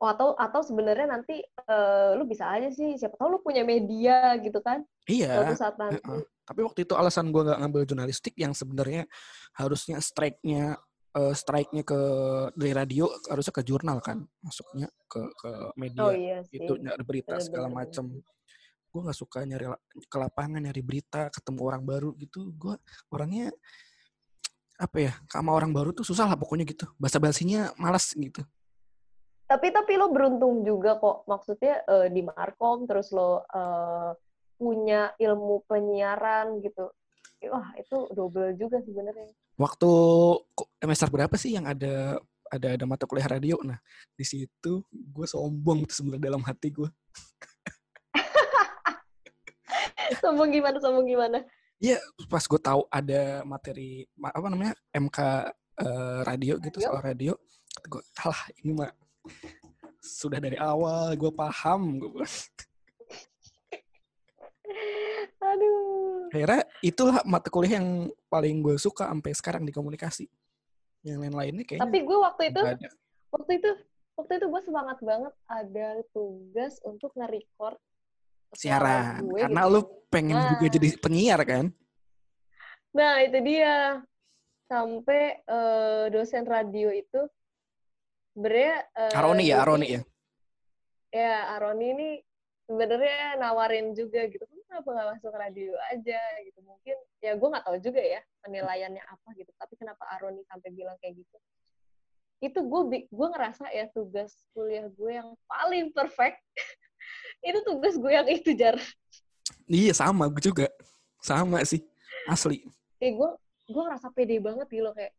Oh, 0.01 0.09
atau 0.09 0.35
atau 0.35 0.59
sebenarnya 0.65 1.07
nanti 1.07 1.39
eh, 1.45 2.09
lu 2.17 2.27
bisa 2.27 2.49
aja 2.49 2.67
sih 2.73 2.99
siapa 2.99 3.15
tahu 3.15 3.37
lu 3.37 3.39
punya 3.39 3.63
media 3.63 4.35
gitu 4.41 4.59
kan 4.59 4.83
iya 5.07 5.39
suatu 5.39 5.55
saat 5.55 5.75
nanti. 5.79 6.01
Heeh. 6.01 6.21
Tapi 6.43 6.59
waktu 6.59 6.79
itu 6.83 6.93
alasan 6.97 7.31
gue 7.31 7.39
nggak 7.39 7.59
ngambil 7.63 7.81
jurnalistik 7.87 8.35
yang 8.35 8.51
sebenarnya 8.51 9.07
harusnya 9.55 10.03
strike-nya 10.03 10.75
eh, 11.15 11.33
strike-nya 11.37 11.87
ke 11.87 11.99
dari 12.57 12.73
radio 12.75 13.07
harusnya 13.31 13.53
ke 13.55 13.63
jurnal 13.63 14.03
kan 14.03 14.27
masuknya 14.43 14.91
ke 15.07 15.23
ke 15.39 15.51
media 15.79 16.03
Oh 16.03 16.11
iya 16.11 16.43
sih. 16.43 16.59
itu 16.59 16.73
nyari 16.83 17.03
berita 17.07 17.39
Bener, 17.39 17.45
segala 17.47 17.67
macam. 17.71 18.11
Gue 18.91 19.01
nggak 19.07 19.17
suka 19.17 19.39
nyari 19.47 19.71
ke 20.09 20.17
lapangan 20.19 20.61
nyari 20.67 20.81
berita 20.83 21.31
ketemu 21.31 21.59
orang 21.63 21.83
baru 21.87 22.11
gitu. 22.19 22.51
Gue 22.59 22.75
orangnya 23.07 23.55
apa 24.75 24.97
ya 24.99 25.13
sama 25.31 25.55
orang 25.55 25.71
baru 25.71 25.95
tuh 25.95 26.03
susah 26.03 26.27
lah 26.27 26.35
pokoknya 26.35 26.67
gitu. 26.67 26.91
Bahasa 26.99 27.23
basinya 27.23 27.71
malas 27.79 28.11
gitu. 28.11 28.43
Tapi 29.53 29.69
tapi 29.69 29.93
lo 30.01 30.09
beruntung 30.09 30.65
juga 30.65 30.97
kok. 30.97 31.29
Maksudnya 31.29 31.85
eh, 31.85 32.07
di 32.09 32.25
Markom 32.25 32.89
terus 32.89 33.13
lo 33.13 33.45
eh, 33.45 34.17
punya 34.57 35.13
ilmu 35.21 35.61
penyiaran 35.69 36.57
gitu. 36.65 36.89
Wah, 37.53 37.69
itu 37.77 38.09
double 38.17 38.57
juga 38.57 38.81
sebenarnya. 38.81 39.29
Waktu 39.61 39.89
semester 40.81 41.13
berapa 41.13 41.35
sih 41.37 41.53
yang 41.53 41.69
ada 41.69 42.17
ada 42.49 42.67
ada 42.73 42.85
mata 42.89 43.05
kuliah 43.05 43.29
radio? 43.29 43.61
Nah 43.61 43.77
di 44.17 44.25
situ 44.25 44.81
gue 44.89 45.27
sombong 45.29 45.85
tuh 45.85 46.01
sebenarnya 46.01 46.33
dalam 46.33 46.41
hati 46.41 46.73
gue. 46.73 46.89
sombong 50.25 50.49
gimana 50.49 50.81
sombong 50.81 51.05
gimana? 51.05 51.45
pas 52.31 52.47
gue 52.47 52.61
tahu 52.63 52.87
ada 52.87 53.43
materi 53.43 54.07
ma- 54.15 54.31
apa 54.31 54.47
namanya 54.47 54.71
MK 54.95 55.19
eh, 55.83 56.19
radio 56.23 56.55
gitu 56.63 56.79
Radio? 56.79 56.87
soal 56.87 57.01
radio 57.03 57.33
gue 57.91 57.99
alah 58.23 58.41
ini 58.63 58.71
mah 58.71 58.87
sudah 59.99 60.39
dari 60.39 60.55
awal 60.57 61.15
gue 61.15 61.31
paham 61.31 61.97
gue. 61.97 62.25
Aduh. 65.43 66.31
akhirnya 66.31 66.63
itulah 66.81 67.19
mata 67.27 67.51
kuliah 67.51 67.77
yang 67.77 68.09
paling 68.25 68.63
gue 68.63 68.75
suka 68.79 69.05
sampai 69.05 69.31
sekarang 69.35 69.63
di 69.63 69.73
komunikasi 69.75 70.25
yang 71.03 71.19
lain-lainnya 71.19 71.67
kayaknya 71.67 71.83
Tapi 71.83 71.99
gue 71.99 72.17
waktu 72.17 72.43
itu 72.49 72.61
ada. 72.63 72.89
waktu 73.29 73.51
itu 73.59 73.69
waktu 74.15 74.31
itu 74.39 74.45
gue 74.47 74.61
semangat 74.63 74.97
banget 75.03 75.33
ada 75.45 75.87
tugas 76.09 76.79
untuk 76.81 77.11
nge-record 77.13 77.77
siaran 78.55 79.25
gue 79.25 79.41
karena 79.45 79.61
gitu. 79.67 79.73
lu 79.73 79.81
pengen 80.07 80.37
juga 80.55 80.65
Nah. 80.65 80.73
jadi 80.73 80.87
penyiar 80.99 81.41
kan 81.43 81.65
Nah, 82.93 83.25
itu 83.25 83.41
dia. 83.41 84.05
Sampai 84.69 85.41
eh, 85.41 86.05
dosen 86.13 86.45
radio 86.45 86.93
itu 86.93 87.25
sebenarnya 88.33 88.75
eh, 88.91 89.17
Aroni 89.17 89.43
ya 89.45 89.55
Aroni 89.61 89.87
ya 89.89 90.01
Ya, 91.13 91.53
Aroni 91.53 91.85
ini 91.93 92.09
sebenarnya 92.65 93.37
nawarin 93.37 93.93
juga 93.93 94.25
gitu. 94.25 94.41
"Kamu 94.49 94.65
Kenapa 94.65 94.89
nggak 94.89 95.07
masuk 95.13 95.33
radio 95.37 95.71
aja 95.93 96.17
gitu? 96.41 96.59
Mungkin 96.65 96.97
ya 97.21 97.37
gue 97.37 97.47
nggak 97.53 97.65
tahu 97.69 97.77
juga 97.77 98.01
ya 98.01 98.17
penilaiannya 98.41 99.03
apa 99.05 99.27
gitu. 99.37 99.53
Tapi 99.53 99.73
kenapa 99.77 100.01
Aroni 100.17 100.41
sampai 100.49 100.73
bilang 100.73 100.97
kayak 100.97 101.21
gitu? 101.21 101.37
Itu 102.41 102.65
gue 102.65 103.05
gue 103.05 103.27
ngerasa 103.29 103.69
ya 103.69 103.85
tugas 103.93 104.33
kuliah 104.57 104.89
gue 104.89 105.11
yang 105.13 105.37
paling 105.45 105.93
perfect 105.93 106.41
itu 107.47 107.61
tugas 107.61 107.93
gue 107.93 108.09
yang 108.09 108.25
itu 108.25 108.49
jar. 108.57 108.73
iya 109.69 109.93
sama 109.93 110.25
gue 110.33 110.41
juga 110.41 110.65
sama 111.21 111.61
sih 111.63 111.85
asli 112.25 112.65
kayak 112.97 113.13
gue 113.15 113.29
gue 113.69 113.81
ngerasa 113.85 114.07
pede 114.11 114.41
banget 114.41 114.67
gitu 114.67 114.83
loh 114.83 114.91
kayak 114.91 115.13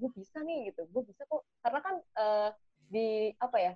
gue 0.00 0.10
bisa 0.16 0.40
nih 0.40 0.72
gitu 0.72 0.88
gue 0.88 1.02
bisa 1.04 1.22
kok 1.28 1.44
karena 1.60 1.80
kan 1.84 1.94
eh, 2.00 2.50
di 2.88 3.08
apa 3.36 3.56
ya 3.60 3.72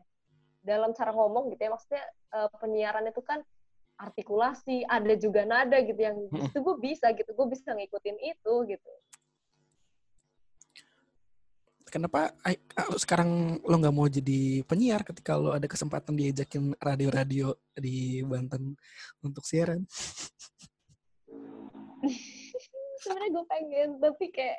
dalam 0.64 0.96
cara 0.96 1.12
ngomong 1.12 1.52
gitu 1.52 1.60
ya 1.68 1.70
maksudnya 1.76 2.04
eh, 2.32 2.48
penyiaran 2.56 3.04
itu 3.12 3.20
kan 3.20 3.44
artikulasi 3.94 4.82
ada 4.88 5.14
juga 5.14 5.46
nada 5.46 5.78
gitu 5.84 6.00
yang 6.00 6.16
di 6.18 6.26
Mm-mm. 6.32 6.50
situ 6.50 6.58
gue 6.64 6.76
bisa 6.80 7.12
gitu 7.14 7.30
gue 7.30 7.46
bisa 7.52 7.76
ngikutin 7.76 8.18
itu 8.24 8.54
gitu 8.66 8.92
kenapa 11.94 12.34
ah, 12.42 12.58
sekarang 12.98 13.62
lo 13.62 13.78
nggak 13.78 13.94
mau 13.94 14.10
jadi 14.10 14.66
penyiar 14.66 15.06
ketika 15.06 15.38
lo 15.38 15.54
ada 15.54 15.70
kesempatan 15.70 16.18
diajakin 16.18 16.74
radio-radio 16.82 17.54
di 17.78 18.18
Banten 18.26 18.74
untuk 19.22 19.46
siaran? 19.46 19.86
sebenarnya 22.98 23.30
gue 23.30 23.44
pengen 23.46 23.88
tapi 24.02 24.26
kayak 24.34 24.58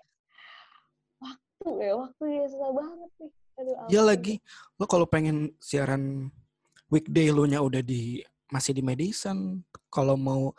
ya 1.81 1.93
waktu 1.97 2.23
ya 2.29 2.43
susah 2.49 2.71
banget 2.71 3.11
nih 3.19 3.31
Aduh, 3.55 3.75
Ya 3.87 4.01
lagi, 4.03 4.43
lo 4.75 4.83
kalau 4.83 5.07
pengen 5.07 5.55
siaran 5.63 6.27
weekday 6.91 7.31
lo 7.31 7.47
nya 7.47 7.63
udah 7.63 7.79
di 7.79 8.19
masih 8.51 8.75
di 8.75 8.83
Madison, 8.83 9.63
kalau 9.87 10.19
mau 10.19 10.51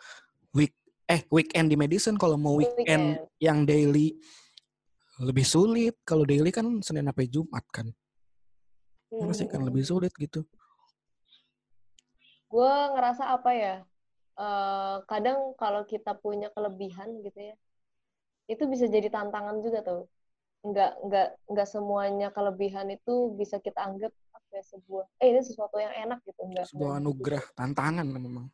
week 0.49 0.73
eh 1.05 1.21
weekend 1.29 1.69
di 1.69 1.77
Madison, 1.77 2.17
kalau 2.17 2.41
mau 2.41 2.57
weekend, 2.57 3.21
Weekend. 3.21 3.37
yang 3.37 3.69
daily 3.69 4.17
lebih 5.21 5.45
sulit. 5.45 5.93
Kalau 6.01 6.25
daily 6.25 6.49
kan 6.49 6.81
Senin 6.81 7.05
sampai 7.05 7.29
Jumat 7.29 7.63
kan, 7.69 7.93
pasti 9.13 9.45
kan 9.45 9.61
Hmm. 9.61 9.69
lebih 9.69 9.85
sulit 9.85 10.11
gitu. 10.17 10.41
gue 12.47 12.73
ngerasa 12.95 13.35
apa 13.35 13.51
ya 13.51 13.75
eh, 14.39 14.97
kadang 15.03 15.51
kalau 15.59 15.83
kita 15.83 16.15
punya 16.15 16.47
kelebihan 16.55 17.19
gitu 17.19 17.51
ya 17.51 17.55
itu 18.47 18.63
bisa 18.71 18.87
jadi 18.87 19.11
tantangan 19.11 19.59
juga 19.59 19.83
tuh 19.83 20.07
nggak 20.67 20.91
nggak 21.07 21.27
nggak 21.47 21.67
semuanya 21.69 22.27
kelebihan 22.35 22.87
itu 22.91 23.33
bisa 23.39 23.61
kita 23.61 23.79
anggap 23.83 24.11
apa 24.33 24.49
ya 24.51 24.63
sebuah 24.63 25.05
eh 25.21 25.27
ini 25.31 25.41
sesuatu 25.43 25.77
yang 25.79 25.93
enak 26.07 26.19
gitu 26.27 26.41
enggak 26.43 26.65
Sebuah 26.67 26.99
anugerah, 26.99 27.43
tantangan 27.55 28.07
memang. 28.07 28.47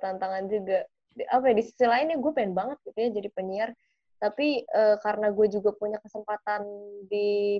tantangan 0.00 0.44
juga. 0.48 0.84
Di- 1.10 1.26
apa 1.26 1.50
ya 1.50 1.54
di 1.58 1.64
sisi 1.66 1.84
lainnya 1.84 2.16
gue 2.22 2.32
pengen 2.32 2.54
banget 2.54 2.78
gitu 2.86 2.98
ya 2.98 3.08
jadi 3.10 3.28
penyiar. 3.34 3.70
Tapi 4.20 4.62
eh, 4.62 4.96
karena 5.00 5.32
gue 5.32 5.46
juga 5.48 5.72
punya 5.74 5.98
kesempatan 5.98 6.62
di 7.08 7.58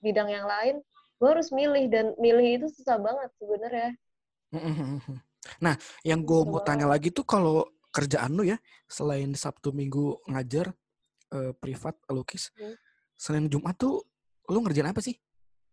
bidang 0.00 0.32
yang 0.32 0.48
lain 0.48 0.80
gue 1.20 1.28
harus 1.28 1.52
milih 1.52 1.84
dan 1.92 2.16
milih 2.16 2.64
itu 2.64 2.66
susah 2.80 2.96
banget 2.96 3.28
sebenarnya. 3.36 3.92
Nah, 5.60 5.76
yang 6.00 6.24
gue 6.24 6.40
mau 6.48 6.64
tanya 6.64 6.88
lagi 6.88 7.12
tuh 7.12 7.28
kalau 7.28 7.68
kerjaan 7.92 8.32
lu 8.32 8.48
ya, 8.48 8.56
selain 8.88 9.36
Sabtu 9.36 9.72
Minggu 9.76 10.16
ngajar 10.24 10.72
eh, 11.30 11.52
privat 11.54 11.94
lukis, 12.10 12.50
Hmm. 12.58 12.74
Senin 13.14 13.46
Jumat 13.46 13.76
tuh 13.76 14.02
lu 14.48 14.58
ngerjain 14.64 14.90
apa 14.90 14.98
sih? 14.98 15.14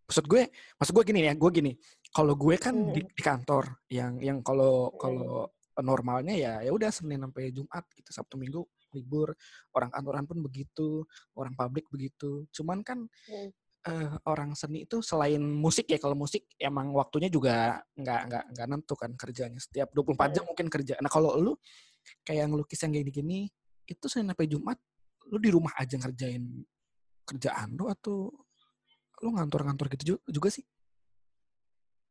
Maksud 0.08 0.24
gue, 0.24 0.48
maksud 0.80 0.94
gue 0.96 1.04
gini 1.04 1.28
ya, 1.28 1.34
gue 1.36 1.50
gini. 1.52 1.72
Kalau 2.14 2.36
gue 2.36 2.56
kan 2.56 2.76
di, 2.94 3.02
Hmm. 3.04 3.12
di 3.12 3.22
kantor, 3.24 3.64
yang 3.92 4.14
yang 4.22 4.40
kalau 4.40 4.92
Hmm. 4.92 5.00
kalau 5.00 5.34
normalnya 5.78 6.34
ya 6.34 6.54
ya 6.66 6.72
udah 6.74 6.90
Senin 6.90 7.22
sampai 7.22 7.52
Jumat 7.52 7.86
gitu, 7.94 8.10
Sabtu 8.10 8.36
Minggu 8.36 8.66
libur. 8.96 9.36
Orang 9.76 9.92
kantoran 9.92 10.26
pun 10.26 10.40
begitu, 10.42 11.04
orang 11.36 11.54
pabrik 11.54 11.86
begitu. 11.92 12.48
Cuman 12.52 12.82
kan 12.82 13.06
Hmm. 13.28 13.52
eh, 13.88 14.12
orang 14.28 14.52
seni 14.52 14.84
itu 14.84 15.00
selain 15.00 15.40
musik 15.40 15.88
ya 15.88 15.96
kalau 15.96 16.12
musik 16.12 16.44
emang 16.60 16.92
waktunya 16.92 17.32
juga 17.32 17.80
nggak 17.96 18.22
nggak 18.28 18.44
nggak 18.52 18.68
nentu 18.68 19.00
kan 19.00 19.16
kerjanya 19.16 19.56
setiap 19.64 19.88
24 19.96 20.36
jam 20.36 20.44
mungkin 20.44 20.68
kerja. 20.68 21.00
Nah 21.00 21.08
kalau 21.08 21.40
lu 21.40 21.56
kayak 22.28 22.52
ngelukis 22.52 22.84
yang 22.84 22.92
gini-gini 22.92 23.48
itu 23.88 24.06
Senin 24.12 24.28
sampai 24.36 24.52
Jumat 24.52 24.76
lu 25.28 25.38
di 25.38 25.50
rumah 25.52 25.74
aja 25.76 26.00
ngerjain 26.00 26.44
kerjaan 27.28 27.76
lu 27.76 27.92
atau 27.92 28.32
lu 29.24 29.30
ngantor-ngantor 29.36 29.92
gitu 29.98 30.04
ju- 30.16 30.24
juga 30.30 30.50
sih? 30.54 30.64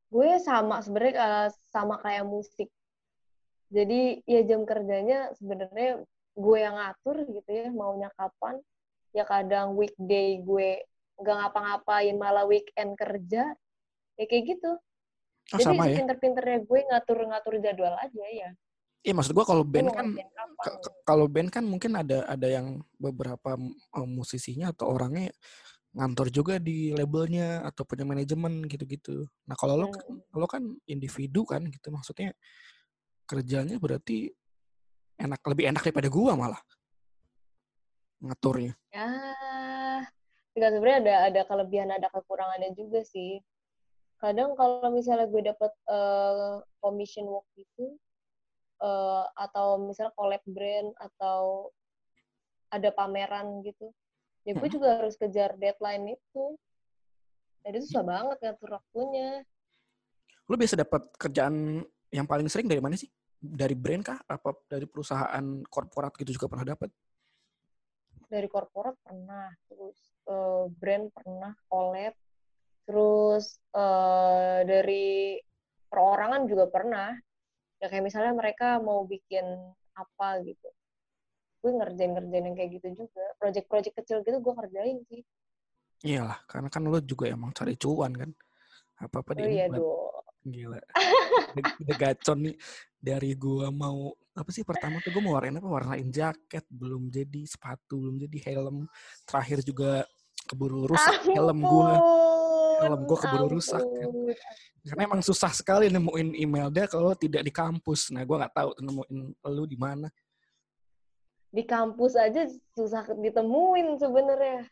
gue 0.07 0.31
sama 0.39 0.81
sebenarnya 0.81 1.15
eh, 1.19 1.49
sama 1.71 1.99
kayak 1.99 2.25
musik. 2.25 2.71
Jadi 3.75 4.23
ya 4.23 4.41
jam 4.47 4.63
kerjanya 4.63 5.35
sebenarnya 5.35 6.07
gue 6.37 6.59
yang 6.61 6.79
ngatur 6.79 7.27
gitu 7.27 7.51
ya 7.51 7.69
maunya 7.75 8.09
kapan. 8.15 8.63
Ya 9.11 9.27
kadang 9.27 9.75
weekday 9.75 10.39
gue 10.41 10.87
nggak 11.19 11.37
ngapa-ngapain 11.37 12.15
malah 12.15 12.47
weekend 12.47 12.95
kerja. 12.95 13.51
Ya 14.17 14.25
kayak 14.31 14.57
gitu. 14.57 14.79
Oh, 15.55 15.59
jadi 15.59 15.75
sama 15.75 15.85
ya. 15.87 15.95
sepinter-pinternya 15.95 16.59
gue 16.67 16.81
ngatur-ngatur 16.91 17.55
jadwal 17.63 17.95
aja 17.99 18.25
ya 18.31 18.51
Iya 19.07 19.15
maksud 19.15 19.33
gua 19.39 19.47
kalau 19.47 19.63
gue 19.63 19.71
band 19.71 19.87
mau 19.87 19.95
kan 19.95 20.09
ka- 20.59 20.79
kalau 21.07 21.27
band 21.31 21.49
kan 21.55 21.63
mungkin 21.63 21.95
ada 21.95 22.27
ada 22.27 22.49
yang 22.51 22.83
beberapa 22.99 23.55
eh, 23.95 24.09
musisinya 24.11 24.75
atau 24.75 24.91
orangnya 24.91 25.31
ngantor 25.95 26.29
juga 26.35 26.55
di 26.59 26.91
labelnya 26.91 27.63
atau 27.63 27.87
punya 27.87 28.03
manajemen 28.03 28.67
gitu-gitu. 28.67 29.31
Nah 29.47 29.55
kalau 29.55 29.79
lo 29.79 29.87
Hmm. 29.95 30.19
lo 30.35 30.47
kan 30.51 30.63
individu 30.91 31.47
kan 31.47 31.63
gitu 31.71 31.89
maksudnya 31.95 32.35
kerjanya 33.31 33.79
berarti 33.79 34.27
enak 35.23 35.39
lebih 35.47 35.71
enak 35.71 35.87
daripada 35.87 36.11
gua 36.11 36.35
malah 36.35 36.63
ngaturnya. 38.21 38.75
ya 38.91 39.07
tinggal 40.57 40.73
sebenarnya 40.73 40.99
ada 41.05 41.15
ada 41.29 41.41
kelebihan 41.45 41.89
ada 41.93 42.09
kekurangannya 42.09 42.73
juga 42.73 43.05
sih 43.05 43.45
kadang 44.17 44.57
kalau 44.57 44.89
misalnya 44.89 45.29
gue 45.29 45.53
dapat 45.53 45.69
eh, 45.85 46.55
commission 46.81 47.29
work 47.29 47.45
gitu 47.61 48.01
uh, 48.83 49.25
atau 49.37 49.81
misalnya 49.83 50.13
collab 50.17 50.43
brand 50.47 50.91
atau 50.99 51.71
ada 52.73 52.91
pameran 52.91 53.63
gitu 53.63 53.93
ya 54.47 54.55
gue 54.55 54.69
Hmm. 54.69 54.75
juga 54.79 55.03
harus 55.03 55.15
kejar 55.19 55.55
deadline 55.59 56.17
itu 56.19 56.45
jadi 57.67 57.83
susah 57.83 58.05
banget 58.07 58.37
ngatur 58.43 58.79
waktunya 58.79 59.43
Lu 60.47 60.55
biasa 60.55 60.79
dapat 60.79 61.11
kerjaan 61.19 61.83
yang 62.15 62.23
paling 62.23 62.47
sering 62.47 62.71
dari 62.71 62.79
mana 62.79 62.95
sih? 62.95 63.11
Dari 63.43 63.75
brand 63.75 64.07
kah? 64.07 64.15
Apa 64.31 64.55
dari 64.71 64.87
perusahaan 64.87 65.43
korporat 65.67 66.15
gitu 66.15 66.39
juga 66.39 66.47
pernah 66.47 66.71
dapat? 66.71 66.87
dari 68.27 68.49
korporat 68.51 68.99
pernah 69.07 69.55
terus 69.71 69.99
uh, 70.27 70.67
brand 70.71 71.11
pernah 71.15 71.55
collab 71.71 72.15
terus 72.87 73.59
uh, 73.75 74.63
dari 74.67 75.39
perorangan 75.87 76.43
juga 76.47 76.67
pernah 76.71 77.15
ya 77.83 77.87
kayak 77.93 78.05
misalnya 78.05 78.33
mereka 78.33 78.81
mau 78.81 79.05
bikin 79.05 79.45
apa 79.97 80.41
gitu. 80.45 80.69
Gue 81.65 81.73
ngerjain 81.75 82.13
ngerjain 82.15 82.45
yang 82.53 82.57
kayak 82.57 82.71
gitu 82.81 83.07
juga. 83.07 83.25
Project-project 83.41 83.95
kecil 84.05 84.19
gitu 84.23 84.39
gue 84.39 84.55
kerjain 84.55 84.99
sih. 85.09 85.23
Iyalah, 86.05 86.45
karena 86.45 86.69
kan 86.69 86.85
lu 86.85 87.01
juga 87.01 87.33
emang 87.33 87.57
cari 87.57 87.73
cuan 87.81 88.13
kan. 88.13 88.31
Apa-apa 89.01 89.37
oh 89.37 89.45
iya 89.45 89.69
diembat. 89.69 89.81
dong. 89.81 90.15
Gila. 90.47 90.81
The 91.83 91.95
gacon 91.97 92.39
nih. 92.49 92.57
Dari 93.07 93.39
gua 93.39 93.71
mau 93.71 94.11
apa 94.35 94.51
sih 94.51 94.67
pertama 94.67 94.99
tuh 94.99 95.15
gua 95.15 95.23
mau 95.23 95.33
warnain 95.39 95.57
apa? 95.57 95.69
Warnain 95.69 96.09
jaket 96.11 96.65
belum 96.69 97.09
jadi 97.09 97.43
sepatu 97.49 98.03
belum 98.03 98.17
jadi 98.29 98.39
helm. 98.51 98.87
Terakhir 99.25 99.63
juga 99.65 100.05
keburu 100.47 100.87
rusak 100.87 101.27
helm 101.33 101.59
gua 101.65 101.99
helm 102.83 103.01
gua 103.05 103.19
keburu 103.19 103.47
rusak 103.57 103.81
kan. 103.81 104.11
karena 104.87 105.03
emang 105.09 105.23
susah 105.25 105.51
sekali 105.51 105.91
nemuin 105.91 106.37
email 106.39 106.69
dia 106.71 106.87
kalau 106.87 107.13
tidak 107.17 107.43
di 107.43 107.51
kampus. 107.51 108.13
Nah 108.15 108.23
gua 108.23 108.45
nggak 108.47 108.55
tahu 108.55 108.71
nemuin 108.81 109.19
lu 109.51 109.65
di 109.67 109.79
mana. 109.79 110.09
Di 111.51 111.63
kampus 111.65 112.15
aja 112.15 112.45
susah 112.77 113.07
ditemuin 113.17 113.97
sebenarnya. 113.97 114.69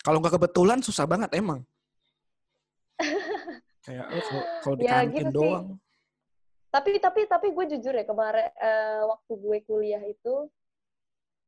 Kalau 0.00 0.18
nggak 0.18 0.34
kebetulan 0.40 0.80
susah 0.80 1.04
banget 1.04 1.30
emang. 1.36 1.62
Kayak 3.84 4.06
lu 4.12 4.20
kalau 4.60 4.76
di 4.76 4.84
Ya, 4.84 5.00
kantin 5.00 5.12
gitu 5.16 5.28
sih. 5.28 5.36
doang. 5.36 5.66
Tapi 6.70 6.90
tapi 7.02 7.20
tapi 7.26 7.46
gue 7.50 7.64
jujur 7.76 7.94
ya 7.96 8.04
kemarin 8.06 8.46
eh, 8.54 9.02
waktu 9.02 9.32
gue 9.34 9.58
kuliah 9.66 10.02
itu 10.06 10.46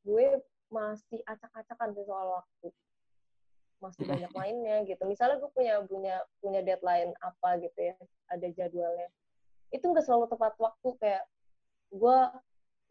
gue 0.03 0.27
masih 0.67 1.21
acak-acakan 1.29 1.95
sih 1.95 2.05
soal 2.09 2.27
waktu 2.43 2.67
masih 3.83 4.07
banyak 4.07 4.31
mainnya 4.31 4.77
gitu. 4.87 5.03
Misalnya 5.11 5.43
gue 5.43 5.51
punya 5.51 5.83
punya 5.91 6.17
punya 6.39 6.61
deadline 6.63 7.11
apa 7.19 7.59
gitu 7.59 7.79
ya 7.91 7.95
ada 8.31 8.47
jadwalnya. 8.55 9.11
Itu 9.75 9.91
nggak 9.91 10.07
selalu 10.07 10.31
tepat 10.31 10.55
waktu 10.63 10.89
kayak 11.03 11.25
gue 11.91 12.19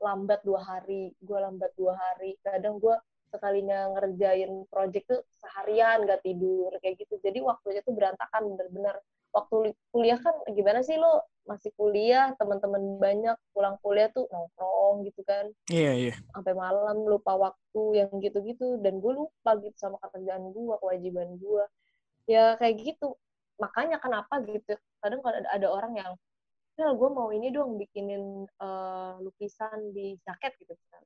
lambat 0.03 0.43
dua 0.43 0.61
hari 0.61 1.15
gue 1.23 1.39
lambat 1.39 1.71
dua 1.79 1.95
hari. 1.95 2.35
Kadang 2.43 2.77
gue 2.83 2.93
sekalinya 3.31 3.87
ngerjain 3.95 4.67
project 4.67 5.07
tuh 5.07 5.21
seharian 5.39 6.03
gak 6.03 6.19
tidur 6.27 6.67
kayak 6.83 6.99
gitu. 6.99 7.15
Jadi 7.23 7.39
waktunya 7.39 7.79
tuh 7.79 7.95
berantakan 7.95 8.43
bener-bener. 8.51 8.99
Waktu 9.31 9.71
li- 9.71 9.79
kuliah 9.95 10.19
kan 10.19 10.35
gimana 10.51 10.83
sih 10.83 10.99
lo 10.99 11.23
masih 11.49 11.73
kuliah 11.73 12.31
teman-teman 12.37 13.01
banyak 13.01 13.37
pulang 13.51 13.75
kuliah 13.81 14.07
tuh 14.13 14.29
nongkrong 14.29 15.03
gitu 15.09 15.21
kan. 15.25 15.49
Iya 15.67 15.91
iya. 15.97 16.15
Sampai 16.31 16.53
malam 16.53 17.03
lupa 17.05 17.33
waktu 17.35 17.83
yang 17.97 18.11
gitu-gitu. 18.21 18.77
Dan 18.79 19.01
gue 19.01 19.13
lupa 19.25 19.57
gitu 19.57 19.73
sama 19.77 19.97
kerjaan 20.13 20.53
gue 20.53 20.75
kewajiban 20.77 21.37
gue 21.41 21.63
ya 22.29 22.55
kayak 22.61 22.77
gitu. 22.81 23.17
Makanya 23.57 23.97
kenapa 23.97 24.41
gitu 24.45 24.77
kadang 25.01 25.19
kalau 25.25 25.37
ada, 25.41 25.49
ada 25.49 25.67
orang 25.69 25.93
yang 25.97 26.11
ya 26.79 26.87
gue 26.93 27.09
mau 27.13 27.29
ini 27.33 27.51
dong 27.53 27.77
bikinin 27.77 28.45
eh, 28.47 29.13
lukisan 29.21 29.93
di 29.93 30.17
jaket 30.25 30.53
gitu 30.61 30.73
kan. 30.93 31.03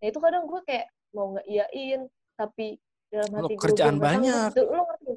Nah 0.00 0.06
itu 0.08 0.18
kadang 0.20 0.44
gue 0.48 0.60
kayak 0.68 0.88
mau 1.16 1.32
nggak 1.36 1.46
iyain 1.48 2.08
tapi 2.36 2.80
dalam 3.12 3.28
Lo 3.32 3.38
hati 3.44 3.54
gue 3.56 3.62
kerjaan 3.64 3.96
gue 3.96 4.04
banyak. 4.04 4.50
gitu. 4.56 4.62
lo 4.68 4.82
ngerti 4.88 5.12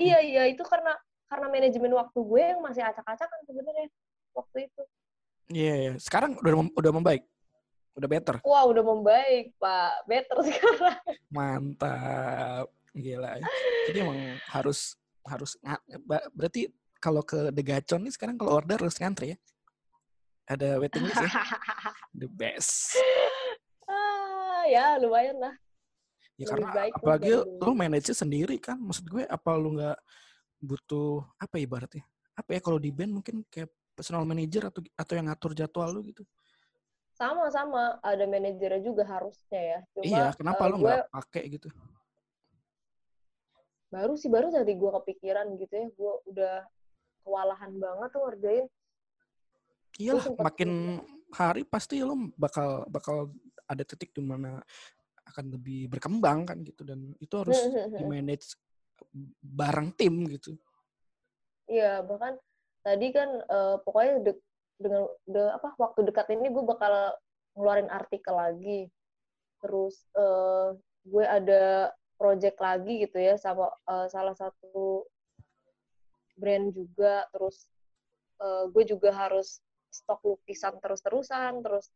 iya 0.00 0.18
iya. 0.24 0.42
Itu 0.48 0.64
karena 0.64 0.96
karena 1.26 1.46
manajemen 1.50 1.92
waktu 1.94 2.18
gue 2.22 2.42
yang 2.42 2.60
masih 2.62 2.82
acak-acakan 2.86 3.38
sebenarnya 3.46 3.86
waktu 4.34 4.56
itu 4.70 4.82
iya 5.50 5.74
iya 5.74 5.92
sekarang 5.98 6.38
udah 6.38 6.54
mem- 6.62 6.74
udah 6.74 6.92
membaik 6.94 7.22
udah 7.96 8.08
better 8.08 8.36
wah 8.44 8.64
udah 8.68 8.84
membaik 8.84 9.56
pak 9.56 9.92
better 10.06 10.36
sekarang 10.48 11.00
Mantap. 11.32 12.70
Gila. 12.96 13.36
ya. 13.36 13.44
Jadi 13.92 13.98
emang 14.00 14.16
harus 14.48 14.96
harus 15.28 15.52
berarti 16.32 16.72
kalau 16.96 17.20
ke 17.20 17.52
The 17.52 17.60
Gacon 17.60 18.08
nih 18.08 18.14
sekarang 18.16 18.40
kalau 18.40 18.56
order 18.56 18.80
harus 18.80 18.96
ngantri 18.96 19.36
ya. 19.36 19.38
Ada 20.48 20.80
waiting 20.80 21.04
list 21.04 21.20
ya. 21.20 21.28
The 22.24 22.28
best. 22.30 22.96
ah 23.86 24.64
ya 24.66 24.98
lumayan 24.98 25.38
lah 25.38 25.54
Ya 26.36 26.50
Lebih 26.50 26.50
karena 26.52 26.68
baik 26.74 26.92
apalagi 26.98 27.30
lu 27.64 27.72
manage 27.76 28.12
sendiri 28.16 28.56
kan. 28.60 28.76
Maksud 28.80 29.04
gue 29.08 29.24
apa 29.28 29.50
lu 29.56 29.76
nggak 29.76 29.98
butuh 30.60 31.24
apa 31.40 31.60
ya 31.60 31.64
ibaratnya? 31.68 32.04
Apa 32.36 32.56
ya 32.56 32.60
kalau 32.60 32.76
di 32.76 32.92
band 32.92 33.20
mungkin 33.22 33.44
kayak 33.48 33.72
personal 33.96 34.28
manager 34.28 34.68
atau 34.68 34.84
atau 34.92 35.12
yang 35.16 35.26
ngatur 35.32 35.56
jadwal 35.56 35.88
lu 35.88 36.04
gitu. 36.12 36.22
sama-sama 37.16 37.96
ada 38.04 38.28
manajernya 38.28 38.84
juga 38.84 39.08
harusnya 39.08 39.56
ya 39.56 39.78
cuma 39.96 40.04
iya, 40.04 40.24
kenapa 40.36 40.62
eh, 40.62 40.68
lu 40.68 40.76
nggak 40.84 41.08
pakai 41.08 41.42
gitu? 41.48 41.68
baru 43.88 44.12
sih 44.20 44.28
baru 44.28 44.52
tadi 44.52 44.76
gue 44.76 44.90
kepikiran 45.00 45.56
gitu 45.56 45.72
ya 45.72 45.86
gue 45.88 46.12
udah 46.28 46.56
kewalahan 47.24 47.72
banget 47.80 48.08
tuh 48.12 48.22
ngerjain 48.28 48.66
Iyalah, 49.96 50.28
makin 50.44 51.00
hari 51.32 51.64
pasti 51.64 52.04
lu 52.04 52.28
bakal 52.36 52.84
bakal 52.92 53.32
ada 53.64 53.80
titik 53.80 54.12
di 54.12 54.20
mana 54.20 54.60
akan 55.24 55.56
lebih 55.56 55.88
berkembang 55.88 56.44
kan 56.44 56.60
gitu 56.60 56.84
dan 56.84 57.16
itu 57.16 57.32
harus 57.32 57.56
di 57.96 58.04
manage 58.04 58.52
bareng 59.40 59.92
tim 59.96 60.24
gitu. 60.28 60.56
Iya, 61.66 62.04
bahkan 62.06 62.38
tadi 62.86 63.10
kan 63.10 63.28
eh, 63.42 63.76
pokoknya 63.82 64.14
de- 64.22 64.44
dengan 64.78 65.10
de- 65.26 65.52
apa 65.56 65.74
waktu 65.80 66.06
dekat 66.06 66.30
ini 66.36 66.52
gue 66.52 66.64
bakal 66.64 67.16
ngeluarin 67.58 67.90
artikel 67.90 68.36
lagi. 68.36 68.86
Terus 69.64 69.96
eh, 70.14 70.68
gue 71.06 71.24
ada 71.26 71.90
project 72.16 72.58
lagi 72.62 73.02
gitu 73.02 73.18
ya 73.18 73.34
sama 73.40 73.72
eh, 73.88 74.06
salah 74.12 74.36
satu 74.38 75.08
brand 76.38 76.70
juga. 76.70 77.26
Terus 77.34 77.66
eh, 78.38 78.64
gue 78.70 78.84
juga 78.86 79.10
harus 79.10 79.58
stok 79.90 80.22
lukisan 80.22 80.78
terus-terusan. 80.78 81.66
Terus, 81.66 81.90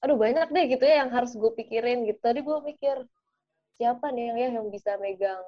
aduh 0.00 0.16
banyak 0.16 0.48
deh 0.48 0.64
gitu 0.72 0.84
ya 0.88 1.04
yang 1.04 1.12
harus 1.12 1.36
gue 1.36 1.52
pikirin 1.60 2.08
gitu. 2.08 2.20
Tadi 2.24 2.40
gue 2.40 2.58
mikir 2.64 3.04
siapa 3.76 4.08
nih 4.12 4.32
yang 4.32 4.38
ya 4.38 4.48
yang 4.60 4.66
bisa 4.72 4.96
megang 4.96 5.44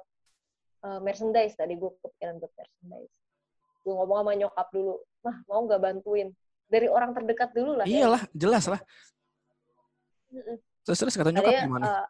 eh, 0.83 0.99
merchandise 0.99 1.55
tadi 1.55 1.73
gue 1.73 1.91
kepikiran 1.97 2.37
buat 2.37 2.53
merchandise 2.53 3.13
gue 3.83 3.93
ngomong 3.93 4.17
sama 4.23 4.33
nyokap 4.33 4.67
dulu 4.71 4.95
mah 5.23 5.37
mau 5.47 5.59
nggak 5.63 5.81
bantuin 5.81 6.27
dari 6.67 6.87
orang 6.87 7.11
terdekat 7.11 7.51
dulu 7.53 7.77
lah 7.77 7.85
ya. 7.85 8.07
Iyalah, 8.07 8.23
jelas 8.33 8.65
lah. 8.65 8.81
Terus 10.83 10.97
terus 10.99 11.13
kata 11.13 11.29
Tadinya, 11.29 11.43
nyokap 11.43 11.63
gimana? 11.67 11.85
eh, 11.85 12.05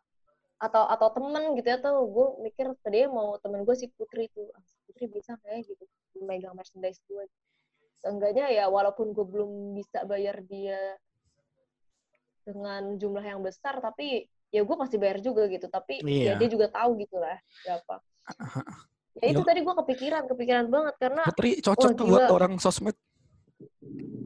atau 0.64 0.84
atau 0.88 1.08
temen 1.12 1.44
gitu 1.60 1.68
ya 1.68 1.78
tuh 1.78 1.98
gue 2.08 2.28
mikir 2.42 2.66
tadinya 2.80 3.10
mau 3.12 3.30
temen 3.38 3.68
gue 3.68 3.76
si 3.76 3.92
Putri 3.92 4.32
tuh 4.32 4.48
ah, 4.56 4.64
si 4.64 4.80
Putri 4.88 5.12
bisa 5.12 5.36
nggak 5.36 5.52
ya 5.52 5.60
gitu 5.68 5.84
megang 6.24 6.56
merchandise 6.56 7.04
gue 7.04 7.28
seenggaknya 8.00 8.48
ya 8.48 8.66
walaupun 8.72 9.12
gue 9.12 9.26
belum 9.28 9.76
bisa 9.76 10.08
bayar 10.08 10.40
dia 10.48 10.80
dengan 12.44 12.96
jumlah 12.96 13.24
yang 13.24 13.44
besar 13.44 13.84
tapi 13.84 14.24
ya 14.56 14.64
gue 14.64 14.76
pasti 14.80 14.96
bayar 14.96 15.20
juga 15.20 15.48
gitu 15.48 15.68
tapi 15.68 16.00
Iya. 16.00 16.36
ya 16.36 16.40
dia 16.40 16.48
juga 16.48 16.72
tahu 16.72 16.96
gitu 17.00 17.20
lah 17.20 17.36
berapa 17.68 17.96
ya 19.14 19.26
itu 19.30 19.42
Iya. 19.42 19.46
tadi 19.46 19.60
gue 19.62 19.76
kepikiran 19.78 20.24
kepikiran 20.26 20.66
banget 20.68 20.96
karena 20.98 21.22
Putri 21.24 21.52
cocok 21.62 21.90
tuh 21.94 22.06
buat 22.08 22.28
orang 22.30 22.54
sosmed. 22.58 22.98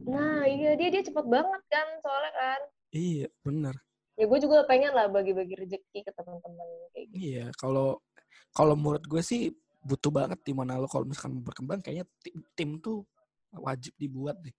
nah 0.08 0.42
iya 0.48 0.72
dia 0.74 0.88
dia 0.88 1.02
cepet 1.04 1.26
banget 1.28 1.62
kan 1.68 1.86
soalnya 2.00 2.32
kan 2.34 2.60
Iya, 2.88 3.28
benar. 3.44 3.74
ya 4.16 4.24
gue 4.24 4.38
juga 4.40 4.64
pengen 4.64 4.96
lah 4.96 5.06
bagi-bagi 5.06 5.54
rezeki 5.60 6.00
ke 6.02 6.10
teman-teman 6.16 6.66
kayak 6.96 7.06
gitu 7.12 7.20
Iya, 7.20 7.46
kalau 7.60 8.00
kalau 8.56 8.72
menurut 8.74 9.04
gue 9.04 9.20
sih 9.20 9.52
butuh 9.84 10.08
banget 10.10 10.40
di 10.42 10.56
mana 10.56 10.80
lo 10.80 10.88
kalau 10.88 11.04
misalkan 11.04 11.38
berkembang 11.38 11.84
kayaknya 11.84 12.08
tim, 12.24 12.40
tim 12.56 12.70
tuh 12.80 13.04
wajib 13.54 13.92
dibuat 13.94 14.40
deh. 14.40 14.52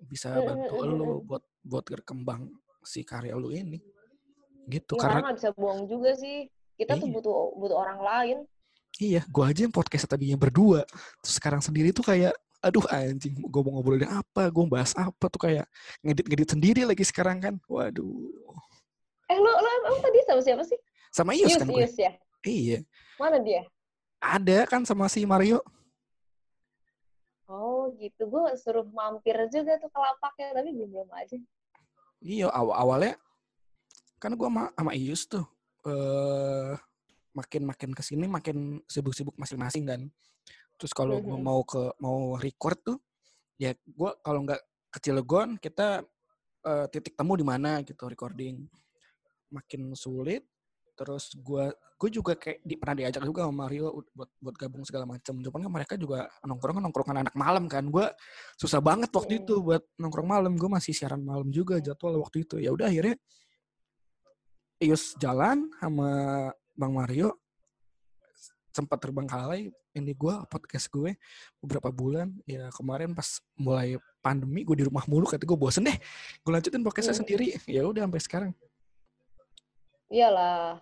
Bisa 0.00 0.40
bantu 0.40 0.80
lo 0.82 1.20
buat 1.22 1.44
buat 1.62 1.84
berkembang 1.84 2.48
si 2.82 3.04
karya 3.04 3.36
lo 3.36 3.52
ini. 3.52 3.76
Gitu 4.66 4.96
ya, 4.96 5.04
karena 5.04 5.20
nggak 5.30 5.36
bisa 5.38 5.50
bohong 5.54 5.84
juga 5.86 6.16
sih 6.16 6.48
kita 6.74 6.96
tuh 6.96 7.06
Iya. 7.06 7.14
butuh 7.20 7.36
butuh 7.54 7.76
orang 7.76 8.00
lain 8.00 8.38
iya, 8.98 9.20
gue 9.26 9.44
aja 9.44 9.60
yang 9.66 9.74
podcast 9.74 10.08
tadinya 10.08 10.36
berdua, 10.36 10.82
terus 11.20 11.36
sekarang 11.36 11.60
sendiri 11.60 11.92
tuh 11.92 12.04
kayak 12.04 12.32
aduh 12.64 12.82
anjing, 12.90 13.36
gue 13.36 13.60
mau 13.62 13.78
ngobrolin 13.78 14.08
apa, 14.10 14.48
gue 14.50 14.64
bahas 14.66 14.90
apa 14.96 15.28
tuh 15.30 15.38
kayak 15.46 15.68
ngedit-ngedit 16.02 16.48
sendiri 16.50 16.82
lagi 16.82 17.04
sekarang 17.06 17.38
kan. 17.38 17.54
Waduh. 17.68 18.32
eh 19.26 19.38
lo 19.38 19.50
lo 19.50 19.68
emang 19.82 19.98
tadi 19.98 20.18
sama 20.22 20.38
siapa 20.38 20.62
sih 20.62 20.78
Sama 21.10 21.34
Ius 21.34 21.50
Yus 21.50 21.58
kan 21.58 21.66
gue. 21.66 21.82
Yus 21.82 21.94
ya 21.98 22.12
Iya. 22.46 22.78
mana 23.18 23.42
dia 23.42 23.66
Ada 24.22 24.64
kan 24.70 24.86
sama 24.86 25.10
si 25.10 25.26
Mario. 25.26 25.60
Oh 27.46 27.94
gitu, 27.98 28.26
gue 28.26 28.42
suruh 28.58 28.82
mampir 28.90 29.34
juga 29.50 29.78
tuh 29.78 29.86
ke 29.86 29.98
lapaknya, 29.98 30.50
tapi 30.50 30.74
belum 30.74 30.90
belum 30.90 31.10
aja. 31.14 31.38
Iya, 32.18 32.50
awal 32.50 32.74
awalnya 32.74 33.14
kan 34.18 34.34
gue 34.34 34.48
sama, 34.48 34.72
sama 34.74 34.92
Ius 34.96 35.22
tuh 35.28 35.44
eh 35.86 36.74
makin 37.36 37.68
makin 37.68 37.90
ke 37.92 38.00
sini 38.00 38.24
makin 38.24 38.80
sibuk-sibuk 38.88 39.36
masing-masing 39.36 39.84
kan. 39.84 40.00
Terus 40.80 40.92
kalau 40.96 41.20
gue 41.20 41.36
mau 41.36 41.60
ke 41.68 41.92
mau 42.00 42.40
record 42.40 42.80
tuh, 42.80 42.98
ya 43.60 43.76
gue 43.76 44.10
kalau 44.24 44.40
nggak 44.48 44.60
ke 44.88 44.98
Cilegon 45.04 45.60
kita 45.60 46.00
eh, 46.64 46.86
titik 46.88 47.12
temu 47.12 47.36
di 47.36 47.44
mana 47.44 47.84
gitu 47.84 48.08
recording. 48.08 48.64
Makin 49.52 49.92
sulit. 49.92 50.48
Terus 50.96 51.36
gue 51.36 51.76
gue 51.76 52.10
juga 52.12 52.36
kayak 52.36 52.64
di, 52.64 52.76
pernah 52.76 52.96
diajak 53.04 53.24
juga 53.24 53.44
sama 53.44 53.68
Mario 53.68 54.04
buat 54.16 54.32
buat 54.40 54.56
gabung 54.56 54.84
segala 54.88 55.04
macam. 55.04 55.36
Cuman 55.44 55.60
kan 55.68 55.72
mereka 55.72 55.94
juga 56.00 56.28
nongkrong 56.40 56.80
nongkrongan 56.80 57.28
anak 57.28 57.34
malam 57.36 57.68
kan. 57.68 57.84
Gue 57.92 58.08
susah 58.56 58.80
banget 58.80 59.12
waktu 59.12 59.44
itu 59.44 59.60
buat 59.60 59.84
nongkrong 60.00 60.28
malam. 60.28 60.52
Gue 60.56 60.72
masih 60.72 60.96
siaran 60.96 61.20
malam 61.20 61.52
juga 61.52 61.80
jadwal 61.84 62.16
waktu 62.20 62.48
itu. 62.48 62.56
Ya 62.60 62.72
udah 62.72 62.88
akhirnya 62.88 63.16
Ius 64.76 65.16
jalan 65.16 65.72
sama 65.80 66.08
Bang 66.76 66.92
Mario 66.92 67.32
sempat 68.70 69.00
terbengkalai 69.00 69.72
ini 69.96 70.12
gue 70.12 70.34
podcast 70.52 70.92
gue 70.92 71.16
beberapa 71.58 71.88
bulan 71.88 72.28
ya 72.44 72.68
kemarin 72.68 73.16
pas 73.16 73.40
mulai 73.56 73.96
pandemi 74.20 74.60
gue 74.62 74.76
di 74.76 74.84
rumah 74.84 75.00
mulu 75.08 75.24
kata 75.24 75.42
gue 75.42 75.56
bosen 75.56 75.88
deh 75.88 75.96
gue 76.44 76.50
lanjutin 76.52 76.84
podcastnya 76.84 77.16
Hmm. 77.16 77.22
sendiri 77.24 77.56
ya 77.64 77.88
udah 77.88 78.04
sampai 78.04 78.20
sekarang 78.20 78.52
Iyalah, 80.06 80.78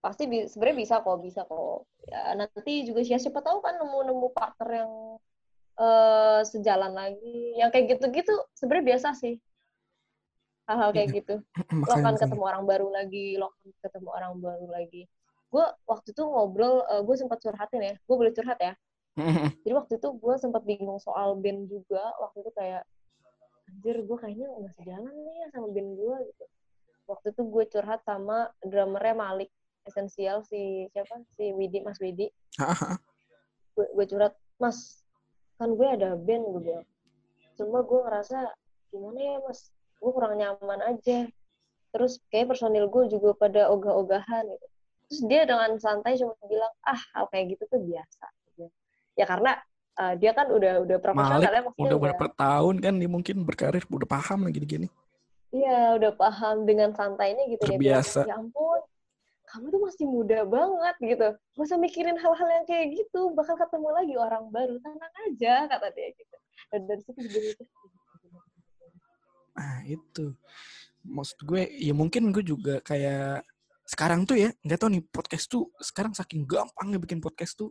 pasti 0.00 0.24
bi- 0.24 0.48
sebenarnya 0.48 0.76
bisa 0.80 0.94
kok, 1.04 1.20
bisa 1.20 1.44
kok. 1.44 1.84
Ya 2.08 2.32
nanti 2.32 2.88
juga 2.88 3.04
siapa 3.04 3.20
siapa 3.20 3.40
tahu 3.44 3.60
kan 3.60 3.76
nemu-nemu 3.76 4.32
partner 4.32 4.68
yang 4.72 4.92
eh 5.76 6.40
sejalan 6.48 6.96
lagi, 6.96 7.60
yang 7.60 7.68
kayak 7.68 7.92
gitu-gitu 7.92 8.32
sebenarnya 8.56 8.96
biasa 8.96 9.08
sih. 9.20 9.36
Hal-hal 10.64 10.96
kayak 10.96 11.08
Iya. 11.12 11.16
gitu. 11.20 11.34
Lo 11.76 11.92
akan 11.92 12.16
ketemu 12.16 12.40
orang 12.40 12.64
baru 12.64 12.88
lagi, 12.88 13.36
lo 13.36 13.52
akan 13.52 13.68
ketemu 13.84 14.08
orang 14.16 14.32
baru 14.40 14.66
lagi. 14.72 15.02
Gue 15.54 15.66
waktu 15.86 16.10
itu 16.10 16.22
ngobrol, 16.26 16.82
gue 17.06 17.14
sempat 17.14 17.38
curhatin 17.38 17.78
ya, 17.78 17.94
gue 17.94 18.16
boleh 18.18 18.34
curhat 18.34 18.58
ya. 18.58 18.74
Jadi 19.62 19.70
waktu 19.78 20.02
itu 20.02 20.08
gue 20.18 20.34
sempat 20.42 20.66
bingung 20.66 20.98
soal 20.98 21.38
band 21.38 21.70
juga, 21.70 22.02
waktu 22.18 22.42
itu 22.42 22.50
kayak, 22.58 22.82
anjir 23.70 24.02
gue 24.02 24.16
kayaknya 24.18 24.50
nggak 24.50 24.74
sejalan 24.74 25.14
nih 25.14 25.36
ya 25.38 25.46
sama 25.54 25.70
band 25.70 25.90
gue 25.94 26.16
gitu. 26.26 26.44
Waktu 27.06 27.26
itu 27.30 27.42
gue 27.46 27.64
curhat 27.70 28.00
sama 28.02 28.50
drummernya 28.66 29.14
Malik, 29.14 29.50
esensial 29.86 30.42
si 30.42 30.90
siapa? 30.90 31.22
Si 31.38 31.54
Widi 31.54 31.86
Mas 31.86 32.02
Widi. 32.02 32.26
Gue, 33.78 33.86
gue 33.90 34.06
curhat 34.10 34.34
Mas 34.58 35.06
kan 35.58 35.70
gue 35.70 35.86
ada 35.86 36.18
band 36.18 36.44
gue 36.50 36.62
bilang. 36.62 36.86
Cuma 37.54 37.86
gue 37.86 38.00
ngerasa 38.02 38.50
gimana 38.90 39.18
ya 39.22 39.36
Mas? 39.46 39.70
Gue 40.02 40.10
kurang 40.10 40.34
nyaman 40.34 40.82
aja. 40.82 41.30
Terus 41.94 42.18
kayak 42.34 42.50
personil 42.54 42.90
gue 42.90 43.06
juga 43.06 43.38
pada 43.38 43.70
ogah-ogahan 43.70 44.50
gitu 44.50 44.66
terus 45.08 45.20
dia 45.28 45.42
dengan 45.44 45.76
santai 45.78 46.16
cuma 46.16 46.34
bilang 46.48 46.72
ah 46.84 47.00
hal 47.14 47.24
kayak 47.28 47.56
gitu 47.56 47.64
tuh 47.68 47.80
biasa 47.80 48.26
ya 49.14 49.24
karena 49.28 49.58
uh, 50.00 50.14
dia 50.18 50.32
kan 50.34 50.50
udah 50.50 50.82
udah 50.82 50.98
profesional 50.98 51.40
ya 51.42 51.62
maksudnya 51.62 51.86
udah 51.86 51.98
berapa 52.00 52.26
tahun 52.34 52.74
kan 52.82 52.94
dia 52.98 53.10
mungkin 53.10 53.36
berkarir 53.46 53.84
udah 53.86 54.08
paham 54.08 54.48
lagi 54.48 54.60
gini 54.64 54.88
Iya, 55.54 56.02
udah 56.02 56.12
paham 56.18 56.66
dengan 56.66 56.90
santainya 56.98 57.46
gitu 57.46 57.62
dia 57.70 57.78
bilang, 57.78 58.02
Terbiasa. 58.02 58.26
ya 58.26 58.42
ampun, 58.42 58.80
kamu 59.46 59.66
tuh 59.70 59.80
masih 59.86 60.06
muda 60.10 60.42
banget 60.42 60.96
gitu. 60.98 61.28
Gak 61.38 61.62
usah 61.70 61.78
mikirin 61.78 62.18
hal-hal 62.18 62.48
yang 62.50 62.66
kayak 62.66 62.90
gitu, 62.98 63.30
bakal 63.38 63.54
ketemu 63.54 63.88
lagi 63.94 64.14
orang 64.18 64.50
baru, 64.50 64.82
tenang 64.82 65.14
aja, 65.30 65.70
kata 65.70 65.94
dia 65.94 66.10
gitu. 66.10 66.36
Dan 66.74 66.80
dari 66.90 67.00
situ 67.06 67.20
juga 67.22 67.38
mikir, 67.38 67.66
nah 69.54 69.78
itu 69.86 70.34
maksud 71.06 71.38
gue 71.46 71.62
ya 71.78 71.94
mungkin 71.94 72.34
gue 72.34 72.42
juga 72.42 72.82
kayak 72.82 73.46
sekarang 73.84 74.24
tuh 74.24 74.36
ya 74.40 74.50
nggak 74.64 74.78
tahu 74.80 74.90
nih 74.96 75.04
podcast 75.12 75.44
tuh 75.52 75.68
sekarang 75.76 76.16
saking 76.16 76.48
gampangnya 76.48 76.96
bikin 76.96 77.20
podcast 77.20 77.52
tuh 77.60 77.70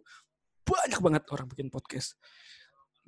banyak 0.63 0.99
banget 1.03 1.23
orang 1.33 1.47
bikin 1.49 1.67
podcast. 1.73 2.15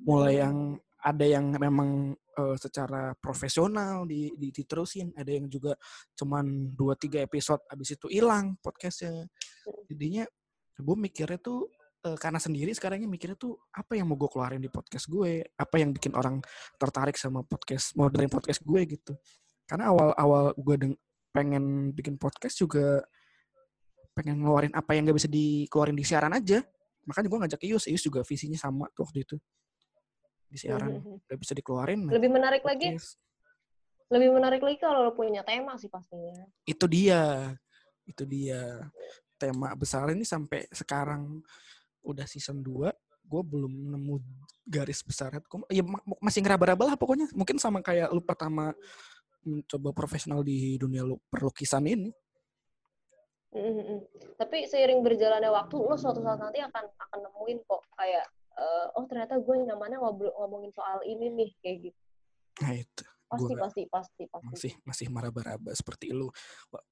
Mulai 0.02 0.44
yang 0.44 0.76
ada 1.00 1.24
yang 1.24 1.54
memang 1.54 2.12
eh, 2.12 2.56
secara 2.58 3.14
profesional 3.16 4.04
di, 4.04 4.34
di- 4.36 4.50
diterusin 4.52 5.14
ada 5.14 5.30
yang 5.30 5.46
juga 5.46 5.78
cuman 6.18 6.74
dua 6.74 6.98
tiga 6.98 7.22
episode 7.22 7.62
abis 7.70 7.94
itu 7.96 8.10
hilang 8.10 8.58
podcastnya. 8.60 9.24
Jadinya 9.88 10.26
gue 10.76 10.96
mikirnya 10.98 11.38
tuh 11.40 11.70
eh, 12.04 12.18
karena 12.18 12.42
sendiri 12.42 12.74
sekarangnya 12.74 13.08
mikirnya 13.08 13.38
tuh 13.38 13.56
apa 13.72 13.96
yang 13.96 14.10
mau 14.10 14.18
gue 14.18 14.28
keluarin 14.28 14.60
di 14.60 14.68
podcast 14.68 15.06
gue? 15.08 15.46
Apa 15.56 15.78
yang 15.80 15.94
bikin 15.94 16.12
orang 16.18 16.42
tertarik 16.76 17.14
sama 17.16 17.46
podcast 17.46 17.94
mau 17.96 18.10
dengerin 18.10 18.32
podcast 18.34 18.60
gue 18.66 18.80
gitu? 18.84 19.14
Karena 19.64 19.94
awal-awal 19.94 20.52
gue 20.58 20.76
deng- 20.76 21.00
pengen 21.36 21.92
bikin 21.92 22.16
podcast 22.16 22.56
juga 22.56 23.04
pengen 24.16 24.40
ngeluarin 24.40 24.72
apa 24.72 24.96
yang 24.96 25.04
gak 25.12 25.18
bisa 25.20 25.28
dikeluarin 25.28 25.92
di 25.92 26.00
siaran 26.08 26.32
aja. 26.32 26.64
Makanya 27.04 27.28
gue 27.28 27.38
ngajak 27.44 27.60
Ius 27.68 27.84
Ius 27.92 28.00
juga 28.00 28.24
visinya 28.24 28.56
sama 28.56 28.88
tuh 28.96 29.04
waktu 29.04 29.28
itu. 29.28 29.36
Di 30.48 30.56
siaran 30.56 31.04
gak 31.28 31.36
bisa 31.36 31.52
dikeluarin. 31.52 32.08
Lebih 32.08 32.32
menarik 32.32 32.64
lagi, 32.64 32.96
podcast. 32.96 33.20
lebih 34.08 34.32
menarik 34.32 34.64
lagi 34.64 34.78
kalau 34.80 35.04
lo 35.04 35.12
punya 35.12 35.44
tema 35.44 35.76
sih 35.76 35.92
pastinya. 35.92 36.48
itu 36.64 36.84
dia 36.88 37.52
itu 38.08 38.24
dia. 38.24 38.80
Tema 39.36 39.76
besar 39.76 40.08
ini 40.16 40.24
sampai 40.24 40.64
sekarang 40.72 41.44
udah 42.00 42.24
season 42.24 42.64
2 42.64 42.88
gue 43.26 43.42
belum 43.42 43.92
nemu 43.92 44.16
garis 44.64 45.02
besarnya. 45.04 45.42
Gua- 45.44 45.68
ya 45.68 45.82
ma- 45.84 46.00
masih 46.22 46.40
ngeraba-raba 46.40 46.94
lah 46.94 46.96
pokoknya. 46.96 47.28
Mungkin 47.36 47.58
sama 47.60 47.82
kayak 47.84 48.08
lu 48.14 48.22
pertama 48.22 48.72
mencoba 49.46 49.94
profesional 49.94 50.42
di 50.42 50.74
dunia 50.76 51.00
lu 51.00 51.16
perlukisan 51.30 51.86
ini 51.86 52.10
Mm-mm. 53.56 54.04
Tapi 54.36 54.68
seiring 54.68 55.00
berjalannya 55.00 55.48
waktu, 55.48 55.80
lo 55.80 55.96
suatu 55.96 56.20
saat 56.20 56.36
nanti 56.36 56.60
akan 56.60 56.84
akan 56.92 57.18
nemuin 57.24 57.58
kok 57.64 57.88
kayak, 57.96 58.26
eh, 58.52 58.86
oh 58.92 59.04
ternyata 59.08 59.40
gue 59.40 59.54
nyamannya 59.64 59.96
ngobrol 59.96 60.28
ngomongin 60.36 60.68
soal 60.76 61.00
ini 61.08 61.32
nih 61.32 61.50
kayak 61.64 61.76
gitu. 61.88 62.00
nah 62.60 62.72
itu 62.72 63.04
Pasti 63.26 63.42
Gua- 63.50 63.62
pasti 63.66 63.82
pasti 63.90 64.22
pasti. 64.30 64.46
masih 64.46 64.72
masih 64.86 65.06
meraba-raba 65.10 65.74
seperti 65.74 66.14
lu 66.14 66.30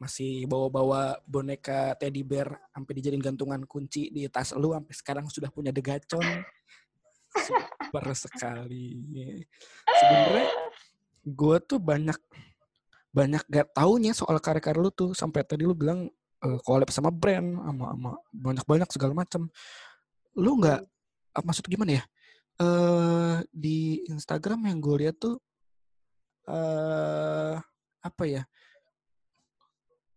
masih 0.03 0.51
bawa-bawa 0.51 1.15
boneka 1.23 1.95
teddy 1.95 2.27
bear 2.27 2.59
sampai 2.75 2.93
dijadiin 2.99 3.23
gantungan 3.23 3.63
kunci 3.65 4.11
di 4.11 4.27
tas 4.27 4.51
lu 4.51 4.75
sampai 4.75 4.95
sekarang 4.99 5.27
sudah 5.31 5.47
punya 5.55 5.71
degacon 5.71 6.27
super 7.47 8.05
sekali 8.19 8.99
sebenarnya 9.87 10.47
gue 11.25 11.57
tuh 11.65 11.81
banyak 11.81 12.17
banyak 13.11 13.43
gak 13.49 13.73
taunya 13.73 14.13
soal 14.13 14.37
karya-karya 14.39 14.81
lu 14.81 14.91
tuh. 14.93 15.11
Sampai 15.17 15.43
tadi 15.43 15.65
lu 15.65 15.73
bilang 15.73 16.07
eh, 16.45 16.59
collab 16.63 16.93
sama 16.93 17.09
brand 17.09 17.57
sama 17.57 17.85
sama 17.97 18.13
banyak-banyak 18.31 18.89
segala 18.93 19.13
macam 19.17 19.49
lu 20.35 20.59
nggak 20.61 20.81
ah, 21.33 21.43
maksud 21.43 21.65
gimana 21.67 21.99
ya? 21.99 22.05
Eh 22.59 23.37
di 23.51 24.03
Instagram 24.07 24.67
yang 24.69 24.79
gue 24.79 24.97
lihat 25.07 25.17
tuh 25.17 25.39
eh 26.45 27.57
apa 28.05 28.25
ya? 28.29 28.43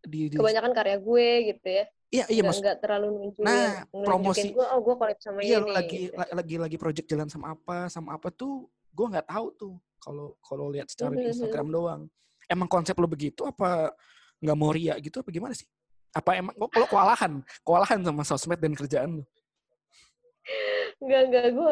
Di, 0.07 0.31
di 0.31 0.35
Kebanyakan 0.39 0.71
karya 0.71 0.97
gue 0.97 1.27
gitu 1.51 1.67
ya. 1.67 1.85
iya 2.07 2.23
iya 2.31 2.39
maksud 2.39 2.63
nggak 2.63 2.79
terlalu 2.79 3.07
nunjukin 3.11 3.43
Nah, 3.43 3.83
nunjukin 3.91 4.07
promosi- 4.07 4.53
gue 4.55 4.63
oh 4.63 4.79
gue 4.79 4.95
collab 4.95 5.19
sama 5.19 5.39
iya 5.43 5.59
ini 5.59 5.67
lu 5.67 5.69
lagi 5.75 5.97
gitu. 6.07 6.15
la- 6.15 6.31
lagi 6.39 6.55
lagi 6.55 6.77
project 6.79 7.07
jalan 7.11 7.27
sama 7.27 7.51
apa 7.51 7.91
sama 7.91 8.15
apa 8.15 8.31
tuh 8.31 8.71
gue 8.97 9.05
nggak 9.13 9.27
tahu 9.29 9.47
tuh 9.53 9.73
kalau 10.01 10.33
kalau 10.41 10.65
lihat 10.73 10.89
secara 10.89 11.13
di 11.13 11.29
Mhm. 11.29 11.31
Instagram 11.37 11.67
doang. 11.69 12.01
Emang 12.49 12.65
konsep 12.65 12.97
lu 12.97 13.05
begitu 13.05 13.45
apa 13.45 13.93
nggak 14.41 14.57
mau 14.57 14.73
ria 14.73 14.97
gitu 14.97 15.21
apa 15.21 15.29
gimana 15.29 15.53
sih? 15.53 15.67
Apa 16.15 16.33
emang 16.33 16.57
lo 16.57 16.65
lo 16.73 16.85
kewalahan 16.89 17.45
kewalahan 17.61 17.99
sama 18.01 18.23
sosmed 18.25 18.57
dan 18.57 18.73
kerjaan 18.73 19.21
lu? 19.21 19.23
Nggak 21.03 21.21
nggak 21.29 21.45
gue 21.53 21.71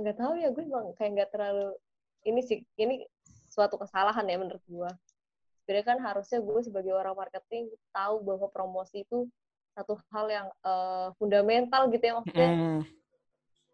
nggak 0.00 0.16
tahu 0.16 0.32
ya 0.40 0.48
gue 0.48 0.64
emang 0.64 0.86
kayak 0.96 1.10
nggak 1.12 1.30
terlalu 1.34 1.76
ini 2.24 2.40
sih 2.40 2.58
ini 2.80 3.04
suatu 3.52 3.76
kesalahan 3.76 4.24
ya 4.24 4.40
menurut 4.40 4.64
gue 4.64 4.90
sebenarnya 5.62 5.84
kan 5.84 5.98
harusnya 6.00 6.38
gue 6.40 6.60
sebagai 6.64 6.96
orang 6.96 7.12
marketing 7.12 7.68
tahu 7.92 8.24
bahwa 8.24 8.48
promosi 8.48 9.04
itu 9.04 9.28
satu 9.76 10.00
hal 10.14 10.26
yang 10.30 10.46
eh, 10.64 11.08
fundamental 11.20 11.88
gitu 11.92 12.04
ya 12.04 12.14
maksudnya. 12.20 12.48
Mm, 12.48 12.80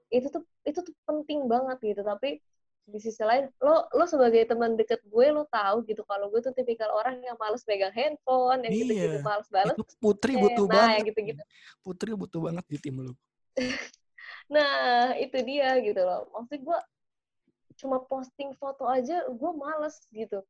itu 0.08 0.26
tuh 0.32 0.42
itu 0.64 0.78
tuh 0.80 0.94
penting 1.04 1.44
banget 1.46 1.78
gitu 1.84 2.02
tapi 2.02 2.40
di 2.88 2.98
sisi 3.04 3.20
lain 3.20 3.52
lo 3.60 3.84
lo 3.92 4.04
sebagai 4.08 4.48
teman 4.48 4.72
deket 4.72 5.04
gue 5.04 5.26
lo 5.28 5.44
tahu 5.52 5.84
gitu 5.84 6.00
kalau 6.08 6.32
gue 6.32 6.40
tuh 6.40 6.56
tipikal 6.56 6.88
orang 6.96 7.20
yang 7.20 7.36
males 7.36 7.60
pegang 7.60 7.92
handphone 7.92 8.64
yang 8.64 8.72
gitu 8.72 8.92
gitu 8.96 9.16
Iya. 9.20 9.20
males 9.20 9.48
balas 9.52 9.76
itu 9.76 9.84
Putri 10.00 10.32
Eh, 10.32 10.40
butuh 10.40 10.64
nah, 10.64 10.72
banget 10.72 10.96
yang 10.96 11.06
gitu-gitu. 11.12 11.42
Putri 11.84 12.10
butuh 12.16 12.40
banget 12.40 12.64
di 12.64 12.78
tim 12.80 12.96
lu 12.96 13.12
Nah, 14.48 15.12
itu 15.20 15.36
dia 15.44 15.76
gitu 15.84 16.00
loh. 16.00 16.24
Maksud 16.32 16.64
gue 16.64 16.78
cuma 17.78 18.00
posting 18.08 18.56
foto 18.56 18.88
aja 18.88 19.28
gue 19.28 19.50
males 19.52 20.00
gitu. 20.08 20.40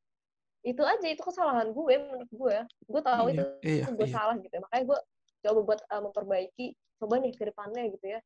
Itu 0.62 0.82
aja 0.86 1.02
itu 1.02 1.18
kesalahan 1.18 1.74
gue 1.74 1.94
menurut 1.98 2.30
gue. 2.30 2.56
Gue 2.86 3.02
tahu 3.02 3.34
itu 3.34 3.42
iya 3.66 3.90
gue 3.90 4.06
iya 4.06 4.14
salah 4.14 4.38
gitu. 4.38 4.54
Makanya 4.62 4.84
gue 4.94 4.98
coba 5.42 5.60
buat 5.66 5.80
uh, 5.90 6.02
memperbaiki. 6.06 6.78
Coba 7.02 7.18
nih 7.18 7.34
ke 7.34 7.50
depannya 7.50 7.90
gitu 7.90 8.06
ya. 8.06 8.20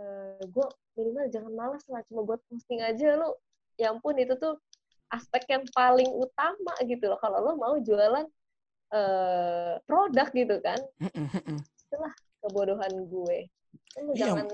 uh, 0.00 0.40
gue 0.40 0.66
minimal 0.96 1.28
jangan 1.28 1.52
malas 1.52 1.84
lah 1.92 2.00
cuma 2.08 2.24
buat 2.24 2.40
posting 2.48 2.80
aja 2.80 3.20
lo 3.20 3.36
ya 3.80 3.96
ampun 3.96 4.20
itu 4.20 4.36
tuh 4.36 4.60
aspek 5.08 5.42
yang 5.48 5.64
paling 5.72 6.12
utama 6.12 6.76
gitu 6.84 7.08
loh. 7.08 7.18
Kalau 7.18 7.40
lo 7.40 7.52
mau 7.56 7.74
jualan 7.80 8.28
uh, 8.92 9.74
produk 9.88 10.28
gitu 10.30 10.56
kan 10.60 10.78
itulah 11.88 12.12
kebodohan 12.44 12.92
gue. 13.08 13.38
Lo 14.04 14.12
iya. 14.14 14.36
jangan 14.36 14.46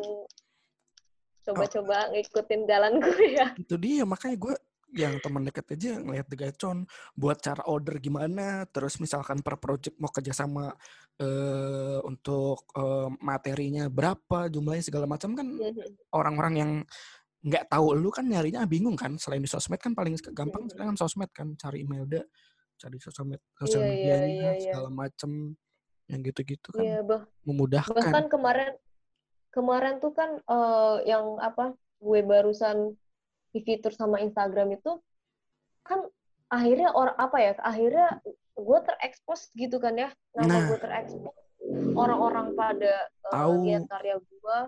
coba-coba 1.47 2.11
ngikutin 2.15 2.61
jalan 2.65 2.93
gue 3.05 3.25
ya. 3.35 3.47
Itu 3.59 3.75
dia 3.77 4.07
makanya 4.07 4.37
gue 4.39 4.55
yang 4.97 5.19
teman 5.21 5.45
deket 5.45 5.77
aja 5.77 5.99
ngeliat 5.99 6.27
The 6.31 6.37
Gacon 6.39 6.87
buat 7.19 7.43
cara 7.43 7.61
order 7.69 7.99
gimana 8.01 8.65
terus 8.71 8.97
misalkan 9.03 9.43
per 9.43 9.59
project 9.61 9.99
mau 10.01 10.09
kerjasama 10.09 10.73
uh, 11.21 12.01
untuk 12.07 12.65
uh, 12.79 13.11
materinya 13.21 13.91
berapa 13.91 14.47
jumlahnya 14.47 14.87
segala 14.87 15.11
macam 15.11 15.35
kan 15.35 15.47
iya. 15.59 15.91
orang-orang 16.15 16.55
yang 16.57 16.73
nggak 17.47 17.71
tahu 17.71 17.95
lu 17.95 18.11
kan 18.11 18.27
nyarinya 18.27 18.67
bingung 18.67 18.99
kan 18.99 19.15
selain 19.15 19.39
di 19.39 19.47
sosmed 19.47 19.79
kan 19.79 19.95
paling 19.95 20.19
gampang 20.35 20.67
sekarang 20.67 20.95
kan 20.95 20.99
sosmed 20.99 21.31
kan 21.31 21.55
cari 21.55 21.87
email 21.87 22.03
deh 22.03 22.27
cari 22.75 22.99
sosmed 22.99 23.39
sosial 23.55 23.87
yeah, 23.87 23.91
medianya 23.95 24.35
yeah, 24.35 24.53
yeah, 24.59 24.65
segala 24.67 24.91
macem 24.91 25.55
yang 26.11 26.21
gitu-gitu 26.27 26.69
kan 26.75 26.83
yeah, 26.83 27.01
bah 27.07 27.23
memudahkan. 27.47 27.95
bahkan 27.95 28.27
kemarin 28.27 28.75
kemarin 29.55 30.03
tuh 30.03 30.11
kan 30.11 30.43
uh, 30.51 30.99
yang 31.07 31.39
apa 31.39 31.79
gue 32.03 32.21
barusan 32.27 32.99
di 33.55 33.63
fitur 33.63 33.95
sama 33.95 34.21
Instagram 34.21 34.75
itu 34.75 34.99
kan 35.87 36.03
akhirnya 36.51 36.91
orang 36.93 37.17
apa 37.17 37.37
ya 37.39 37.53
akhirnya 37.63 38.21
gue 38.59 38.79
terekspos 38.85 39.55
gitu 39.55 39.79
kan 39.79 39.95
ya 39.95 40.11
nama 40.35 40.51
nah. 40.51 40.63
gue 40.67 40.79
terekspos 40.83 41.37
orang-orang 41.95 42.53
pada 42.59 43.07
uh, 43.33 43.55
lihat 43.63 43.87
karya 43.87 44.19
gue 44.19 44.59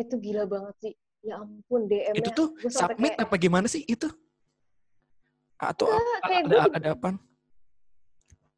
itu 0.00 0.14
gila 0.16 0.44
banget 0.44 0.76
sih 0.80 0.94
ya 1.20 1.40
ampun 1.40 1.88
DM-nya. 1.88 2.20
Itu 2.20 2.30
tuh 2.32 2.48
submit 2.68 3.16
kayak, 3.16 3.26
apa 3.28 3.34
gimana 3.36 3.66
sih 3.68 3.84
itu? 3.84 4.08
Atau 5.60 5.88
nah, 5.92 6.00
ada, 6.24 6.36
gue, 6.48 6.60
ada 6.80 6.88
apa? 6.96 7.08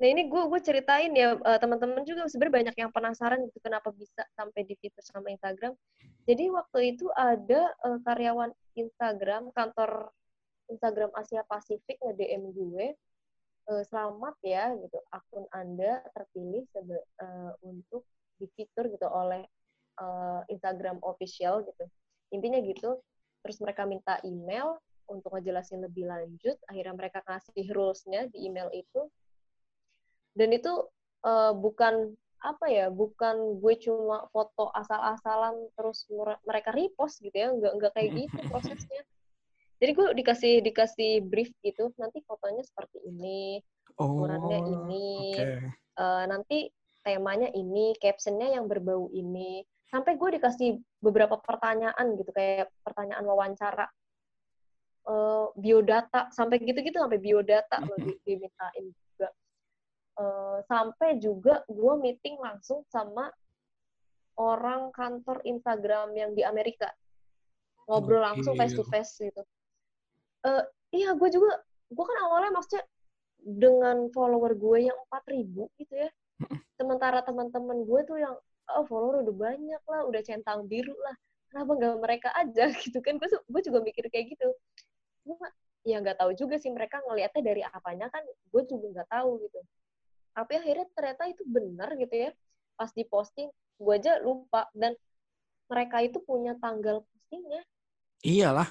Nah 0.03 0.07
ini 0.11 0.27
gue 0.27 0.43
gue 0.51 0.61
ceritain 0.63 1.11
ya 1.15 1.39
uh, 1.39 1.59
teman-teman 1.63 2.03
juga 2.03 2.27
sebenarnya 2.27 2.55
banyak 2.59 2.77
yang 2.87 2.91
penasaran 2.91 3.39
gitu 3.47 3.59
kenapa 3.63 3.95
bisa 3.95 4.23
sampai 4.35 4.67
di 4.67 4.75
fitur 4.79 5.03
sama 5.03 5.31
Instagram. 5.31 5.75
Jadi 6.27 6.51
waktu 6.51 6.95
itu 6.95 7.07
ada 7.15 7.71
uh, 7.87 7.99
karyawan 8.03 8.51
Instagram 8.79 9.51
kantor 9.55 10.11
Instagram 10.71 11.11
Asia 11.15 11.43
Pasifik 11.47 11.99
nge-DM 12.03 12.51
gue 12.55 12.87
uh, 13.71 13.83
selamat 13.87 14.35
ya 14.43 14.75
gitu 14.79 14.99
akun 15.11 15.47
Anda 15.55 16.03
terpilih 16.15 16.67
sebe, 16.71 16.99
uh, 17.23 17.53
untuk 17.63 18.07
di 18.43 18.51
fitur 18.59 18.91
gitu 18.91 19.07
oleh 19.07 19.47
uh, 20.03 20.43
Instagram 20.51 20.99
official 21.07 21.63
gitu 21.63 21.87
intinya 22.33 22.59
gitu. 22.64 22.99
Terus 23.45 23.57
mereka 23.61 23.85
minta 23.85 24.18
email 24.24 24.80
untuk 25.07 25.37
ngejelasin 25.37 25.85
lebih 25.85 26.09
lanjut. 26.09 26.57
Akhirnya 26.66 26.95
mereka 26.97 27.20
kasih 27.22 27.68
rulesnya 27.70 28.26
di 28.33 28.49
email 28.49 28.72
itu. 28.72 29.07
Dan 30.33 30.57
itu 30.57 30.72
uh, 31.28 31.53
bukan 31.53 32.16
apa 32.43 32.66
ya 32.66 32.91
bukan 32.91 33.62
gue 33.62 33.74
cuma 33.78 34.26
foto 34.35 34.74
asal-asalan 34.74 35.55
terus 35.78 36.09
mereka 36.49 36.72
repost 36.72 37.20
gitu 37.20 37.37
ya. 37.37 37.53
Nggak 37.53 37.72
nggak 37.78 37.93
kayak 37.93 38.11
gitu 38.16 38.39
prosesnya. 38.51 39.03
Jadi 39.83 39.91
gue 39.99 40.07
dikasih 40.14 40.55
dikasih 40.64 41.12
brief 41.26 41.53
gitu. 41.61 41.93
Nanti 42.01 42.24
fotonya 42.24 42.64
seperti 42.64 43.03
ini 43.05 43.61
ukurannya 43.99 44.59
oh, 44.62 44.72
ini. 44.72 45.37
okay. 45.37 45.68
uh, 46.01 46.01
eh, 46.01 46.24
nanti 46.30 46.59
temanya 47.03 47.50
ini 47.53 47.94
captionnya 47.98 48.55
yang 48.59 48.70
berbau 48.70 49.11
ini. 49.12 49.62
Sampai 49.90 50.16
gue 50.16 50.40
dikasih 50.40 50.80
beberapa 51.05 51.36
pertanyaan 51.36 52.16
gitu 52.16 52.32
kayak 52.32 52.72
pertanyaan 52.80 53.28
wawancara 53.28 53.84
uh, 55.05 55.53
biodata 55.53 56.32
sampai 56.32 56.62
gitu-gitu 56.64 56.96
sampai 56.96 57.20
biodata 57.20 57.82
lo 57.84 57.94
di, 58.00 58.16
dimintain 58.26 58.86
juga. 58.88 59.28
Uh, 60.16 60.59
sampai 60.64 61.20
juga 61.20 61.61
gue 61.68 61.94
meeting 62.00 62.40
langsung 62.40 62.84
sama 62.88 63.28
orang 64.40 64.88
kantor 64.96 65.44
Instagram 65.44 66.16
yang 66.16 66.32
di 66.32 66.40
Amerika. 66.46 66.88
Ngobrol 67.84 68.22
langsung 68.22 68.57
face 68.57 68.72
to 68.78 68.86
face 68.88 69.12
gitu. 69.20 69.42
Uh, 70.42 70.64
iya 70.94 71.12
gue 71.12 71.28
juga 71.28 71.61
gue 71.92 72.05
kan 72.09 72.18
awalnya 72.24 72.57
maksudnya 72.57 72.84
dengan 73.42 74.07
follower 74.14 74.55
gue 74.55 74.88
yang 74.88 74.96
empat 75.07 75.22
ribu 75.28 75.66
gitu 75.76 75.98
ya 75.98 76.11
sementara 76.78 77.22
teman-teman 77.22 77.84
gue 77.84 78.01
tuh 78.07 78.18
yang 78.18 78.34
oh 78.78 78.84
follower 78.86 79.26
udah 79.26 79.34
banyak 79.34 79.82
lah 79.86 80.01
udah 80.07 80.22
centang 80.24 80.66
biru 80.66 80.95
lah. 81.03 81.16
Kenapa 81.53 81.70
nggak 81.76 81.97
mereka 82.01 82.28
aja? 82.32 82.72
Gitu 82.82 82.99
kan. 83.05 83.20
Gue 83.20 83.28
gue 83.28 83.62
juga 83.64 83.78
mikir 83.84 84.05
kayak 84.09 84.36
gitu. 84.36 84.49
Gue 85.26 85.36
ya 85.82 85.99
nggak 85.99 86.18
tahu 86.22 86.32
juga 86.38 86.57
sih 86.62 86.70
mereka 86.70 87.03
ngelihatnya 87.05 87.43
dari 87.43 87.62
apanya 87.66 88.09
kan. 88.09 88.22
Gue 88.49 88.62
juga 88.66 89.01
nggak 89.01 89.09
tahu 89.11 89.43
gitu. 89.45 89.61
Tapi 90.32 90.53
akhirnya 90.57 90.86
ternyata 90.97 91.22
itu 91.28 91.43
benar 91.45 91.90
gitu 91.99 92.14
ya. 92.14 92.30
Pas 92.78 92.90
diposting 92.95 93.53
gue 93.53 93.95
aja 93.95 94.18
lupa. 94.22 94.70
Dan 94.72 94.97
mereka 95.68 96.01
itu 96.01 96.18
punya 96.24 96.57
tanggal 96.57 97.05
postingnya 97.05 97.62
iyalah. 98.22 98.70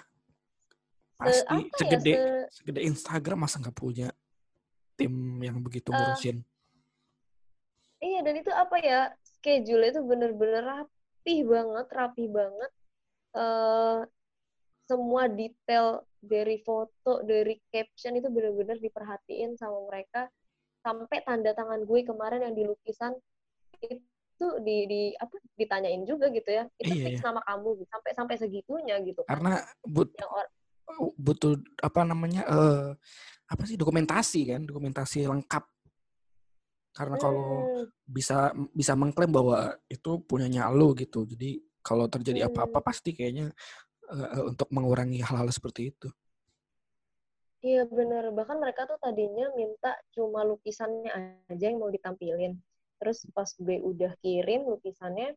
Pasti. 1.19 1.37
Se 1.37 1.45
ya, 1.45 1.77
segede 1.77 2.11
ya, 2.11 2.17
se... 2.49 2.63
segede 2.63 2.79
Instagram 2.87 3.45
masa 3.45 3.61
nggak 3.61 3.77
punya 3.77 4.09
tim 4.97 5.13
yang 5.43 5.61
begitu 5.61 5.93
ngurusin? 5.93 6.41
uh, 6.41 6.50
dan 8.21 8.33
itu 8.37 8.51
apa 8.53 8.77
ya 8.81 9.09
schedule 9.21 9.89
itu 9.89 9.99
bener-bener 10.05 10.61
rapih 10.61 11.39
banget, 11.45 11.87
rapi 11.91 12.25
banget. 12.29 12.71
Uh, 13.31 14.05
semua 14.85 15.31
detail 15.31 16.03
dari 16.19 16.59
foto, 16.61 17.23
dari 17.23 17.57
caption 17.71 18.19
itu 18.19 18.27
bener-bener 18.29 18.77
diperhatiin 18.77 19.57
sama 19.57 19.87
mereka. 19.89 20.29
Sampai 20.81 21.21
tanda 21.25 21.53
tangan 21.53 21.85
gue 21.85 22.01
kemarin 22.05 22.41
yang 22.45 22.53
di 22.57 22.63
lukisan 22.65 23.13
itu 23.81 24.47
di, 24.65 24.77
di 24.89 25.01
apa 25.17 25.37
ditanyain 25.57 26.03
juga 26.05 26.29
gitu 26.33 26.49
ya. 26.49 26.65
Itu 26.77 26.93
iya, 26.93 27.03
fix 27.07 27.15
iya. 27.21 27.25
nama 27.29 27.41
kamu 27.45 27.85
sampai 27.87 28.11
sampai 28.17 28.35
segitunya 28.37 28.95
gitu. 29.05 29.21
Karena 29.25 29.61
but, 29.85 30.11
butuh 31.15 31.55
apa 31.79 32.01
namanya 32.03 32.43
uh, 32.49 32.89
apa 33.47 33.63
sih 33.63 33.79
dokumentasi 33.79 34.51
kan, 34.51 34.61
dokumentasi 34.67 35.23
lengkap 35.23 35.63
karena 36.91 37.15
kalau 37.15 37.63
hmm. 37.63 37.87
bisa 38.03 38.51
bisa 38.75 38.93
mengklaim 38.99 39.31
bahwa 39.31 39.79
itu 39.87 40.19
punyanya 40.27 40.67
lo 40.67 40.91
gitu. 40.91 41.23
Jadi 41.23 41.63
kalau 41.79 42.05
terjadi 42.11 42.51
apa-apa 42.51 42.83
hmm. 42.83 42.87
pasti 42.87 43.15
kayaknya 43.15 43.47
uh, 44.11 44.51
untuk 44.51 44.67
mengurangi 44.75 45.23
hal-hal 45.23 45.47
seperti 45.49 45.95
itu. 45.95 46.11
Iya 47.61 47.85
benar. 47.87 48.33
Bahkan 48.33 48.57
mereka 48.57 48.89
tuh 48.89 48.97
tadinya 48.99 49.53
minta 49.55 49.93
cuma 50.11 50.41
lukisannya 50.43 51.11
aja 51.47 51.65
yang 51.69 51.79
mau 51.79 51.93
ditampilin. 51.93 52.57
Terus 52.97 53.25
pas 53.33 53.49
gue 53.57 53.81
udah 53.81 54.13
kirim 54.21 54.65
lukisannya, 54.65 55.33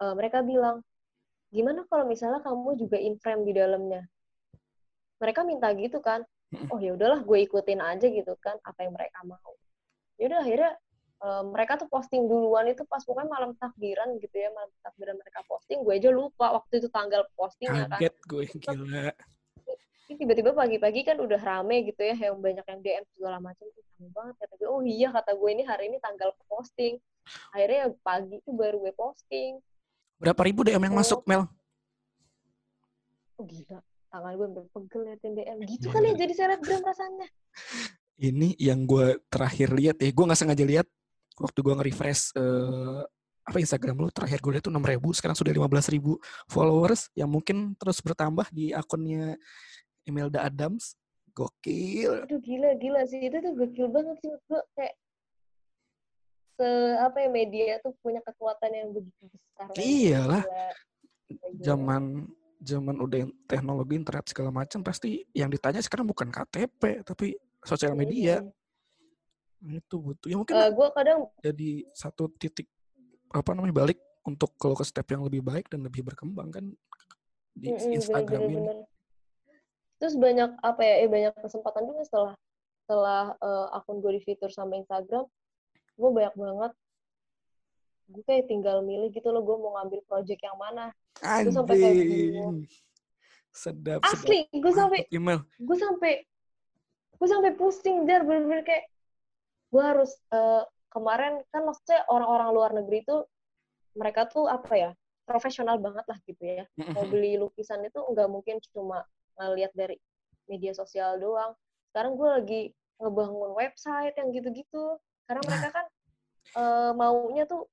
uh, 0.00 0.14
mereka 0.16 0.44
bilang, 0.44 0.80
gimana 1.52 1.84
kalau 1.88 2.04
misalnya 2.08 2.40
kamu 2.44 2.76
juga 2.80 2.96
in 3.00 3.16
frame 3.20 3.44
di 3.48 3.52
dalamnya? 3.56 4.04
Mereka 5.18 5.42
minta 5.42 5.72
gitu 5.74 5.98
kan. 6.04 6.22
Oh 6.72 6.80
ya 6.80 6.96
udahlah, 6.96 7.20
gue 7.24 7.38
ikutin 7.44 7.80
aja 7.84 8.08
gitu 8.08 8.32
kan 8.40 8.56
apa 8.64 8.88
yang 8.88 8.96
mereka 8.96 9.20
mau 9.24 9.52
yaudah 10.18 10.42
akhirnya 10.42 10.72
uh, 11.22 11.42
mereka 11.46 11.78
tuh 11.78 11.88
posting 11.90 12.26
duluan 12.26 12.66
itu 12.70 12.82
pas 12.86 13.02
pokoknya 13.02 13.30
malam 13.30 13.50
takbiran 13.58 14.18
gitu 14.18 14.36
ya 14.38 14.50
malam 14.54 14.70
takbiran 14.82 15.16
mereka 15.18 15.40
posting 15.46 15.82
gue 15.82 15.94
aja 15.94 16.10
lupa 16.10 16.54
waktu 16.58 16.82
itu 16.82 16.88
tanggal 16.90 17.22
postingnya 17.34 17.86
kan. 17.90 17.98
Kaget 17.98 18.16
gue 18.26 18.42
gila. 18.58 19.08
tiba-tiba 20.08 20.56
pagi-pagi 20.56 21.04
kan 21.04 21.20
udah 21.20 21.36
rame 21.36 21.84
gitu 21.84 22.00
ya 22.00 22.16
yang 22.16 22.40
banyak 22.40 22.64
yang 22.64 22.80
DM 22.80 23.04
segala 23.12 23.44
macam 23.44 23.68
rame 23.68 24.08
banget 24.10 24.34
kata 24.40 24.54
gue. 24.56 24.68
Oh 24.68 24.80
iya 24.80 25.08
kata 25.12 25.36
gue 25.36 25.50
ini 25.52 25.62
hari 25.68 25.92
ini 25.92 26.00
tanggal 26.00 26.32
posting. 26.48 26.96
Akhirnya 27.52 27.92
pagi 28.00 28.40
itu 28.40 28.50
baru 28.56 28.80
gue 28.80 28.94
posting. 28.96 29.60
Berapa 30.16 30.40
ribu 30.48 30.64
DM 30.64 30.80
yang 30.80 30.96
oh. 30.96 31.00
masuk 31.04 31.20
Mel? 31.28 31.44
Oh 33.36 33.44
gila. 33.44 33.84
Tangan 34.08 34.32
gue 34.40 34.48
berpegel 34.48 35.02
ya 35.12 35.14
DM 35.20 35.58
gitu 35.68 35.92
kali 35.92 36.16
ya 36.16 36.24
jadi 36.24 36.32
selebgram 36.32 36.80
rasanya 36.80 37.28
ini 38.18 38.54
yang 38.58 38.84
gue 38.84 39.22
terakhir 39.30 39.70
lihat 39.74 39.96
ya 40.02 40.10
gue 40.10 40.24
nggak 40.26 40.38
sengaja 40.38 40.64
lihat 40.66 40.86
waktu 41.38 41.58
gue 41.62 41.74
nge-refresh 41.78 42.34
uh, 42.34 43.06
apa 43.48 43.64
Instagram 43.64 43.96
lu 44.04 44.12
terakhir 44.12 44.44
gue 44.44 44.52
lihat 44.58 44.64
tuh 44.68 44.74
enam 44.74 44.84
ribu 44.84 45.14
sekarang 45.16 45.38
sudah 45.38 45.54
lima 45.54 45.70
belas 45.70 45.88
ribu 45.88 46.20
followers 46.50 47.08
yang 47.16 47.32
mungkin 47.32 47.72
terus 47.80 48.02
bertambah 48.04 48.50
di 48.52 48.76
akunnya 48.76 49.40
Imelda 50.08 50.48
Adams. 50.48 50.96
Gokil. 51.36 52.26
Aduh 52.26 52.40
gila 52.42 52.74
gila 52.80 53.06
sih. 53.06 53.20
Itu 53.30 53.38
tuh 53.38 53.52
gokil 53.54 53.86
banget 53.92 54.16
sih 54.24 54.32
gue 54.32 54.60
kayak 54.74 54.94
se 56.58 56.68
apa 56.98 57.16
ya 57.22 57.28
media 57.30 57.78
tuh 57.78 57.94
punya 58.02 58.18
kekuatan 58.26 58.70
yang 58.74 58.88
begitu 58.90 59.30
besar. 59.30 59.70
Iyalah. 59.78 60.44
zaman 61.60 62.24
zaman 62.58 62.96
udah 63.04 63.28
teknologi 63.44 63.94
internet 64.00 64.26
segala 64.32 64.50
macam 64.50 64.80
pasti 64.80 65.22
yang 65.36 65.52
ditanya 65.52 65.78
sekarang 65.78 66.08
bukan 66.08 66.32
KTP 66.32 67.04
tapi 67.04 67.36
sosial 67.68 67.92
iya, 67.92 68.00
media 68.00 68.34
hmm. 68.40 69.78
itu 69.78 69.96
butuh 70.00 70.28
ya 70.32 70.36
mungkin 70.40 70.54
uh, 70.56 70.70
gua 70.72 70.88
kadang 70.96 71.28
jadi 71.44 71.84
satu 71.92 72.32
titik 72.40 72.66
apa 73.28 73.52
namanya 73.52 73.84
balik 73.84 74.00
untuk 74.24 74.56
kalau 74.56 74.76
ke 74.76 74.84
step 74.84 75.08
yang 75.12 75.24
lebih 75.24 75.44
baik 75.44 75.68
dan 75.68 75.84
lebih 75.84 76.04
berkembang 76.04 76.48
kan 76.48 76.64
di 77.58 77.74
Mm-mm, 77.74 77.96
Instagram 77.98 78.40
bener, 78.44 78.52
ini. 78.52 78.56
bener. 78.62 78.78
Terus 79.98 80.14
banyak 80.14 80.50
apa 80.62 80.80
ya? 80.86 80.94
Eh 81.02 81.08
banyak 81.10 81.34
kesempatan 81.42 81.82
juga 81.90 82.02
setelah 82.06 82.34
setelah 82.86 83.22
eh, 83.34 83.66
akun 83.76 83.98
gue 83.98 84.12
di 84.16 84.22
fitur 84.22 84.48
sama 84.54 84.78
Instagram, 84.78 85.26
gue 85.98 86.10
banyak 86.14 86.34
banget. 86.38 86.72
Gue 88.08 88.22
kayak 88.24 88.48
tinggal 88.48 88.80
milih 88.80 89.10
gitu 89.12 89.28
loh, 89.28 89.42
gue 89.44 89.56
mau 89.58 89.76
ngambil 89.76 90.00
project 90.06 90.40
yang 90.40 90.56
mana. 90.56 90.94
Gue 91.18 91.52
sampai 91.52 91.74
kayak 91.76 91.94
bingung. 91.98 92.62
Anjing. 92.62 92.86
Sedap, 93.50 94.00
sedap. 94.06 94.22
Asli, 94.22 94.46
gue 94.54 94.72
sampai 94.72 95.00
email. 95.10 95.42
gue 95.58 95.76
sampai 95.76 96.12
gue 97.18 97.28
sampai 97.28 97.52
pusing 97.58 98.06
jar. 98.06 98.22
Bener-bener 98.22 98.62
kayak 98.62 98.86
gue 99.68 99.82
harus 99.82 100.14
eh, 100.32 100.64
kemarin 100.88 101.42
kan 101.52 101.62
maksudnya 101.68 102.06
orang-orang 102.08 102.48
luar 102.54 102.70
negeri 102.72 103.04
itu 103.04 103.16
mereka 103.98 104.24
tuh 104.30 104.46
apa 104.48 104.72
ya 104.78 104.90
profesional 105.28 105.76
banget 105.76 106.06
lah 106.08 106.18
gitu 106.24 106.42
ya. 106.42 106.64
Mau 106.96 107.04
beli 107.10 107.36
lukisan 107.36 107.84
itu 107.84 108.00
nggak 108.00 108.28
mungkin 108.30 108.56
cuma 108.72 109.04
ngeliat 109.36 109.74
dari 109.76 109.98
media 110.48 110.72
sosial 110.72 111.20
doang. 111.20 111.52
Sekarang 111.92 112.16
gue 112.16 112.28
lagi 112.28 112.62
ngebangun 112.98 113.52
website 113.58 114.14
yang 114.16 114.32
gitu-gitu. 114.32 114.96
Karena 115.28 115.40
Nah. 115.44 115.48
mereka 115.52 115.68
kan 115.74 115.86
eh, 116.56 116.92
maunya 116.96 117.44
tuh 117.44 117.68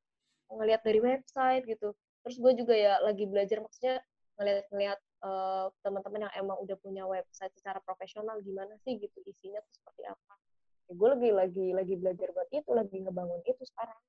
ngeliat 0.51 0.81
dari 0.83 0.99
website 0.99 1.63
gitu. 1.63 1.95
Terus 2.25 2.35
gue 2.41 2.51
juga 2.57 2.73
ya 2.75 2.99
lagi 2.99 3.23
belajar 3.29 3.61
maksudnya 3.63 4.01
ngeliat-ngeliat 4.35 4.99
eh, 5.23 5.65
teman-teman 5.85 6.27
yang 6.27 6.33
emang 6.35 6.57
udah 6.59 6.77
punya 6.81 7.03
website 7.07 7.53
secara 7.55 7.79
profesional 7.83 8.39
gimana 8.43 8.75
sih 8.83 8.99
gitu 8.99 9.17
isinya 9.23 9.61
tuh 9.63 9.73
seperti 9.79 10.03
apa 10.09 10.33
ya, 10.89 10.93
gue 10.93 11.07
lagi 11.09 11.29
lagi 11.31 11.65
lagi 11.73 11.93
belajar 11.97 12.27
buat 12.35 12.49
itu 12.51 12.69
lagi 12.73 12.97
ngebangun 13.01 13.41
itu 13.47 13.63
sekarang 13.63 13.99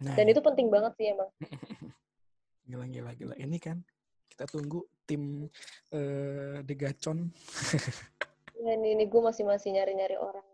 Nah, 0.00 0.16
dan 0.16 0.32
itu 0.32 0.40
penting 0.40 0.72
banget 0.72 0.96
sih 0.96 1.12
emang 1.12 1.28
gila, 2.70 2.86
gila, 2.88 3.12
gila. 3.18 3.34
Ini 3.36 3.58
kan 3.60 3.84
kita 4.32 4.48
tunggu 4.48 4.86
tim 5.04 5.44
eh 5.92 6.64
Degacon. 6.64 7.28
ya 8.64 8.72
ini, 8.80 8.96
ini 8.96 9.04
gue 9.04 9.20
masih 9.20 9.44
masih 9.44 9.76
nyari 9.76 9.92
nyari 9.92 10.16
orang 10.16 10.44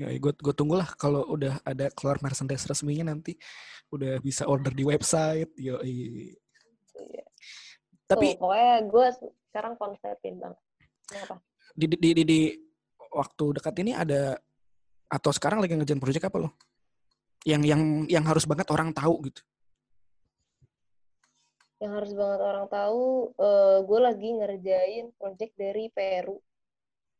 Ya, 0.00 0.08
gue 0.08 0.32
gue 0.32 0.54
tunggulah 0.56 0.88
kalau 0.96 1.20
udah 1.28 1.60
ada 1.68 1.92
keluar 1.92 2.16
merchandise 2.24 2.64
resminya 2.64 3.12
nanti 3.12 3.36
udah 3.92 4.18
bisa 4.24 4.48
order 4.48 4.72
di 4.72 4.88
website. 4.88 5.52
Yo, 5.60 5.76
Iya. 5.84 7.24
Tapi 8.12 8.26
Tuh, 8.36 8.40
pokoknya 8.44 8.74
gue 8.84 9.06
sekarang 9.48 9.74
konsepin 9.80 10.34
banget 10.36 10.60
kenapa 11.08 11.34
di, 11.72 11.86
di, 11.88 12.10
di, 12.12 12.22
di 12.22 12.40
waktu 13.12 13.44
dekat 13.56 13.74
ini 13.80 13.92
ada 13.96 14.36
atau 15.08 15.30
sekarang 15.32 15.60
lagi 15.60 15.76
ngerjain 15.76 16.00
project 16.00 16.28
apa 16.28 16.40
lo? 16.40 16.50
Yang 17.44 17.62
yang 17.68 17.82
yang 18.08 18.24
harus 18.24 18.44
banget 18.48 18.68
orang 18.72 18.92
tahu 18.92 19.28
gitu. 19.28 19.42
yang 21.82 21.98
harus 21.98 22.14
banget 22.14 22.40
orang 22.46 22.66
tahu 22.70 23.34
eh 23.42 23.78
gue 23.82 23.98
lagi 23.98 24.28
ngerjain 24.38 25.10
project 25.18 25.52
dari 25.58 25.90
Peru 25.90 26.38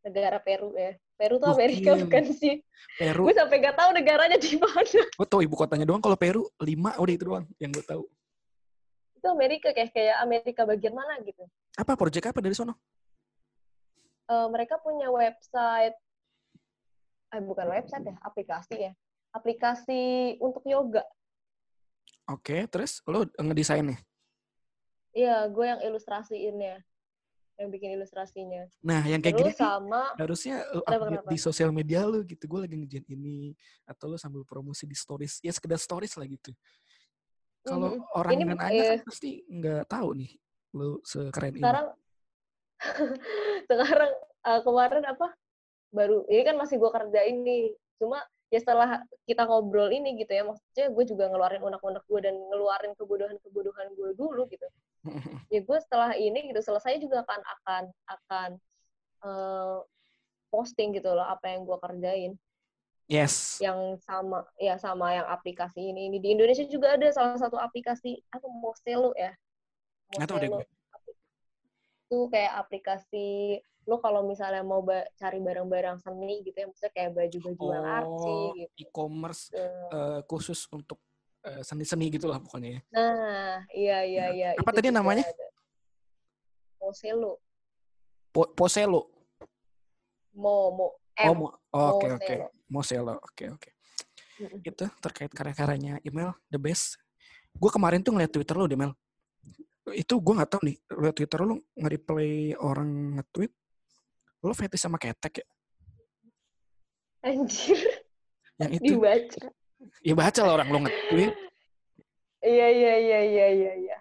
negara 0.06 0.38
Peru 0.38 0.70
ya 0.78 0.94
Peru 1.18 1.42
tuh 1.42 1.50
Amerika 1.50 1.98
Gokil. 1.98 2.06
bukan 2.06 2.24
sih 2.30 2.62
Peru, 2.94 3.26
gue 3.26 3.34
sampai 3.34 3.58
gak 3.58 3.74
tahu 3.74 3.90
negaranya 3.90 4.38
di 4.38 4.54
mana 4.54 5.02
gue 5.02 5.26
tahu 5.26 5.42
ibu 5.42 5.54
kotanya 5.58 5.82
doang. 5.82 5.98
Kalau 5.98 6.14
Peru 6.14 6.46
lima 6.62 6.94
udah 6.94 7.14
itu 7.14 7.26
doang 7.26 7.44
yang 7.58 7.74
gue 7.74 7.82
tahu. 7.82 8.06
Itu 9.22 9.30
Amerika 9.30 9.70
kayak 9.70 9.94
kayak 9.94 10.18
Amerika 10.18 10.66
bagian 10.66 10.98
mana 10.98 11.14
gitu 11.22 11.46
Apa 11.78 11.94
project 11.94 12.26
apa 12.34 12.42
dari 12.42 12.58
sono? 12.58 12.74
Eh, 14.26 14.46
mereka 14.50 14.82
punya 14.82 15.06
website 15.14 15.94
eh 17.32 17.40
bukan 17.40 17.64
website 17.70 18.04
ya 18.04 18.16
aplikasi 18.26 18.76
ya 18.90 18.92
aplikasi 19.30 20.02
untuk 20.42 20.66
yoga 20.66 21.06
Oke, 22.30 22.66
terus 22.70 23.02
lo 23.08 23.26
ngedesainnya. 23.38 23.98
iya 25.14 25.46
gue 25.48 25.64
yang 25.64 25.80
ilustrasiinnya 25.86 26.82
yang 27.60 27.68
bikin 27.70 27.94
ilustrasinya 27.96 28.66
Nah, 28.82 29.04
yang 29.06 29.20
kayak 29.22 29.36
gini 29.38 29.52
terus 29.52 29.60
nih 29.60 29.64
sama 29.64 30.02
harusnya 30.18 30.56
lo 30.74 30.82
Kenapa, 30.82 30.92
update 30.92 31.22
kenapa? 31.24 31.30
di 31.30 31.38
sosial 31.38 31.70
media 31.72 32.00
lo 32.04 32.20
gitu. 32.26 32.44
Gue 32.50 32.60
lagi 32.66 32.74
ngerjain 32.78 33.06
ini 33.08 33.54
atau 33.86 34.12
lo 34.12 34.16
sambil 34.20 34.42
promosi 34.44 34.84
di 34.84 34.96
stories. 34.96 35.38
Ya 35.44 35.52
sekedar 35.54 35.78
stories 35.80 36.14
lah 36.18 36.26
gitu. 36.28 36.50
Kalau 37.62 37.88
Mhm. 37.94 38.02
orang 38.18 38.32
Ini, 38.34 38.42
nggak 38.44 38.58
nanya 38.58 38.82
eh, 38.82 38.88
kan 38.90 38.98
pasti 39.06 39.30
nggak 39.46 39.82
tahu 39.86 40.08
nih 40.18 40.30
lo 40.72 40.88
sekeren 41.06 41.52
ini. 41.52 41.60
sekarang 41.62 41.86
sekarang 43.70 44.12
eh, 44.46 44.60
kemarin 44.66 45.04
apa 45.06 45.26
baru 45.92 46.24
ini 46.32 46.42
kan 46.48 46.56
masih 46.58 46.76
gue 46.80 46.90
kerjain 46.90 47.36
nih 47.44 47.64
cuma 48.00 48.18
ya 48.52 48.58
setelah 48.60 49.00
kita 49.28 49.44
ngobrol 49.48 49.88
ini 49.92 50.16
gitu 50.20 50.32
ya 50.32 50.42
maksudnya 50.44 50.86
gue 50.92 51.04
juga 51.08 51.24
ngeluarin 51.30 51.62
unek-unek 51.62 52.04
gue 52.08 52.20
dan 52.20 52.34
ngeluarin 52.50 52.92
kebodohan-kebodohan 52.98 53.88
gue 53.96 54.10
dulu 54.16 54.42
gitu 54.50 54.66
ya 55.52 55.60
gue 55.62 55.78
setelah 55.84 56.16
ini 56.16 56.50
gitu 56.52 56.60
selesai 56.64 56.98
juga 57.00 57.22
akan 57.24 57.40
akan 57.40 57.82
akan 58.08 58.50
eh, 59.24 59.78
posting 60.52 60.92
gitu 60.96 61.08
loh 61.12 61.24
apa 61.24 61.46
yang 61.52 61.64
gue 61.64 61.78
kerjain 61.80 62.32
yes. 63.12 63.60
yang 63.60 64.00
sama 64.00 64.48
ya 64.56 64.80
sama 64.80 65.12
yang 65.12 65.28
aplikasi 65.28 65.92
ini 65.92 66.08
ini 66.08 66.16
di 66.16 66.32
Indonesia 66.32 66.64
juga 66.64 66.96
ada 66.96 67.12
salah 67.12 67.36
satu 67.36 67.60
aplikasi 67.60 68.24
apa 68.32 68.48
Moselo 68.48 69.12
ya 69.12 69.36
tahu 70.24 70.40
deh 70.40 70.48
gue. 70.48 70.64
itu 72.08 72.18
kayak 72.32 72.52
aplikasi 72.60 73.60
lo 73.88 73.98
kalau 74.00 74.22
misalnya 74.24 74.60
mau 74.64 74.80
ba- 74.84 75.08
cari 75.16 75.40
barang-barang 75.42 75.98
seni 76.00 76.40
gitu 76.46 76.54
ya 76.54 76.66
maksudnya 76.70 76.92
kayak 76.94 77.10
baju-baju 77.12 77.64
Oh, 78.04 78.52
gitu 78.56 78.72
e-commerce 78.78 79.42
eh, 79.52 80.20
khusus 80.28 80.68
untuk 80.70 81.00
eh, 81.42 81.60
seni-seni 81.66 82.12
gitu 82.12 82.28
lah 82.30 82.38
pokoknya 82.38 82.78
ya. 82.78 82.80
nah 82.92 83.54
iya 83.74 83.98
iya 84.06 84.24
iya 84.30 84.48
Apa 84.60 84.70
itu 84.70 84.78
tadi 84.78 84.88
namanya? 84.94 85.24
ada. 85.24 85.46
Moselo 86.78 87.40
Po- 88.32 88.52
Poselo. 88.54 89.08
mo 90.32 90.72
mo 90.72 90.86
M 91.12 91.28
Oh, 91.28 91.34
mo- 91.36 91.54
oh, 91.70 91.88
oke 91.98 92.06
oke. 92.16 92.34
Moselo. 92.34 92.46
Moselo. 92.68 93.14
Oke 93.20 93.44
oke. 93.50 93.70
Itu 94.64 94.84
terkait 94.98 95.28
karya-karyanya 95.28 96.00
email 96.02 96.32
the 96.48 96.56
best. 96.56 96.96
Gue 97.52 97.68
kemarin 97.68 98.00
tuh 98.00 98.10
ngeliat 98.10 98.32
Twitter 98.32 98.56
lo, 98.56 98.64
Demel. 98.64 98.90
Itu 99.92 100.16
gue 100.18 100.34
nggak 100.34 100.50
tahu 100.50 100.62
nih, 100.64 100.76
liat 100.88 101.14
Twitter 101.14 101.40
lo 101.42 101.58
nge-replay 101.74 102.56
orang 102.56 103.20
nge-tweet. 103.20 103.52
Lo 104.40 104.50
fetish 104.52 104.80
sama 104.80 104.96
ketek 104.96 105.42
ya? 105.42 105.46
anjir 107.22 107.78
Yang 108.58 108.72
itu. 108.78 108.92
dibaca 108.98 109.44
Ya 110.02 110.14
baca 110.14 110.40
lah 110.42 110.52
orang 110.56 110.68
lo 110.70 110.78
nge-tweet. 110.82 111.34
iya 112.42 112.66
iya 112.66 112.94
iya 112.98 113.20
iya 113.22 113.46
iya 113.48 113.72
iya 113.78 113.96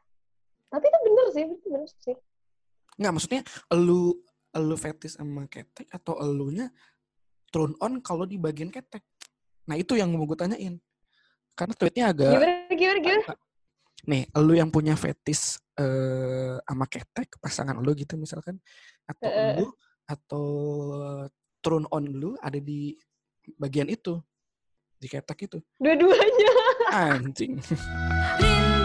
tapi 0.68 0.90
itu 0.90 0.98
bener 1.06 1.26
sih 1.30 1.44
itu 1.46 1.56
bener 1.70 1.90
sih 2.02 2.18
Nggak, 2.98 3.12
maksudnya 3.14 3.42
lu 3.78 4.18
lu 4.52 4.76
fetish 4.76 5.18
sama 5.18 5.46
ketek 5.46 5.86
atau 5.90 6.18
elunya 6.18 6.74
turn 7.52 7.76
on 7.84 8.00
kalau 8.00 8.26
di 8.26 8.40
bagian 8.40 8.72
ketek. 8.72 9.04
Nah 9.68 9.76
itu 9.78 10.00
yang 10.00 10.10
mau 10.10 10.26
gue 10.26 10.40
tanyain. 10.40 10.80
Karena 11.54 11.74
tweetnya 11.76 12.04
agak 12.16 12.32
gimana 12.32 12.74
gimana 12.74 13.00
gimana 13.04 13.36
nih, 14.08 14.24
lu 14.42 14.54
yang 14.58 14.70
punya 14.74 14.98
fetish 14.98 15.62
eh 15.78 16.58
sama 16.66 16.86
ketek 16.90 17.38
pasangan 17.40 17.78
lu 17.80 17.94
gitu 17.94 18.18
misalkan 18.18 18.58
atau 19.08 19.30
Heeh. 19.30 19.56
lu 19.62 19.68
atau 20.10 20.46
turn 21.64 21.86
on 21.94 22.06
lu 22.10 22.36
ada 22.42 22.58
di 22.58 22.98
bagian 23.56 23.88
itu 23.88 24.20
di 25.00 25.08
ketek 25.10 25.50
itu 25.50 25.58
dua-duanya 25.80 26.52
anjing 26.92 27.58